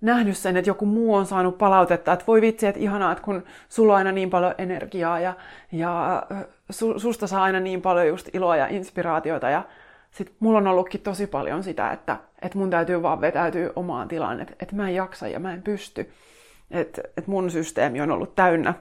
nähnyt 0.00 0.36
sen, 0.36 0.56
että 0.56 0.70
joku 0.70 0.86
muu 0.86 1.14
on 1.14 1.26
saanut 1.26 1.58
palautetta, 1.58 2.12
että 2.12 2.26
voi 2.26 2.40
vitsi, 2.40 2.66
että 2.66 2.80
ihanaa, 2.80 3.12
että 3.12 3.24
kun 3.24 3.44
sulla 3.68 3.92
on 3.92 3.98
aina 3.98 4.12
niin 4.12 4.30
paljon 4.30 4.54
energiaa 4.58 5.20
ja, 5.20 5.34
ja 5.72 6.22
su, 6.70 6.98
susta 6.98 7.26
saa 7.26 7.42
aina 7.42 7.60
niin 7.60 7.82
paljon 7.82 8.06
just 8.06 8.34
iloa 8.34 8.56
ja 8.56 8.66
inspiraatiota 8.66 9.50
ja 9.50 9.62
sitten 10.18 10.36
mulla 10.40 10.58
on 10.58 10.66
ollutkin 10.66 11.00
tosi 11.00 11.26
paljon 11.26 11.62
sitä, 11.62 11.92
että, 11.92 12.16
että 12.42 12.58
mun 12.58 12.70
täytyy 12.70 13.02
vaan 13.02 13.20
vetäytyä 13.20 13.70
omaan 13.76 14.08
tilaan, 14.08 14.40
että, 14.40 14.54
että 14.60 14.76
mä 14.76 14.88
en 14.88 14.94
jaksa 14.94 15.28
ja 15.28 15.40
mä 15.40 15.52
en 15.52 15.62
pysty. 15.62 16.12
Että, 16.70 17.02
että 17.16 17.30
mun 17.30 17.50
systeemi 17.50 18.00
on 18.00 18.10
ollut 18.10 18.34
täynnä, 18.34 18.74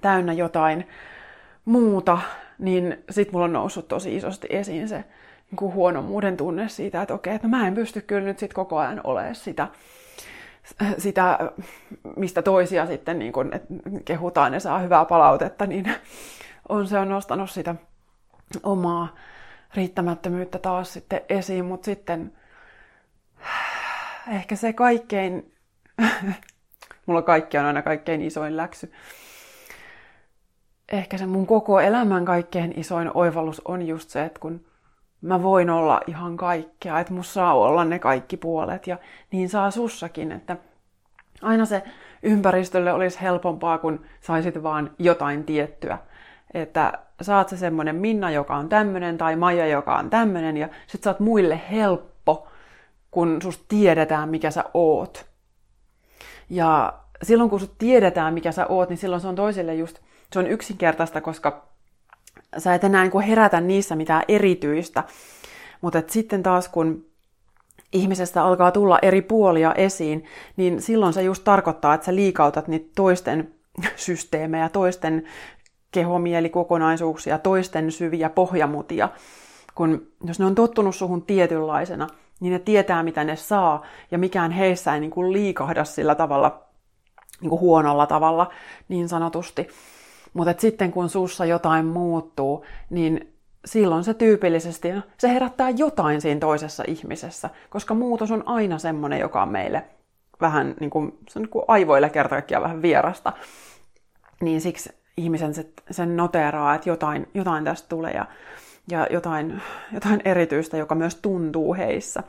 täynnä 0.00 0.32
jotain 0.32 0.88
muuta, 1.64 2.18
niin 2.58 3.04
sitten 3.10 3.34
mulla 3.34 3.44
on 3.44 3.52
noussut 3.52 3.88
tosi 3.88 4.16
isosti 4.16 4.46
esiin 4.50 4.88
se 4.88 5.04
niin 5.50 5.56
kuin 5.56 5.74
huonommuuden 5.74 6.36
tunne 6.36 6.68
siitä, 6.68 7.02
että 7.02 7.14
okei, 7.14 7.34
että 7.34 7.48
mä 7.48 7.66
en 7.66 7.74
pysty 7.74 8.00
kyllä 8.00 8.24
nyt 8.24 8.38
sit 8.38 8.52
koko 8.52 8.78
ajan 8.78 9.00
olemaan 9.04 9.34
sitä, 9.34 9.68
sitä 10.98 11.38
mistä 12.16 12.42
toisia 12.42 12.86
sitten 12.86 13.18
niin 13.18 13.32
kun, 13.32 13.50
kehutaan 14.04 14.54
ja 14.54 14.60
saa 14.60 14.78
hyvää 14.78 15.04
palautetta, 15.04 15.66
niin 15.66 15.94
on 16.68 16.86
se 16.86 16.98
on 16.98 17.08
nostanut 17.08 17.50
sitä 17.50 17.74
omaa 18.62 19.08
riittämättömyyttä 19.74 20.58
taas 20.58 20.92
sitten 20.92 21.20
esiin, 21.28 21.64
mutta 21.64 21.84
sitten 21.84 22.32
ehkä 24.32 24.56
se 24.56 24.72
kaikkein, 24.72 25.52
mulla 27.06 27.22
kaikki 27.22 27.58
on 27.58 27.64
aina 27.64 27.82
kaikkein 27.82 28.22
isoin 28.22 28.56
läksy, 28.56 28.92
ehkä 30.92 31.18
se 31.18 31.26
mun 31.26 31.46
koko 31.46 31.80
elämän 31.80 32.24
kaikkein 32.24 32.74
isoin 32.76 33.10
oivallus 33.14 33.62
on 33.64 33.86
just 33.86 34.10
se, 34.10 34.24
että 34.24 34.40
kun 34.40 34.64
mä 35.20 35.42
voin 35.42 35.70
olla 35.70 36.00
ihan 36.06 36.36
kaikkea, 36.36 37.00
että 37.00 37.12
musta 37.12 37.32
saa 37.32 37.54
olla 37.54 37.84
ne 37.84 37.98
kaikki 37.98 38.36
puolet 38.36 38.86
ja 38.86 38.98
niin 39.32 39.48
saa 39.48 39.70
sussakin, 39.70 40.32
että 40.32 40.56
aina 41.42 41.64
se 41.64 41.82
ympäristölle 42.22 42.92
olisi 42.92 43.20
helpompaa, 43.22 43.78
kun 43.78 44.04
saisit 44.20 44.62
vaan 44.62 44.90
jotain 44.98 45.44
tiettyä. 45.44 45.98
Että 46.62 46.92
saat 47.22 47.48
se 47.48 47.56
semmoinen 47.56 47.96
Minna, 47.96 48.30
joka 48.30 48.56
on 48.56 48.68
tämmöinen, 48.68 49.18
tai 49.18 49.36
Maija, 49.36 49.66
joka 49.66 49.96
on 49.96 50.10
tämmöinen, 50.10 50.56
ja 50.56 50.68
sit 50.86 51.02
sä 51.02 51.10
oot 51.10 51.20
muille 51.20 51.60
helppo, 51.70 52.48
kun 53.10 53.42
susta 53.42 53.64
tiedetään, 53.68 54.28
mikä 54.28 54.50
sä 54.50 54.64
oot. 54.74 55.26
Ja 56.50 56.92
silloin, 57.22 57.50
kun 57.50 57.60
sut 57.60 57.78
tiedetään, 57.78 58.34
mikä 58.34 58.52
sä 58.52 58.66
oot, 58.66 58.88
niin 58.88 58.96
silloin 58.96 59.22
se 59.22 59.28
on 59.28 59.34
toisille 59.34 59.74
just, 59.74 59.98
se 60.32 60.38
on 60.38 60.46
yksinkertaista, 60.46 61.20
koska 61.20 61.68
sä 62.58 62.74
et 62.74 62.84
enää 62.84 63.04
niin 63.04 63.20
herätä 63.20 63.60
niissä 63.60 63.96
mitään 63.96 64.22
erityistä. 64.28 65.04
Mutta 65.80 66.02
sitten 66.06 66.42
taas, 66.42 66.68
kun 66.68 67.06
ihmisestä 67.92 68.44
alkaa 68.44 68.70
tulla 68.72 68.98
eri 69.02 69.22
puolia 69.22 69.74
esiin, 69.74 70.24
niin 70.56 70.82
silloin 70.82 71.12
se 71.12 71.22
just 71.22 71.44
tarkoittaa, 71.44 71.94
että 71.94 72.04
sä 72.04 72.14
liikautat 72.14 72.68
niitä 72.68 72.90
toisten 72.96 73.54
systeemejä, 73.96 74.68
toisten 74.68 75.24
kehomielikikonaisuuksia, 75.96 77.38
toisten 77.38 77.92
syviä 77.92 78.30
pohjamutia. 78.30 79.08
Kun 79.74 80.06
jos 80.24 80.38
ne 80.38 80.44
on 80.44 80.54
tottunut 80.54 80.94
suhun 80.94 81.22
tietynlaisena, 81.22 82.06
niin 82.40 82.52
ne 82.52 82.58
tietää, 82.58 83.02
mitä 83.02 83.24
ne 83.24 83.36
saa, 83.36 83.82
ja 84.10 84.18
mikään 84.18 84.50
heissä 84.50 84.94
ei 84.94 85.00
niin 85.00 85.10
kuin 85.10 85.32
liikahda 85.32 85.84
sillä 85.84 86.14
tavalla, 86.14 86.62
niin 87.40 87.50
kuin 87.50 87.60
huonolla 87.60 88.06
tavalla, 88.06 88.50
niin 88.88 89.08
sanotusti. 89.08 89.68
Mutta 90.34 90.54
sitten 90.58 90.92
kun 90.92 91.08
sussa 91.08 91.44
jotain 91.44 91.86
muuttuu, 91.86 92.64
niin 92.90 93.32
silloin 93.64 94.04
se 94.04 94.14
tyypillisesti, 94.14 94.92
no, 94.92 95.02
se 95.18 95.28
herättää 95.28 95.70
jotain 95.70 96.20
siinä 96.20 96.40
toisessa 96.40 96.84
ihmisessä, 96.86 97.50
koska 97.70 97.94
muutos 97.94 98.30
on 98.30 98.42
aina 98.46 98.78
semmoinen, 98.78 99.20
joka 99.20 99.42
on 99.42 99.48
meille 99.48 99.84
vähän 100.40 100.74
niin 100.80 100.90
kuin, 100.90 101.18
se 101.28 101.38
on 101.38 101.42
niin 101.42 101.50
kuin 101.50 101.64
aivoille 101.68 102.10
kerta 102.10 102.60
vähän 102.60 102.82
vierasta. 102.82 103.32
Niin 104.40 104.60
siksi 104.60 105.05
ihmisen 105.16 105.54
se, 105.54 105.66
sen 105.90 106.16
noteraa, 106.16 106.74
että 106.74 106.88
jotain, 106.88 107.28
jotain 107.34 107.64
tästä 107.64 107.88
tulee 107.88 108.12
ja, 108.12 108.26
ja 108.90 109.06
jotain, 109.10 109.62
jotain 109.92 110.22
erityistä, 110.24 110.76
joka 110.76 110.94
myös 110.94 111.14
tuntuu 111.14 111.74
heissä. 111.74 112.22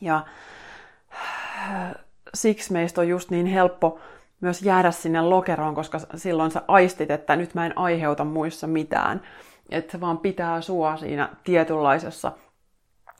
Ja 0.00 0.24
siksi 2.34 2.72
meistä 2.72 3.00
on 3.00 3.08
just 3.08 3.30
niin 3.30 3.46
helppo 3.46 3.98
myös 4.40 4.62
jäädä 4.62 4.90
sinne 4.90 5.20
lokeroon, 5.20 5.74
koska 5.74 5.98
silloin 6.14 6.50
sä 6.50 6.62
aistit, 6.68 7.10
että 7.10 7.36
nyt 7.36 7.54
mä 7.54 7.66
en 7.66 7.78
aiheuta 7.78 8.24
muissa 8.24 8.66
mitään. 8.66 9.22
Että 9.70 9.92
se 9.92 10.00
vaan 10.00 10.18
pitää 10.18 10.60
sua 10.60 10.96
siinä 10.96 11.28
tietynlaisessa 11.44 12.32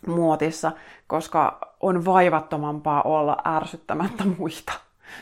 muotissa, 0.06 0.72
koska 1.06 1.60
on 1.80 2.04
vaivattomampaa 2.04 3.02
olla 3.02 3.36
ärsyttämättä 3.46 4.24
muita. 4.38 4.72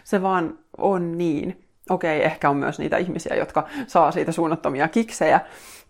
Se 0.05 0.23
vaan 0.23 0.59
on 0.79 1.19
niin. 1.19 1.62
Okei, 1.91 2.25
ehkä 2.25 2.51
on 2.51 2.57
myös 2.57 2.79
niitä 2.79 2.97
ihmisiä, 2.97 3.37
jotka 3.37 3.69
saa 3.87 4.13
siitä 4.13 4.33
suunnattomia 4.33 4.89
kiksejä, 4.89 5.41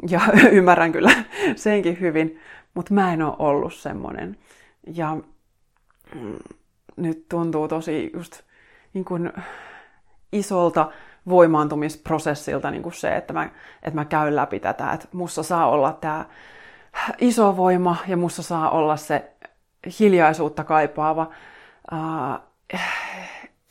ja 0.08 0.20
ymmärrän 0.50 0.92
kyllä 0.92 1.10
senkin 1.56 2.00
hyvin, 2.00 2.40
mutta 2.74 2.94
mä 2.94 3.12
en 3.12 3.22
ole 3.22 3.34
ollut 3.38 3.74
semmonen. 3.74 4.36
Ja 4.94 5.16
mm, 6.14 6.38
nyt 6.96 7.28
tuntuu 7.28 7.68
tosi 7.68 8.10
just 8.14 8.40
niin 8.94 9.04
kuin 9.04 9.32
isolta 10.32 10.90
voimaantumisprosessilta 11.28 12.70
niin 12.70 12.82
kuin 12.82 12.92
se, 12.92 13.16
että 13.16 13.32
mä, 13.32 13.44
että 13.82 14.00
mä 14.00 14.04
käyn 14.04 14.36
läpi 14.36 14.60
tätä, 14.60 14.92
että 14.92 15.08
mussa 15.12 15.42
saa 15.42 15.70
olla 15.70 15.92
tämä 15.92 16.24
iso 17.18 17.56
voima 17.56 17.96
ja 18.06 18.16
mussa 18.16 18.42
saa 18.42 18.70
olla 18.70 18.96
se 18.96 19.32
hiljaisuutta 20.00 20.64
kaipaava, 20.64 21.30
ää, 21.90 22.40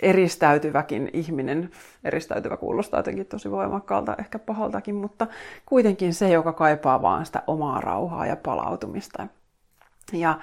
eristäytyväkin 0.02 1.10
ihminen. 1.14 1.72
Eristäytyvä 2.04 2.58
kuulostaa 2.58 3.00
jotenkin 3.00 3.26
tosi 3.26 3.52
voimakkaalta, 3.52 4.16
ehkä 4.20 4.40
pahaltakin, 4.40 4.96
mutta 4.96 5.28
kuitenkin 5.66 6.14
se, 6.14 6.30
joka 6.30 6.54
kaipaa 6.54 7.02
vaan 7.02 7.26
sitä 7.26 7.44
omaa 7.48 7.82
rauhaa 7.82 8.26
ja 8.26 8.36
palautumista. 8.36 9.28
Ja 10.14 10.40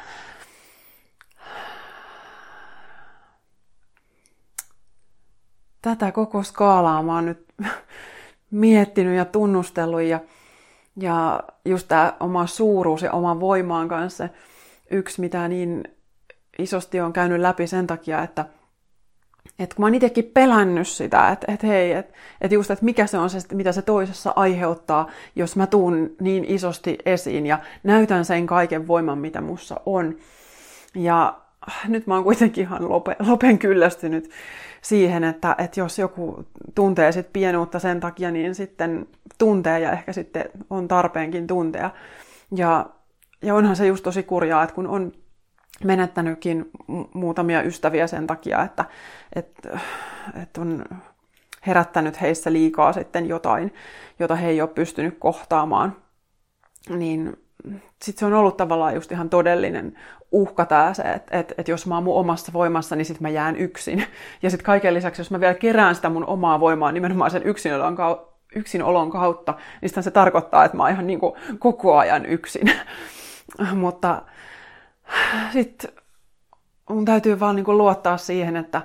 tätä 5.83 6.13
koko 6.13 6.43
skaalaa 6.43 7.03
mä 7.03 7.15
oon 7.15 7.27
nyt 7.27 7.47
miettinyt 8.51 9.17
ja 9.17 9.25
tunnustellut 9.25 10.03
ja, 10.03 10.21
ja 10.97 11.43
just 11.65 11.89
tämä 11.89 12.13
oma 12.21 12.47
suuruus 12.47 13.03
ja 13.03 13.13
oma 13.13 13.41
voimaan 13.41 13.89
kanssa 13.89 14.29
yksi, 14.91 15.21
mitä 15.21 15.49
niin 15.49 15.85
isosti 16.59 17.01
on 17.01 17.13
käynyt 17.13 17.41
läpi 17.41 17.67
sen 17.67 17.87
takia, 17.87 18.23
että 18.23 18.45
et 19.59 19.75
kun 19.75 19.83
mä 19.83 19.87
oon 19.87 19.95
itsekin 19.95 20.25
pelännyt 20.25 20.89
sitä, 20.89 21.29
että 21.29 21.53
et 21.53 21.63
hei, 21.63 21.93
että 21.93 22.15
et 22.41 22.53
just, 22.53 22.71
että 22.71 22.85
mikä 22.85 23.07
se 23.07 23.19
on 23.19 23.31
se, 23.31 23.39
mitä 23.53 23.73
se 23.73 23.83
toisessa 23.83 24.33
aiheuttaa, 24.37 25.09
jos 25.37 25.57
mä 25.57 25.67
tuun 25.67 26.11
niin 26.21 26.45
isosti 26.45 26.99
esiin 27.07 27.47
ja 27.47 27.59
näytän 27.83 28.25
sen 28.25 28.47
kaiken 28.47 28.89
voiman, 28.89 29.19
mitä 29.19 29.41
mussa 29.41 29.81
on. 29.87 30.17
Ja 30.95 31.39
nyt 31.89 32.07
mä 32.07 32.15
oon 32.15 32.25
kuitenkin 32.25 32.65
ihan 32.65 32.89
lope, 32.89 33.17
lopen 33.29 33.59
kyllästynyt 33.59 34.31
siihen, 34.83 35.25
että, 35.25 35.55
että 35.59 35.81
jos 35.81 35.99
joku 35.99 36.45
tuntee 36.75 37.13
sit 37.13 37.33
pienuutta 37.33 37.79
sen 37.79 38.01
takia, 38.01 38.31
niin 38.31 38.55
sitten 38.55 39.07
tuntee 39.39 39.81
ja 39.81 39.93
ehkä 39.93 40.13
sitten 40.13 40.51
on 40.71 40.89
tarpeenkin 40.89 41.47
tuntea. 41.47 41.91
Ja, 42.57 42.87
ja 43.43 43.55
onhan 43.55 43.77
se 43.77 43.87
just 43.87 44.05
tosi 44.05 44.23
kurjaa, 44.23 44.63
että 44.63 44.75
kun 44.75 44.87
on 44.87 45.13
menettänytkin 45.85 46.71
muutamia 47.15 47.63
ystäviä 47.63 48.07
sen 48.07 48.27
takia, 48.27 48.63
että, 48.63 48.85
että, 49.33 49.81
että 50.43 50.61
on 50.61 50.85
herättänyt 51.67 52.21
heissä 52.21 52.53
liikaa 52.53 52.93
sitten 52.93 53.29
jotain, 53.29 53.75
jota 54.19 54.37
he 54.37 54.49
ei 54.49 54.61
ole 54.61 54.69
pystynyt 54.69 55.17
kohtaamaan, 55.19 55.97
niin 56.89 57.37
sit 58.03 58.19
se 58.19 58.27
on 58.27 58.35
ollut 58.35 58.57
tavallaan 58.57 58.95
just 58.95 59.13
ihan 59.13 59.31
todellinen 59.31 59.99
uhka 60.33 60.65
tää 60.65 60.95
se, 60.95 61.03
että 61.03 61.39
et, 61.39 61.55
et 61.59 61.69
jos 61.69 61.87
mä 61.87 61.95
oon 61.95 62.05
mun 62.05 62.17
omassa 62.17 62.53
voimassa, 62.53 62.97
niin 62.97 63.05
sit 63.05 63.21
mä 63.21 63.29
jään 63.29 63.57
yksin. 63.57 64.05
Ja 64.43 64.51
sitten 64.51 64.65
kaiken 64.65 64.95
lisäksi, 64.95 65.21
jos 65.21 65.31
mä 65.31 65.41
vielä 65.41 65.55
kerään 65.55 65.95
sitä 65.95 66.09
mun 66.09 66.27
omaa 66.27 66.61
voimaa 66.61 66.93
nimenomaan 66.93 67.31
sen 67.31 67.43
yksinolon, 67.43 67.97
kau- 67.99 68.29
yksinolon 68.55 69.11
kautta, 69.11 69.55
niin 69.81 70.03
se 70.03 70.11
tarkoittaa, 70.11 70.65
että 70.65 70.77
mä 70.77 70.83
oon 70.83 70.93
ihan 70.93 71.07
niin 71.07 71.21
kuin 71.21 71.33
koko 71.59 71.97
ajan 71.97 72.27
yksin. 72.27 72.71
Mutta 73.75 74.23
sitten 75.53 75.93
mun 76.91 77.05
täytyy 77.05 77.41
vaan 77.41 77.57
niin 77.57 77.65
kuin 77.65 77.79
luottaa 77.79 78.17
siihen, 78.17 78.57
että, 78.57 78.83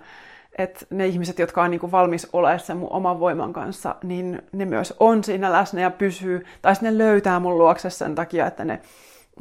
että 0.57 0.85
ne 0.89 1.07
ihmiset, 1.07 1.39
jotka 1.39 1.63
on 1.63 1.71
niin 1.71 1.79
kuin 1.79 1.91
valmis 1.91 2.29
olemaan 2.33 2.59
sen 2.59 2.77
mun 2.77 2.91
oman 2.91 3.19
voiman 3.19 3.53
kanssa, 3.53 3.95
niin 4.03 4.41
ne 4.51 4.65
myös 4.65 4.93
on 4.99 5.23
siinä 5.23 5.51
läsnä 5.51 5.81
ja 5.81 5.91
pysyy, 5.91 6.45
tai 6.61 6.73
ne 6.81 6.97
löytää 6.97 7.39
mun 7.39 7.57
luokse 7.57 7.89
sen 7.89 8.15
takia, 8.15 8.47
että 8.47 8.65
ne 8.65 8.81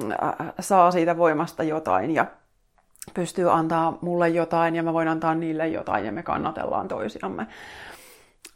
äh, 0.02 0.52
saa 0.60 0.90
siitä 0.90 1.16
voimasta 1.16 1.62
jotain 1.62 2.10
ja 2.10 2.26
pystyy 3.14 3.52
antaa 3.52 3.98
mulle 4.00 4.28
jotain 4.28 4.76
ja 4.76 4.82
mä 4.82 4.92
voin 4.92 5.08
antaa 5.08 5.34
niille 5.34 5.68
jotain 5.68 6.04
ja 6.04 6.12
me 6.12 6.22
kannatellaan 6.22 6.88
toisiamme. 6.88 7.46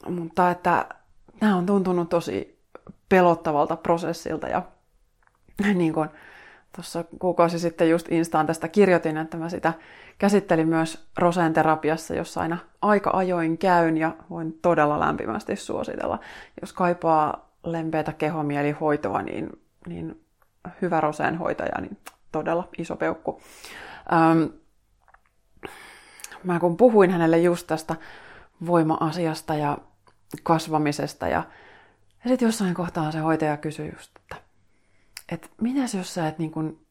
Mutta 0.09 0.51
että 0.51 0.87
nämä 1.41 1.57
on 1.57 1.67
tuntunut 1.67 2.09
tosi 2.09 2.59
pelottavalta 3.09 3.77
prosessilta 3.77 4.49
ja 4.49 4.63
niin 5.75 5.93
kuin, 5.93 6.09
tuossa 6.77 7.05
kuukausi 7.19 7.59
sitten 7.59 7.91
just 7.91 8.13
Instaan 8.13 8.47
tästä 8.47 8.69
kirjoitin, 8.69 9.17
että 9.17 9.37
mä 9.37 9.49
sitä 9.49 9.73
käsittelin 10.19 10.69
myös 10.69 11.07
Roseen 11.19 11.53
terapiassa, 11.53 12.15
jossa 12.15 12.41
aina 12.41 12.59
aika 12.83 13.11
ajoin 13.15 13.59
käyn 13.59 13.97
ja 13.97 14.17
voin 14.31 14.59
todella 14.63 15.01
lämpimästi 15.01 15.57
suositella. 15.57 16.19
Jos 16.61 16.73
kaipaa 16.73 17.51
lempeätä 17.65 18.13
kehomielihoitoa, 18.13 19.23
niin, 19.23 19.51
niin 19.87 20.21
hyvä 20.83 21.01
Roseen 21.01 21.39
hoitaja, 21.39 21.81
niin 21.81 21.99
todella 22.33 22.69
iso 22.79 22.97
peukku. 22.97 23.41
Ähm, 24.13 24.43
mä 26.45 26.61
kun 26.61 26.77
puhuin 26.77 27.11
hänelle 27.11 27.39
just 27.39 27.67
tästä 27.67 27.97
voima-asiasta 28.67 29.55
ja 29.55 29.79
kasvamisesta 30.43 31.29
ja, 31.29 31.43
ja 32.25 32.29
sitten 32.29 32.47
jossain 32.47 32.75
kohtaa 32.75 33.13
se 33.13 33.19
hoitaja 33.19 33.57
kysyi 33.57 33.93
just, 33.93 34.11
että 34.17 34.46
että 35.33 35.49
mitäs 35.61 35.95
jos 35.95 36.15
sä 36.15 36.29
et 36.29 36.39
niin 36.39 36.51
kuin 36.51 36.87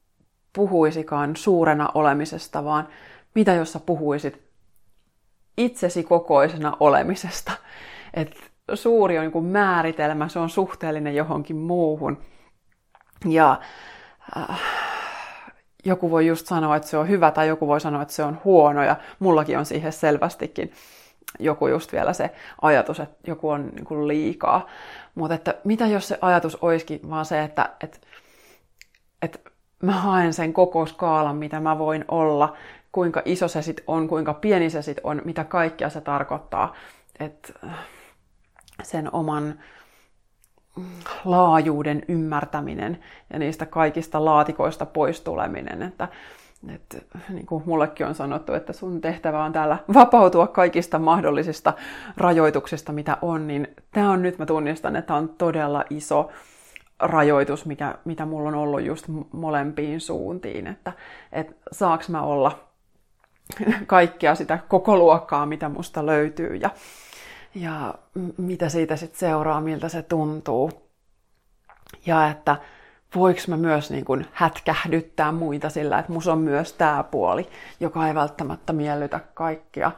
puhuisikaan 0.56 1.36
suurena 1.36 1.90
olemisesta, 1.94 2.64
vaan 2.64 2.88
mitä 3.36 3.54
jos 3.54 3.74
sä 3.74 3.80
puhuisit 3.80 4.42
itsesi 5.58 6.04
kokoisena 6.04 6.78
olemisesta. 6.80 7.52
Että 8.14 8.40
suuri 8.74 9.18
on 9.18 9.24
niin 9.24 9.32
kuin 9.32 9.46
määritelmä, 9.46 10.28
se 10.28 10.40
on 10.40 10.50
suhteellinen 10.50 11.16
johonkin 11.16 11.56
muuhun. 11.56 12.18
Ja 13.26 13.60
äh, 14.38 14.62
joku 15.86 16.12
voi 16.12 16.28
just 16.28 16.48
sanoa, 16.48 16.76
että 16.76 16.88
se 16.88 16.98
on 16.98 17.10
hyvä, 17.10 17.32
tai 17.32 17.48
joku 17.48 17.68
voi 17.68 17.82
sanoa, 17.82 18.02
että 18.02 18.14
se 18.14 18.24
on 18.24 18.42
huono, 18.44 18.84
ja 18.84 18.96
mullakin 19.20 19.58
on 19.58 19.66
siihen 19.66 19.92
selvästikin 19.92 20.72
joku 21.40 21.68
just 21.68 21.92
vielä 21.92 22.14
se 22.14 22.32
ajatus, 22.62 23.00
että 23.00 23.18
joku 23.28 23.50
on 23.50 23.68
niin 23.68 23.86
kuin 23.86 24.08
liikaa. 24.08 24.68
Mutta 25.16 25.36
että 25.36 25.55
mitä 25.63 25.88
jos 25.88 26.07
se 26.07 26.18
ajatus 26.22 26.55
olisikin 26.55 27.09
vaan 27.09 27.26
se, 27.26 27.43
että, 27.43 27.70
että 27.84 27.97
että 29.22 29.39
mä 29.82 29.91
haen 29.91 30.34
sen 30.34 30.53
koko 30.53 30.86
skaalan, 30.86 31.36
mitä 31.36 31.59
mä 31.59 31.78
voin 31.78 32.05
olla, 32.07 32.55
kuinka 32.91 33.22
iso 33.26 33.47
se 33.47 33.61
sit 33.61 33.84
on, 33.88 34.07
kuinka 34.07 34.34
pieni 34.34 34.70
se 34.70 34.82
sit 34.82 34.99
on, 35.03 35.22
mitä 35.26 35.43
kaikkea 35.43 35.89
se 35.89 36.01
tarkoittaa. 36.01 36.74
Että 37.20 37.53
sen 38.84 39.13
oman 39.16 39.59
laajuuden 41.26 42.03
ymmärtäminen 42.07 43.03
ja 43.34 43.39
niistä 43.39 43.66
kaikista 43.66 44.26
laatikoista 44.26 44.86
pois 44.86 45.22
tuleminen. 45.22 45.82
Että, 45.82 46.07
että 46.70 46.97
niin 47.30 47.45
kuin 47.45 47.63
mullekin 47.66 48.05
on 48.05 48.16
sanottu, 48.16 48.53
että 48.53 48.74
sun 48.74 49.01
tehtävä 49.01 49.43
on 49.43 49.53
täällä 49.53 49.78
vapautua 49.93 50.47
kaikista 50.47 50.99
mahdollisista 50.99 51.74
rajoituksista, 52.18 52.91
mitä 52.91 53.18
on, 53.22 53.47
niin 53.47 53.68
tämä 53.91 54.11
on 54.11 54.22
nyt, 54.22 54.38
mä 54.38 54.45
tunnistan, 54.45 54.95
että 54.95 55.16
on 55.16 55.30
todella 55.30 55.84
iso 55.89 56.30
rajoitus, 56.99 57.66
mikä, 57.66 57.95
mitä 58.05 58.26
mulla 58.26 58.49
on 58.49 58.55
ollut 58.55 58.82
just 58.82 59.05
molempiin 59.32 60.01
suuntiin, 60.01 60.68
että, 60.68 60.93
että 61.32 61.53
saaks 61.72 62.09
mä 62.09 62.22
olla 62.22 62.59
kaikkea 63.88 64.36
sitä 64.36 64.59
koko 64.68 64.97
luokkaa, 64.97 65.45
mitä 65.45 65.70
musta 65.70 66.05
löytyy 66.05 66.55
ja, 66.55 66.70
ja 67.55 67.93
mitä 68.38 68.70
siitä 68.70 68.95
sitten 68.95 69.20
seuraa, 69.20 69.61
miltä 69.61 69.89
se 69.89 70.01
tuntuu. 70.01 70.72
Ja 72.05 72.30
että 72.30 72.55
voiko 73.16 73.39
mä 73.47 73.57
myös 73.57 73.91
niin 73.91 74.05
kun 74.05 74.26
hätkähdyttää 74.32 75.32
muita 75.32 75.70
sillä, 75.70 75.99
että 75.99 76.11
mus 76.11 76.28
on 76.28 76.39
myös 76.39 76.74
tämä 76.74 77.03
puoli, 77.03 77.49
joka 77.80 78.07
ei 78.07 78.16
välttämättä 78.16 78.74
miellytä 78.74 79.20
kaikkia 79.34 79.91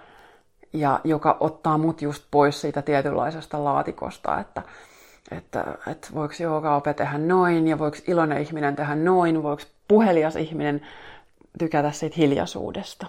ja 0.73 0.99
joka 1.03 1.37
ottaa 1.39 1.77
mut 1.77 2.01
just 2.01 2.23
pois 2.31 2.61
siitä 2.61 2.81
tietynlaisesta 2.81 3.63
laatikosta, 3.63 4.39
että, 4.39 4.61
että, 5.31 5.65
että 5.87 6.07
voiko 6.13 6.33
joogaope 6.39 6.93
tehdä 6.93 7.17
noin 7.17 7.67
ja 7.67 7.79
voiko 7.79 7.97
iloinen 8.07 8.41
ihminen 8.41 8.75
tehdä 8.75 8.95
noin, 8.95 9.43
voiko 9.43 9.63
puhelias 9.87 10.35
ihminen 10.35 10.81
tykätä 11.59 11.91
siitä 11.91 12.15
hiljaisuudesta. 12.17 13.07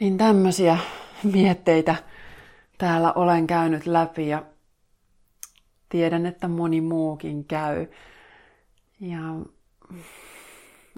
Niin 0.00 0.18
tämmöisiä 0.18 0.78
mietteitä 1.22 1.94
täällä 2.78 3.12
olen 3.12 3.46
käynyt 3.46 3.86
läpi 3.86 4.28
ja 4.28 4.42
tiedän, 5.94 6.26
että 6.26 6.48
moni 6.48 6.80
muukin 6.80 7.44
käy. 7.44 7.86
Ja 9.00 9.18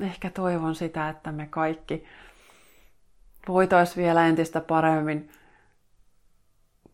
ehkä 0.02 0.30
toivon 0.30 0.74
sitä, 0.74 1.08
että 1.08 1.32
me 1.32 1.46
kaikki 1.46 2.04
voitaisiin 3.48 4.04
vielä 4.04 4.26
entistä 4.26 4.60
paremmin 4.60 5.30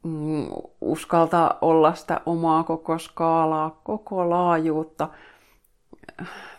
mm, 0.03 0.47
uskaltaa 0.81 1.59
olla 1.61 1.95
sitä 1.95 2.21
omaa 2.27 2.65
koko 2.65 2.99
skaalaa, 2.99 3.81
koko 3.85 4.31
laajuutta, 4.31 5.09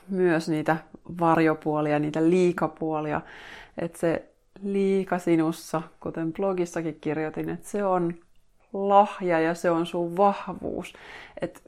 myös 0.10 0.50
niitä 0.50 0.78
varjopuolia, 1.20 2.00
niitä 2.00 2.30
liikapuolia, 2.30 3.22
että 3.78 4.00
se 4.00 4.34
liika 4.62 5.20
sinussa, 5.20 5.82
kuten 6.00 6.34
blogissakin 6.34 6.98
kirjoitin, 7.02 7.50
että 7.50 7.70
se 7.70 7.86
on 7.86 8.14
lahja 8.74 9.39
ja 9.39 9.53
se 9.53 9.71
on 9.71 9.86
sun 9.86 10.17
vahvuus. 10.17 10.93
Et 11.41 11.61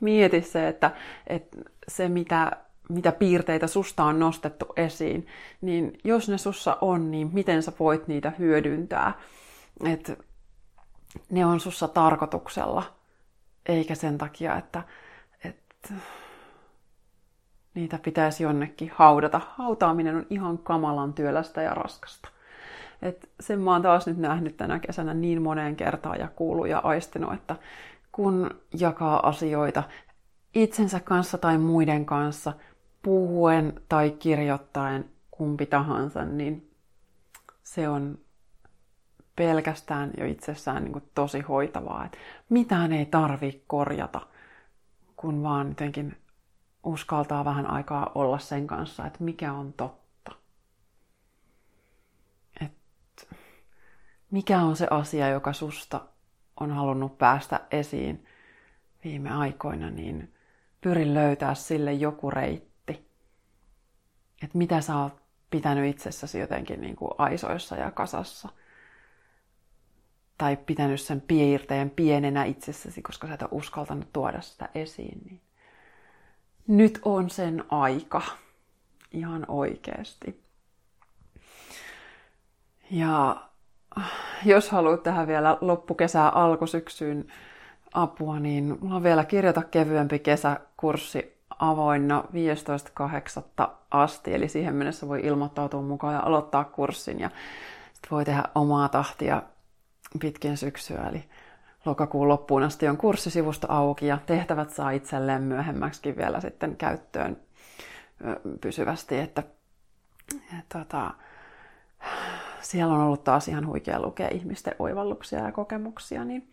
mieti 0.00 0.42
se, 0.42 0.68
että, 0.68 0.90
että 1.26 1.56
se 1.88 2.08
mitä, 2.08 2.52
mitä 2.88 3.12
piirteitä 3.12 3.66
susta 3.66 4.04
on 4.04 4.18
nostettu 4.18 4.66
esiin, 4.76 5.26
niin 5.60 5.98
jos 6.04 6.28
ne 6.28 6.38
sussa 6.38 6.78
on, 6.80 7.10
niin 7.10 7.30
miten 7.32 7.62
sä 7.62 7.72
voit 7.78 8.08
niitä 8.08 8.32
hyödyntää. 8.38 9.12
Et 9.84 10.18
ne 11.30 11.46
on 11.46 11.60
sussa 11.60 11.88
tarkoituksella, 11.88 12.82
eikä 13.66 13.94
sen 13.94 14.18
takia, 14.18 14.56
että, 14.56 14.82
että 15.44 15.94
niitä 17.74 17.98
pitäisi 17.98 18.42
jonnekin 18.42 18.92
haudata. 18.94 19.40
Hautaaminen 19.56 20.16
on 20.16 20.26
ihan 20.30 20.58
kamalan 20.58 21.14
työlästä 21.14 21.62
ja 21.62 21.74
raskasta. 21.74 22.28
Et 23.02 23.30
sen 23.40 23.60
mä 23.60 23.72
oon 23.72 23.82
taas 23.82 24.06
nyt 24.06 24.16
nähnyt 24.16 24.56
tänä 24.56 24.78
kesänä 24.78 25.14
niin 25.14 25.42
moneen 25.42 25.76
kertaan 25.76 26.18
ja 26.18 26.28
kuullut 26.28 26.68
ja 26.68 26.78
aistinut, 26.78 27.32
että 27.32 27.56
kun 28.12 28.50
jakaa 28.80 29.28
asioita 29.28 29.82
itsensä 30.54 31.00
kanssa 31.00 31.38
tai 31.38 31.58
muiden 31.58 32.06
kanssa, 32.06 32.52
puhuen 33.02 33.80
tai 33.88 34.10
kirjoittaen 34.10 35.04
kumpi 35.30 35.66
tahansa, 35.66 36.24
niin 36.24 36.70
se 37.62 37.88
on 37.88 38.18
pelkästään 39.36 40.10
jo 40.18 40.26
itsessään 40.26 40.84
niin 40.84 40.92
kuin 40.92 41.10
tosi 41.14 41.40
hoitavaa. 41.40 42.04
Että 42.04 42.18
mitään 42.48 42.92
ei 42.92 43.06
tarvi 43.06 43.62
korjata, 43.66 44.20
kun 45.16 45.42
vaan 45.42 45.68
jotenkin 45.68 46.16
uskaltaa 46.84 47.44
vähän 47.44 47.70
aikaa 47.70 48.12
olla 48.14 48.38
sen 48.38 48.66
kanssa, 48.66 49.06
että 49.06 49.24
mikä 49.24 49.52
on 49.52 49.72
totta. 49.72 50.05
Mikä 54.30 54.60
on 54.60 54.76
se 54.76 54.86
asia, 54.90 55.28
joka 55.28 55.52
susta 55.52 56.00
on 56.60 56.70
halunnut 56.70 57.18
päästä 57.18 57.60
esiin 57.70 58.26
viime 59.04 59.30
aikoina, 59.30 59.90
niin 59.90 60.34
pyrin 60.80 61.14
löytää 61.14 61.54
sille 61.54 61.92
joku 61.92 62.30
reitti. 62.30 63.10
Että 64.42 64.58
mitä 64.58 64.80
sä 64.80 64.96
oot 64.96 65.22
pitänyt 65.50 65.90
itsessäsi 65.90 66.38
jotenkin 66.38 66.80
niin 66.80 66.96
kuin 66.96 67.10
aisoissa 67.18 67.76
ja 67.76 67.90
kasassa– 67.90 68.48
tai 70.38 70.56
pitänyt 70.56 71.00
sen 71.00 71.20
piirteen 71.20 71.90
pienenä 71.90 72.44
itsessäsi, 72.44 73.02
koska 73.02 73.26
sä 73.26 73.34
et 73.34 73.42
ole 73.42 73.50
uskaltanut 73.52 74.12
tuoda 74.12 74.40
sitä 74.40 74.68
esiin, 74.74 75.20
niin 75.24 75.40
nyt 76.66 76.98
on 77.02 77.30
sen 77.30 77.64
aika. 77.68 78.22
Ihan 79.12 79.44
oikeasti. 79.48 80.44
Ja 82.90 83.48
jos 84.44 84.70
haluat 84.70 85.02
tähän 85.02 85.26
vielä 85.26 85.58
loppukesää 85.60 86.28
alkusyksyyn 86.28 87.26
apua, 87.94 88.40
niin 88.40 88.78
mulla 88.80 88.96
on 88.96 89.02
vielä 89.02 89.24
kirjoita 89.24 89.62
kevyempi 89.62 90.18
kesäkurssi 90.18 91.36
avoinna 91.58 92.24
15.8. 93.60 93.68
asti, 93.90 94.34
eli 94.34 94.48
siihen 94.48 94.74
mennessä 94.74 95.08
voi 95.08 95.20
ilmoittautua 95.20 95.82
mukaan 95.82 96.14
ja 96.14 96.20
aloittaa 96.20 96.64
kurssin 96.64 97.20
ja 97.20 97.30
sitten 97.92 98.10
voi 98.10 98.24
tehdä 98.24 98.42
omaa 98.54 98.88
tahtia 98.88 99.42
pitkin 100.20 100.56
syksyä, 100.56 101.08
eli 101.10 101.24
lokakuun 101.84 102.28
loppuun 102.28 102.62
asti 102.62 102.88
on 102.88 102.96
kurssisivusto 102.96 103.66
auki 103.70 104.06
ja 104.06 104.18
tehtävät 104.26 104.70
saa 104.70 104.90
itselleen 104.90 105.42
myöhemmäksi 105.42 106.16
vielä 106.16 106.40
sitten 106.40 106.76
käyttöön 106.76 107.36
pysyvästi, 108.60 109.18
että, 109.18 109.42
että 110.58 110.78
tota, 110.78 111.14
siellä 112.60 112.94
on 112.94 113.00
ollut 113.00 113.24
taas 113.24 113.48
ihan 113.48 113.66
huikea 113.66 114.00
lukea 114.00 114.28
ihmisten 114.28 114.74
oivalluksia 114.78 115.38
ja 115.38 115.52
kokemuksia, 115.52 116.24
niin, 116.24 116.50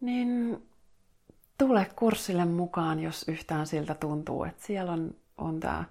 niin 0.00 0.62
tule 1.58 1.90
kurssille 1.96 2.44
mukaan, 2.44 3.00
jos 3.00 3.28
yhtään 3.28 3.66
siltä 3.66 3.94
tuntuu, 3.94 4.44
että 4.44 4.66
siellä 4.66 4.92
on, 4.92 5.14
on 5.38 5.60
tämä 5.60 5.84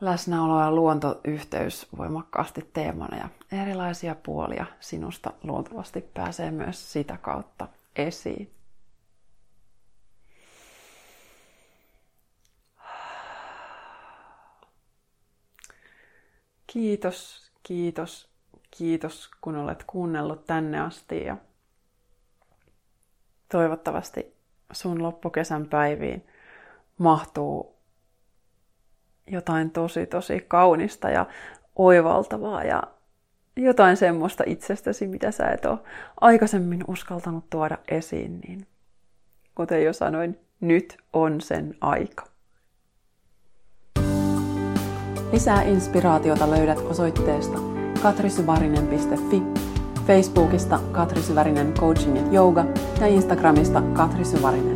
läsnäolo 0.00 0.60
ja 0.60 0.72
luontoyhteys 0.72 1.86
voimakkaasti 1.98 2.70
teemana 2.72 3.16
ja 3.16 3.28
erilaisia 3.60 4.14
puolia 4.14 4.66
sinusta 4.80 5.32
luultavasti 5.42 6.00
pääsee 6.00 6.50
myös 6.50 6.92
sitä 6.92 7.16
kautta 7.16 7.68
esiin. 7.96 8.50
Kiitos, 16.66 17.43
kiitos, 17.64 18.28
kiitos 18.70 19.30
kun 19.40 19.56
olet 19.56 19.84
kuunnellut 19.86 20.46
tänne 20.46 20.80
asti 20.80 21.24
ja 21.24 21.36
toivottavasti 23.48 24.34
sun 24.72 25.02
loppukesän 25.02 25.66
päiviin 25.66 26.26
mahtuu 26.98 27.74
jotain 29.26 29.70
tosi 29.70 30.06
tosi 30.06 30.44
kaunista 30.48 31.10
ja 31.10 31.26
oivaltavaa 31.76 32.64
ja 32.64 32.82
jotain 33.56 33.96
semmoista 33.96 34.44
itsestäsi, 34.46 35.06
mitä 35.06 35.30
sä 35.30 35.46
et 35.46 35.64
ole 35.64 35.78
aikaisemmin 36.20 36.84
uskaltanut 36.88 37.50
tuoda 37.50 37.78
esiin, 37.88 38.40
niin 38.40 38.66
kuten 39.54 39.84
jo 39.84 39.92
sanoin, 39.92 40.40
nyt 40.60 40.96
on 41.12 41.40
sen 41.40 41.74
aika. 41.80 42.33
Lisää 45.34 45.62
inspiraatiota 45.62 46.50
löydät 46.50 46.78
osoitteesta 46.78 47.58
katrisyvarinen.fi, 48.02 49.42
Facebookista 50.06 50.80
Katri 50.92 51.22
Syvärinen 51.22 51.72
Coaching 51.72 52.16
ja 52.16 52.40
Yoga 52.40 52.64
ja 53.00 53.06
Instagramista 53.06 53.80
Katri 53.80 54.24
Syvärinen. 54.24 54.73